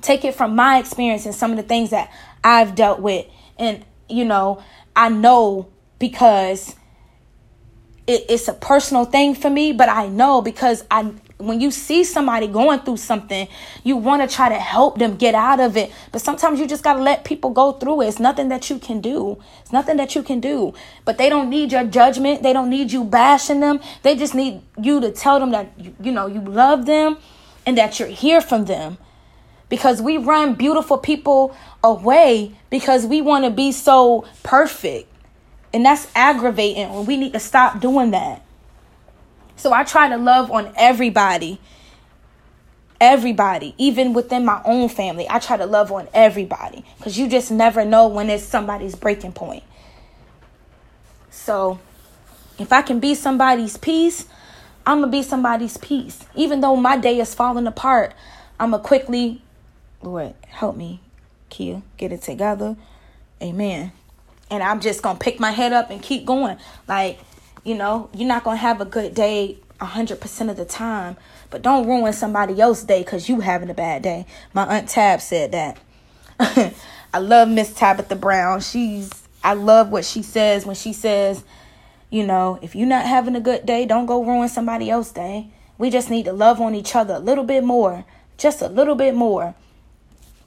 Take 0.00 0.24
it 0.24 0.34
from 0.34 0.54
my 0.56 0.78
experience 0.78 1.26
and 1.26 1.34
some 1.34 1.50
of 1.50 1.56
the 1.56 1.62
things 1.62 1.90
that 1.90 2.10
I've 2.42 2.74
dealt 2.74 3.00
with. 3.00 3.26
And, 3.58 3.84
you 4.08 4.24
know, 4.24 4.62
I 4.96 5.10
know 5.10 5.68
because 5.98 6.74
it, 8.06 8.24
it's 8.28 8.48
a 8.48 8.52
personal 8.54 9.04
thing 9.04 9.34
for 9.34 9.50
me, 9.50 9.72
but 9.72 9.88
I 9.88 10.08
know 10.08 10.40
because 10.40 10.84
I 10.90 11.12
when 11.38 11.60
you 11.60 11.70
see 11.70 12.02
somebody 12.02 12.48
going 12.48 12.80
through 12.80 12.96
something, 12.96 13.46
you 13.84 13.96
want 13.96 14.28
to 14.28 14.34
try 14.34 14.48
to 14.48 14.56
help 14.56 14.98
them 14.98 15.16
get 15.16 15.36
out 15.36 15.60
of 15.60 15.76
it. 15.76 15.92
But 16.10 16.20
sometimes 16.20 16.58
you 16.58 16.66
just 16.66 16.82
got 16.82 16.94
to 16.94 17.02
let 17.02 17.24
people 17.24 17.50
go 17.50 17.72
through 17.72 18.02
it. 18.02 18.08
It's 18.08 18.18
nothing 18.18 18.48
that 18.48 18.68
you 18.68 18.78
can 18.78 19.00
do. 19.00 19.38
It's 19.60 19.72
nothing 19.72 19.96
that 19.98 20.16
you 20.16 20.22
can 20.24 20.40
do. 20.40 20.74
But 21.04 21.16
they 21.16 21.28
don't 21.28 21.48
need 21.48 21.70
your 21.70 21.84
judgment. 21.84 22.42
They 22.42 22.52
don't 22.52 22.68
need 22.68 22.90
you 22.90 23.04
bashing 23.04 23.60
them. 23.60 23.80
They 24.02 24.16
just 24.16 24.34
need 24.34 24.62
you 24.80 25.00
to 25.00 25.12
tell 25.12 25.38
them 25.38 25.52
that, 25.52 25.70
you 26.02 26.10
know, 26.10 26.26
you 26.26 26.40
love 26.40 26.86
them 26.86 27.18
and 27.64 27.78
that 27.78 28.00
you're 28.00 28.08
here 28.08 28.40
from 28.40 28.64
them. 28.64 28.98
Because 29.68 30.02
we 30.02 30.16
run 30.16 30.54
beautiful 30.54 30.98
people 30.98 31.54
away 31.84 32.56
because 32.68 33.06
we 33.06 33.20
want 33.20 33.44
to 33.44 33.50
be 33.50 33.70
so 33.70 34.26
perfect. 34.42 35.08
And 35.72 35.84
that's 35.84 36.08
aggravating. 36.16 37.06
We 37.06 37.16
need 37.16 37.34
to 37.34 37.40
stop 37.40 37.78
doing 37.78 38.10
that. 38.10 38.42
So 39.58 39.72
I 39.72 39.84
try 39.84 40.08
to 40.08 40.16
love 40.16 40.50
on 40.50 40.72
everybody. 40.76 41.60
Everybody, 43.00 43.74
even 43.78 44.12
within 44.12 44.44
my 44.44 44.60
own 44.64 44.88
family, 44.88 45.26
I 45.28 45.38
try 45.38 45.56
to 45.56 45.66
love 45.66 45.92
on 45.92 46.08
everybody 46.12 46.84
because 46.96 47.16
you 47.16 47.28
just 47.28 47.50
never 47.50 47.84
know 47.84 48.08
when 48.08 48.28
it's 48.28 48.42
somebody's 48.42 48.96
breaking 48.96 49.32
point. 49.32 49.62
So, 51.30 51.78
if 52.58 52.72
I 52.72 52.82
can 52.82 52.98
be 52.98 53.14
somebody's 53.14 53.76
peace, 53.76 54.26
I'm 54.84 55.00
gonna 55.00 55.12
be 55.12 55.22
somebody's 55.22 55.76
peace. 55.76 56.24
Even 56.34 56.60
though 56.60 56.74
my 56.74 56.96
day 56.96 57.20
is 57.20 57.34
falling 57.34 57.68
apart, 57.68 58.14
I'm 58.58 58.72
gonna 58.72 58.82
quickly, 58.82 59.42
Lord, 60.02 60.34
help 60.48 60.76
me, 60.76 61.00
Kia, 61.50 61.82
get 61.98 62.10
it 62.10 62.22
together. 62.22 62.76
Amen. 63.40 63.92
And 64.50 64.62
I'm 64.62 64.80
just 64.80 65.02
gonna 65.02 65.18
pick 65.18 65.38
my 65.38 65.52
head 65.52 65.72
up 65.72 65.90
and 65.90 66.02
keep 66.02 66.24
going. 66.24 66.56
Like, 66.88 67.20
you 67.68 67.74
know, 67.74 68.08
you're 68.14 68.26
not 68.26 68.44
going 68.44 68.56
to 68.56 68.62
have 68.62 68.80
a 68.80 68.86
good 68.86 69.14
day 69.14 69.58
100% 69.78 70.50
of 70.50 70.56
the 70.56 70.64
time, 70.64 71.18
but 71.50 71.60
don't 71.60 71.86
ruin 71.86 72.14
somebody 72.14 72.58
else's 72.58 72.84
day 72.84 73.02
because 73.02 73.28
you 73.28 73.40
having 73.40 73.68
a 73.68 73.74
bad 73.74 74.02
day. 74.02 74.24
My 74.54 74.64
Aunt 74.64 74.88
Tab 74.88 75.20
said 75.20 75.52
that. 75.52 75.78
I 77.12 77.18
love 77.18 77.48
Miss 77.50 77.74
Tabitha 77.74 78.16
Brown. 78.16 78.60
She's, 78.60 79.10
I 79.44 79.52
love 79.52 79.90
what 79.90 80.06
she 80.06 80.22
says 80.22 80.64
when 80.64 80.76
she 80.76 80.94
says, 80.94 81.44
you 82.08 82.26
know, 82.26 82.58
if 82.62 82.74
you're 82.74 82.88
not 82.88 83.04
having 83.04 83.36
a 83.36 83.40
good 83.40 83.66
day, 83.66 83.84
don't 83.84 84.06
go 84.06 84.24
ruin 84.24 84.48
somebody 84.48 84.88
else's 84.88 85.12
day. 85.12 85.48
We 85.76 85.90
just 85.90 86.08
need 86.08 86.24
to 86.24 86.32
love 86.32 86.62
on 86.62 86.74
each 86.74 86.96
other 86.96 87.14
a 87.14 87.20
little 87.20 87.44
bit 87.44 87.64
more, 87.64 88.06
just 88.38 88.62
a 88.62 88.68
little 88.68 88.94
bit 88.94 89.14
more 89.14 89.54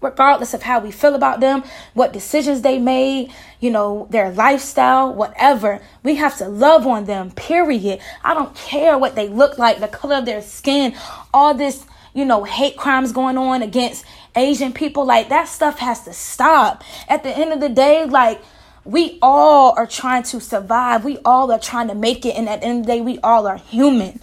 regardless 0.01 0.53
of 0.53 0.63
how 0.63 0.79
we 0.79 0.91
feel 0.91 1.15
about 1.15 1.39
them, 1.39 1.63
what 1.93 2.11
decisions 2.11 2.61
they 2.61 2.79
made, 2.79 3.31
you 3.59 3.69
know, 3.69 4.07
their 4.09 4.31
lifestyle, 4.31 5.13
whatever. 5.13 5.79
We 6.03 6.15
have 6.15 6.37
to 6.39 6.49
love 6.49 6.85
on 6.85 7.05
them, 7.05 7.31
period. 7.31 7.99
I 8.23 8.33
don't 8.33 8.55
care 8.55 8.97
what 8.97 9.15
they 9.15 9.29
look 9.29 9.57
like, 9.57 9.79
the 9.79 9.87
color 9.87 10.15
of 10.15 10.25
their 10.25 10.41
skin, 10.41 10.95
all 11.33 11.53
this, 11.53 11.85
you 12.13 12.25
know, 12.25 12.43
hate 12.43 12.75
crimes 12.75 13.11
going 13.11 13.37
on 13.37 13.61
against 13.61 14.03
Asian 14.35 14.73
people. 14.73 15.05
Like, 15.05 15.29
that 15.29 15.47
stuff 15.47 15.79
has 15.79 16.03
to 16.05 16.13
stop. 16.13 16.83
At 17.07 17.23
the 17.23 17.29
end 17.29 17.53
of 17.53 17.59
the 17.59 17.69
day, 17.69 18.05
like, 18.05 18.41
we 18.83 19.19
all 19.21 19.73
are 19.77 19.85
trying 19.85 20.23
to 20.23 20.41
survive. 20.41 21.05
We 21.05 21.19
all 21.23 21.51
are 21.51 21.59
trying 21.59 21.87
to 21.89 21.95
make 21.95 22.25
it. 22.25 22.35
And 22.35 22.49
at 22.49 22.61
the 22.61 22.67
end 22.67 22.79
of 22.79 22.85
the 22.87 22.93
day, 22.93 23.01
we 23.01 23.19
all 23.19 23.45
are 23.45 23.57
human. 23.57 24.19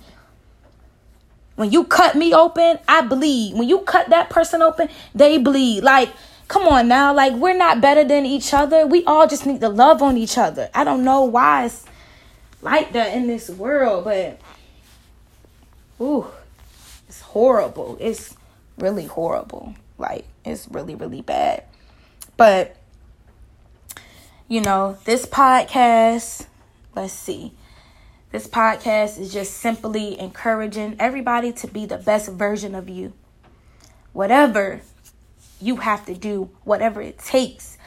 When 1.59 1.73
you 1.73 1.83
cut 1.83 2.15
me 2.15 2.33
open, 2.33 2.79
I 2.87 3.01
bleed. 3.01 3.57
When 3.57 3.69
you 3.69 3.81
cut 3.81 4.11
that 4.11 4.31
person 4.31 4.63
open, 4.63 4.89
they 5.13 5.39
bleed. 5.39 5.83
Like, 5.83 6.09
come 6.47 6.69
on 6.69 6.87
now. 6.87 7.13
Like, 7.13 7.33
we're 7.33 7.57
not 7.57 7.81
better 7.81 8.05
than 8.05 8.25
each 8.25 8.55
other. 8.55 8.87
We 8.87 9.05
all 9.07 9.27
just 9.27 9.45
need 9.45 9.61
to 9.63 9.69
love 9.69 10.01
on 10.01 10.17
each 10.17 10.39
other. 10.39 10.71
I 10.73 10.85
don't 10.85 11.03
know 11.03 11.25
why 11.25 11.65
it's 11.65 11.85
like 12.63 12.93
that 12.93 13.13
in 13.13 13.27
this 13.27 13.51
world, 13.51 14.05
but 14.05 14.41
ooh, 16.01 16.29
it's 17.09 17.23
horrible. 17.23 17.97
It's 17.99 18.37
really 18.79 19.07
horrible. 19.07 19.75
Like, 19.99 20.27
it's 20.45 20.69
really, 20.71 20.95
really 20.95 21.23
bad. 21.23 21.65
But, 22.37 22.77
you 24.47 24.61
know, 24.61 24.97
this 25.07 25.27
podcast, 25.27 26.47
let's 26.95 27.13
see. 27.13 27.53
This 28.31 28.47
podcast 28.47 29.19
is 29.19 29.33
just 29.33 29.55
simply 29.55 30.21
encouraging 30.21 30.97
everybody 30.99 31.51
to 31.53 31.67
be 31.67 31.87
the 31.87 31.97
best 31.97 32.29
version 32.29 32.75
of 32.75 32.87
you. 32.87 33.15
Whatever 34.13 34.83
you 35.63 35.77
have 35.77 36.05
to 36.07 36.15
do, 36.15 36.51
whatever 36.63 37.01
it 37.01 37.19
takes, 37.19 37.79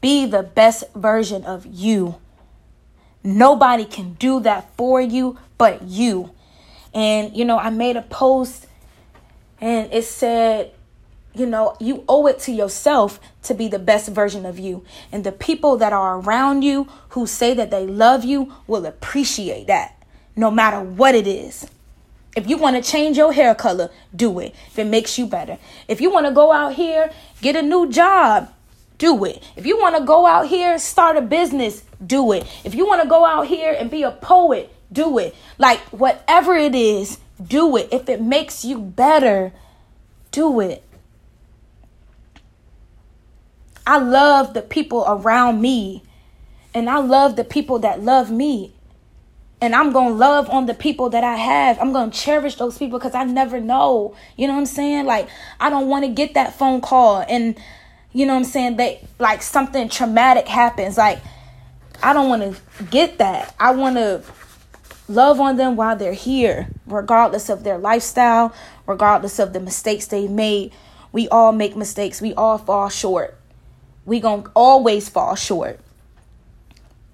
be 0.00 0.24
the 0.24 0.42
best 0.42 0.84
version 0.94 1.44
of 1.44 1.66
you. 1.66 2.14
Nobody 3.22 3.84
can 3.84 4.14
do 4.14 4.40
that 4.40 4.74
for 4.76 4.98
you 5.00 5.36
but 5.58 5.82
you. 5.82 6.30
And, 6.94 7.36
you 7.36 7.44
know, 7.44 7.58
I 7.58 7.68
made 7.68 7.96
a 7.96 8.02
post 8.02 8.66
and 9.60 9.92
it 9.92 10.04
said, 10.04 10.72
you 11.34 11.46
know, 11.46 11.76
you 11.80 12.04
owe 12.08 12.26
it 12.26 12.38
to 12.40 12.52
yourself 12.52 13.18
to 13.44 13.54
be 13.54 13.68
the 13.68 13.78
best 13.78 14.08
version 14.08 14.44
of 14.44 14.58
you. 14.58 14.84
And 15.10 15.24
the 15.24 15.32
people 15.32 15.76
that 15.78 15.92
are 15.92 16.18
around 16.18 16.62
you 16.62 16.88
who 17.10 17.26
say 17.26 17.54
that 17.54 17.70
they 17.70 17.86
love 17.86 18.24
you 18.24 18.52
will 18.66 18.86
appreciate 18.86 19.66
that 19.66 19.96
no 20.36 20.50
matter 20.50 20.80
what 20.80 21.14
it 21.14 21.26
is. 21.26 21.68
If 22.34 22.48
you 22.48 22.56
want 22.56 22.82
to 22.82 22.90
change 22.90 23.18
your 23.18 23.32
hair 23.32 23.54
color, 23.54 23.90
do 24.14 24.38
it. 24.38 24.54
If 24.68 24.78
it 24.78 24.86
makes 24.86 25.18
you 25.18 25.26
better. 25.26 25.58
If 25.86 26.00
you 26.00 26.10
want 26.10 26.26
to 26.26 26.32
go 26.32 26.50
out 26.50 26.74
here, 26.74 27.12
get 27.42 27.56
a 27.56 27.62
new 27.62 27.90
job, 27.90 28.50
do 28.96 29.24
it. 29.26 29.42
If 29.56 29.66
you 29.66 29.78
want 29.78 29.96
to 29.96 30.04
go 30.04 30.26
out 30.26 30.48
here, 30.48 30.78
start 30.78 31.16
a 31.16 31.20
business, 31.20 31.82
do 32.04 32.32
it. 32.32 32.46
If 32.64 32.74
you 32.74 32.86
want 32.86 33.02
to 33.02 33.08
go 33.08 33.26
out 33.26 33.46
here 33.48 33.76
and 33.78 33.90
be 33.90 34.02
a 34.02 34.10
poet, 34.10 34.74
do 34.90 35.18
it. 35.18 35.34
Like 35.58 35.80
whatever 35.90 36.54
it 36.54 36.74
is, 36.74 37.18
do 37.42 37.76
it. 37.76 37.88
If 37.92 38.08
it 38.08 38.22
makes 38.22 38.64
you 38.64 38.78
better, 38.78 39.52
do 40.30 40.60
it. 40.60 40.82
I 43.86 43.98
love 43.98 44.54
the 44.54 44.62
people 44.62 45.04
around 45.06 45.60
me, 45.60 46.02
and 46.74 46.88
I 46.88 46.98
love 46.98 47.36
the 47.36 47.44
people 47.44 47.78
that 47.80 48.02
love 48.02 48.30
me. 48.30 48.74
And 49.60 49.76
I'm 49.76 49.92
going 49.92 50.08
to 50.08 50.14
love 50.14 50.50
on 50.50 50.66
the 50.66 50.74
people 50.74 51.10
that 51.10 51.22
I 51.22 51.36
have. 51.36 51.78
I'm 51.78 51.92
going 51.92 52.10
to 52.10 52.18
cherish 52.18 52.56
those 52.56 52.76
people 52.76 52.98
because 52.98 53.14
I 53.14 53.22
never 53.22 53.60
know. 53.60 54.16
You 54.36 54.48
know 54.48 54.54
what 54.54 54.60
I'm 54.60 54.66
saying? 54.66 55.06
Like, 55.06 55.28
I 55.60 55.70
don't 55.70 55.88
want 55.88 56.04
to 56.04 56.10
get 56.10 56.34
that 56.34 56.58
phone 56.58 56.80
call 56.80 57.24
and, 57.28 57.56
you 58.12 58.26
know 58.26 58.34
what 58.34 58.40
I'm 58.40 58.44
saying? 58.44 58.76
They 58.76 59.06
like 59.18 59.40
something 59.40 59.88
traumatic 59.88 60.48
happens. 60.48 60.98
Like 60.98 61.20
I 62.02 62.12
don't 62.12 62.28
want 62.28 62.42
to 62.42 62.84
get 62.84 63.18
that. 63.18 63.54
I 63.58 63.70
want 63.70 63.96
to 63.96 64.22
love 65.08 65.40
on 65.40 65.56
them 65.56 65.76
while 65.76 65.96
they're 65.96 66.12
here, 66.12 66.68
regardless 66.86 67.48
of 67.48 67.62
their 67.64 67.78
lifestyle, 67.78 68.52
regardless 68.86 69.38
of 69.38 69.52
the 69.52 69.60
mistakes 69.60 70.06
they 70.06 70.26
made. 70.26 70.72
We 71.12 71.28
all 71.28 71.52
make 71.52 71.76
mistakes. 71.76 72.20
We 72.20 72.34
all 72.34 72.58
fall 72.58 72.88
short. 72.88 73.38
We 74.04 74.20
going 74.20 74.44
to 74.44 74.50
always 74.54 75.08
fall 75.08 75.34
short. 75.34 75.78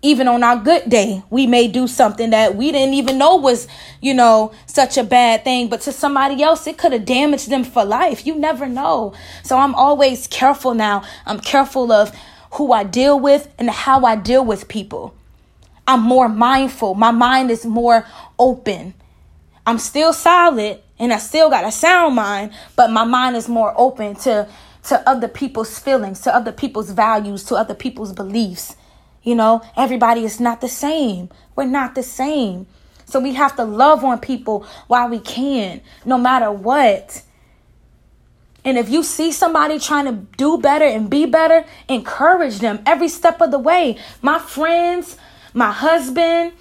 Even 0.00 0.28
on 0.28 0.44
our 0.44 0.56
good 0.56 0.88
day, 0.88 1.22
we 1.28 1.46
may 1.46 1.66
do 1.66 1.88
something 1.88 2.30
that 2.30 2.54
we 2.54 2.70
didn't 2.70 2.94
even 2.94 3.18
know 3.18 3.36
was, 3.36 3.66
you 4.00 4.14
know, 4.14 4.52
such 4.66 4.96
a 4.96 5.02
bad 5.02 5.42
thing, 5.42 5.68
but 5.68 5.80
to 5.82 5.92
somebody 5.92 6.40
else, 6.40 6.66
it 6.68 6.78
could 6.78 6.92
have 6.92 7.04
damaged 7.04 7.50
them 7.50 7.64
for 7.64 7.84
life. 7.84 8.24
You 8.24 8.36
never 8.36 8.68
know. 8.68 9.12
So 9.42 9.58
I'm 9.58 9.74
always 9.74 10.28
careful 10.28 10.72
now. 10.72 11.02
I'm 11.26 11.40
careful 11.40 11.90
of 11.90 12.12
who 12.52 12.72
I 12.72 12.84
deal 12.84 13.18
with 13.18 13.52
and 13.58 13.68
how 13.68 14.04
I 14.04 14.14
deal 14.14 14.44
with 14.44 14.68
people. 14.68 15.14
I'm 15.86 16.00
more 16.00 16.28
mindful. 16.28 16.94
My 16.94 17.10
mind 17.10 17.50
is 17.50 17.64
more 17.66 18.06
open. 18.38 18.94
I'm 19.66 19.78
still 19.78 20.12
solid 20.12 20.80
and 20.98 21.12
I 21.12 21.18
still 21.18 21.50
got 21.50 21.64
a 21.64 21.72
sound 21.72 22.14
mind, 22.14 22.52
but 22.76 22.90
my 22.90 23.04
mind 23.04 23.36
is 23.36 23.48
more 23.48 23.72
open 23.76 24.14
to 24.16 24.48
to 24.84 25.08
other 25.08 25.28
people's 25.28 25.78
feelings, 25.78 26.20
to 26.22 26.34
other 26.34 26.52
people's 26.52 26.90
values, 26.90 27.44
to 27.44 27.54
other 27.54 27.74
people's 27.74 28.12
beliefs. 28.12 28.76
You 29.22 29.34
know, 29.34 29.62
everybody 29.76 30.24
is 30.24 30.40
not 30.40 30.60
the 30.60 30.68
same. 30.68 31.28
We're 31.56 31.64
not 31.64 31.94
the 31.94 32.02
same. 32.02 32.66
So 33.04 33.20
we 33.20 33.34
have 33.34 33.56
to 33.56 33.64
love 33.64 34.04
on 34.04 34.20
people 34.20 34.66
while 34.86 35.08
we 35.08 35.18
can, 35.18 35.80
no 36.04 36.18
matter 36.18 36.52
what. 36.52 37.22
And 38.64 38.76
if 38.76 38.90
you 38.90 39.02
see 39.02 39.32
somebody 39.32 39.78
trying 39.78 40.04
to 40.06 40.12
do 40.36 40.58
better 40.58 40.84
and 40.84 41.08
be 41.08 41.24
better, 41.26 41.64
encourage 41.88 42.58
them 42.58 42.80
every 42.84 43.08
step 43.08 43.40
of 43.40 43.50
the 43.50 43.58
way. 43.58 43.98
My 44.20 44.38
friends, 44.38 45.16
my 45.54 45.72
husband, 45.72 46.52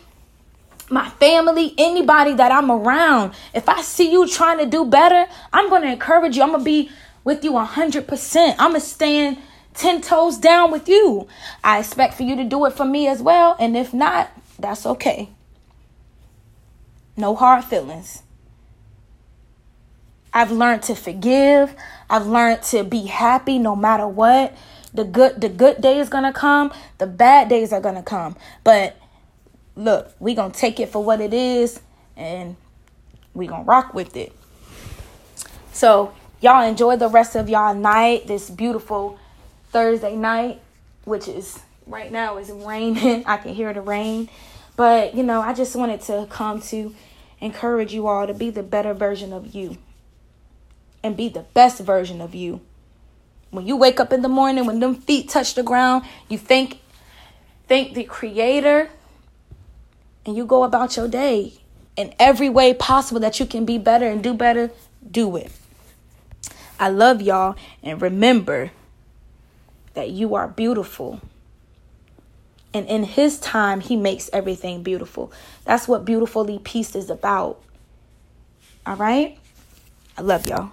my 0.90 1.10
family, 1.10 1.74
anybody 1.78 2.34
that 2.34 2.52
I'm 2.52 2.72
around, 2.72 3.34
if 3.54 3.68
I 3.68 3.82
see 3.82 4.12
you 4.12 4.28
trying 4.28 4.60
to 4.60 4.66
do 4.66 4.86
better, 4.86 5.28
I'm 5.52 5.70
going 5.70 5.82
to 5.82 5.92
encourage 5.92 6.38
you. 6.38 6.44
I'm 6.44 6.52
going 6.52 6.62
to 6.62 6.66
be 6.66 6.90
with 7.28 7.44
you 7.44 7.52
100%. 7.52 8.56
I'm 8.58 8.72
going 8.72 8.80
to 8.80 8.80
stand 8.80 9.38
10 9.74 10.00
toes 10.00 10.38
down 10.38 10.72
with 10.72 10.88
you. 10.88 11.28
I 11.62 11.80
expect 11.80 12.14
for 12.14 12.24
you 12.24 12.38
to 12.38 12.46
do 12.46 12.64
it 12.64 12.72
for 12.72 12.86
me 12.86 13.06
as 13.06 13.22
well. 13.22 13.58
And 13.60 13.76
if 13.76 13.94
not, 13.94 14.32
that's 14.58 14.86
okay. 14.86 15.28
No 17.18 17.36
hard 17.36 17.66
feelings. 17.66 18.24
I've 20.32 20.54
learned 20.54 20.84
to 20.84 20.96
forgive. 20.96 21.76
I've 22.10 22.28
learned 22.28 22.64
to 22.72 22.86
be 22.86 23.08
happy 23.08 23.60
no 23.60 23.76
matter 23.76 24.08
what. 24.08 24.56
The 24.94 25.04
good 25.04 25.42
the 25.42 25.50
good 25.50 25.82
day 25.82 26.00
is 26.00 26.08
gonna 26.08 26.32
come, 26.32 26.72
the 26.98 27.08
bad 27.08 27.50
days 27.50 27.74
are 27.74 27.82
gonna 27.82 28.04
come. 28.04 28.38
But 28.64 28.96
look, 29.76 30.16
we 30.20 30.34
gonna 30.34 30.54
take 30.54 30.80
it 30.80 30.90
for 30.90 31.04
what 31.04 31.20
it 31.20 31.34
is 31.34 31.82
and 32.16 32.56
we 33.34 33.48
gonna 33.48 33.66
rock 33.66 33.94
with 33.94 34.16
it. 34.16 34.32
So 35.74 36.14
y'all 36.42 36.68
enjoy 36.68 36.96
the 36.96 37.10
rest 37.10 37.36
of 37.36 37.50
y'all 37.50 37.74
night, 37.74 38.28
this 38.28 38.50
beautiful 38.50 39.20
Thursday 39.72 40.16
night, 40.16 40.62
which 41.06 41.28
is 41.28 41.60
right 41.86 42.12
now 42.12 42.38
is 42.38 42.50
raining. 42.52 43.24
I 43.28 43.38
can 43.38 43.54
hear 43.54 43.74
the 43.74 43.82
rain. 43.82 44.30
But 44.76 45.16
you 45.16 45.24
know, 45.24 45.42
I 45.42 45.54
just 45.54 45.76
wanted 45.76 46.02
to 46.02 46.28
come 46.30 46.62
to 46.64 46.96
encourage 47.40 47.94
you 47.94 48.08
all 48.08 48.28
to 48.28 48.34
be 48.34 48.50
the 48.50 48.64
better 48.64 48.94
version 48.94 49.34
of 49.34 49.54
you 49.54 49.78
and 51.04 51.16
be 51.16 51.30
the 51.30 51.46
best 51.54 51.80
version 51.80 52.22
of 52.22 52.36
you. 52.36 52.62
When 53.50 53.66
you 53.66 53.78
wake 53.78 54.00
up 54.00 54.12
in 54.12 54.22
the 54.22 54.30
morning, 54.30 54.66
when 54.66 54.80
them 54.80 54.96
feet 54.96 55.30
touch 55.30 55.56
the 55.56 55.64
ground, 55.64 56.04
you 56.28 56.38
thank 56.38 56.80
thank 57.68 57.94
the 57.94 58.04
creator 58.04 58.90
and 60.26 60.36
you 60.36 60.46
go 60.46 60.64
about 60.64 60.98
your 60.98 61.08
day 61.08 61.54
in 61.96 62.14
every 62.20 62.50
way 62.50 62.74
possible 62.74 63.20
that 63.22 63.40
you 63.40 63.46
can 63.46 63.66
be 63.66 63.78
better 63.78 64.06
and 64.06 64.22
do 64.22 64.34
better, 64.34 64.70
do 65.10 65.36
it. 65.38 65.52
I 66.80 66.90
love 66.90 67.22
y'all 67.22 67.56
and 67.82 68.02
remember 68.02 68.72
that 69.94 70.10
you 70.10 70.36
are 70.36 70.48
beautiful. 70.48 71.22
And 72.74 72.88
in 72.88 73.04
his 73.04 73.40
time, 73.40 73.82
he 73.82 73.96
makes 73.96 74.30
everything 74.32 74.84
beautiful. 74.84 75.32
That's 75.66 75.88
what 75.88 76.06
beautifully 76.06 76.60
peace 76.60 76.96
is 76.96 77.10
about. 77.10 77.62
All 78.86 78.96
right? 78.96 79.40
I 80.18 80.22
love 80.22 80.48
y'all. 80.48 80.72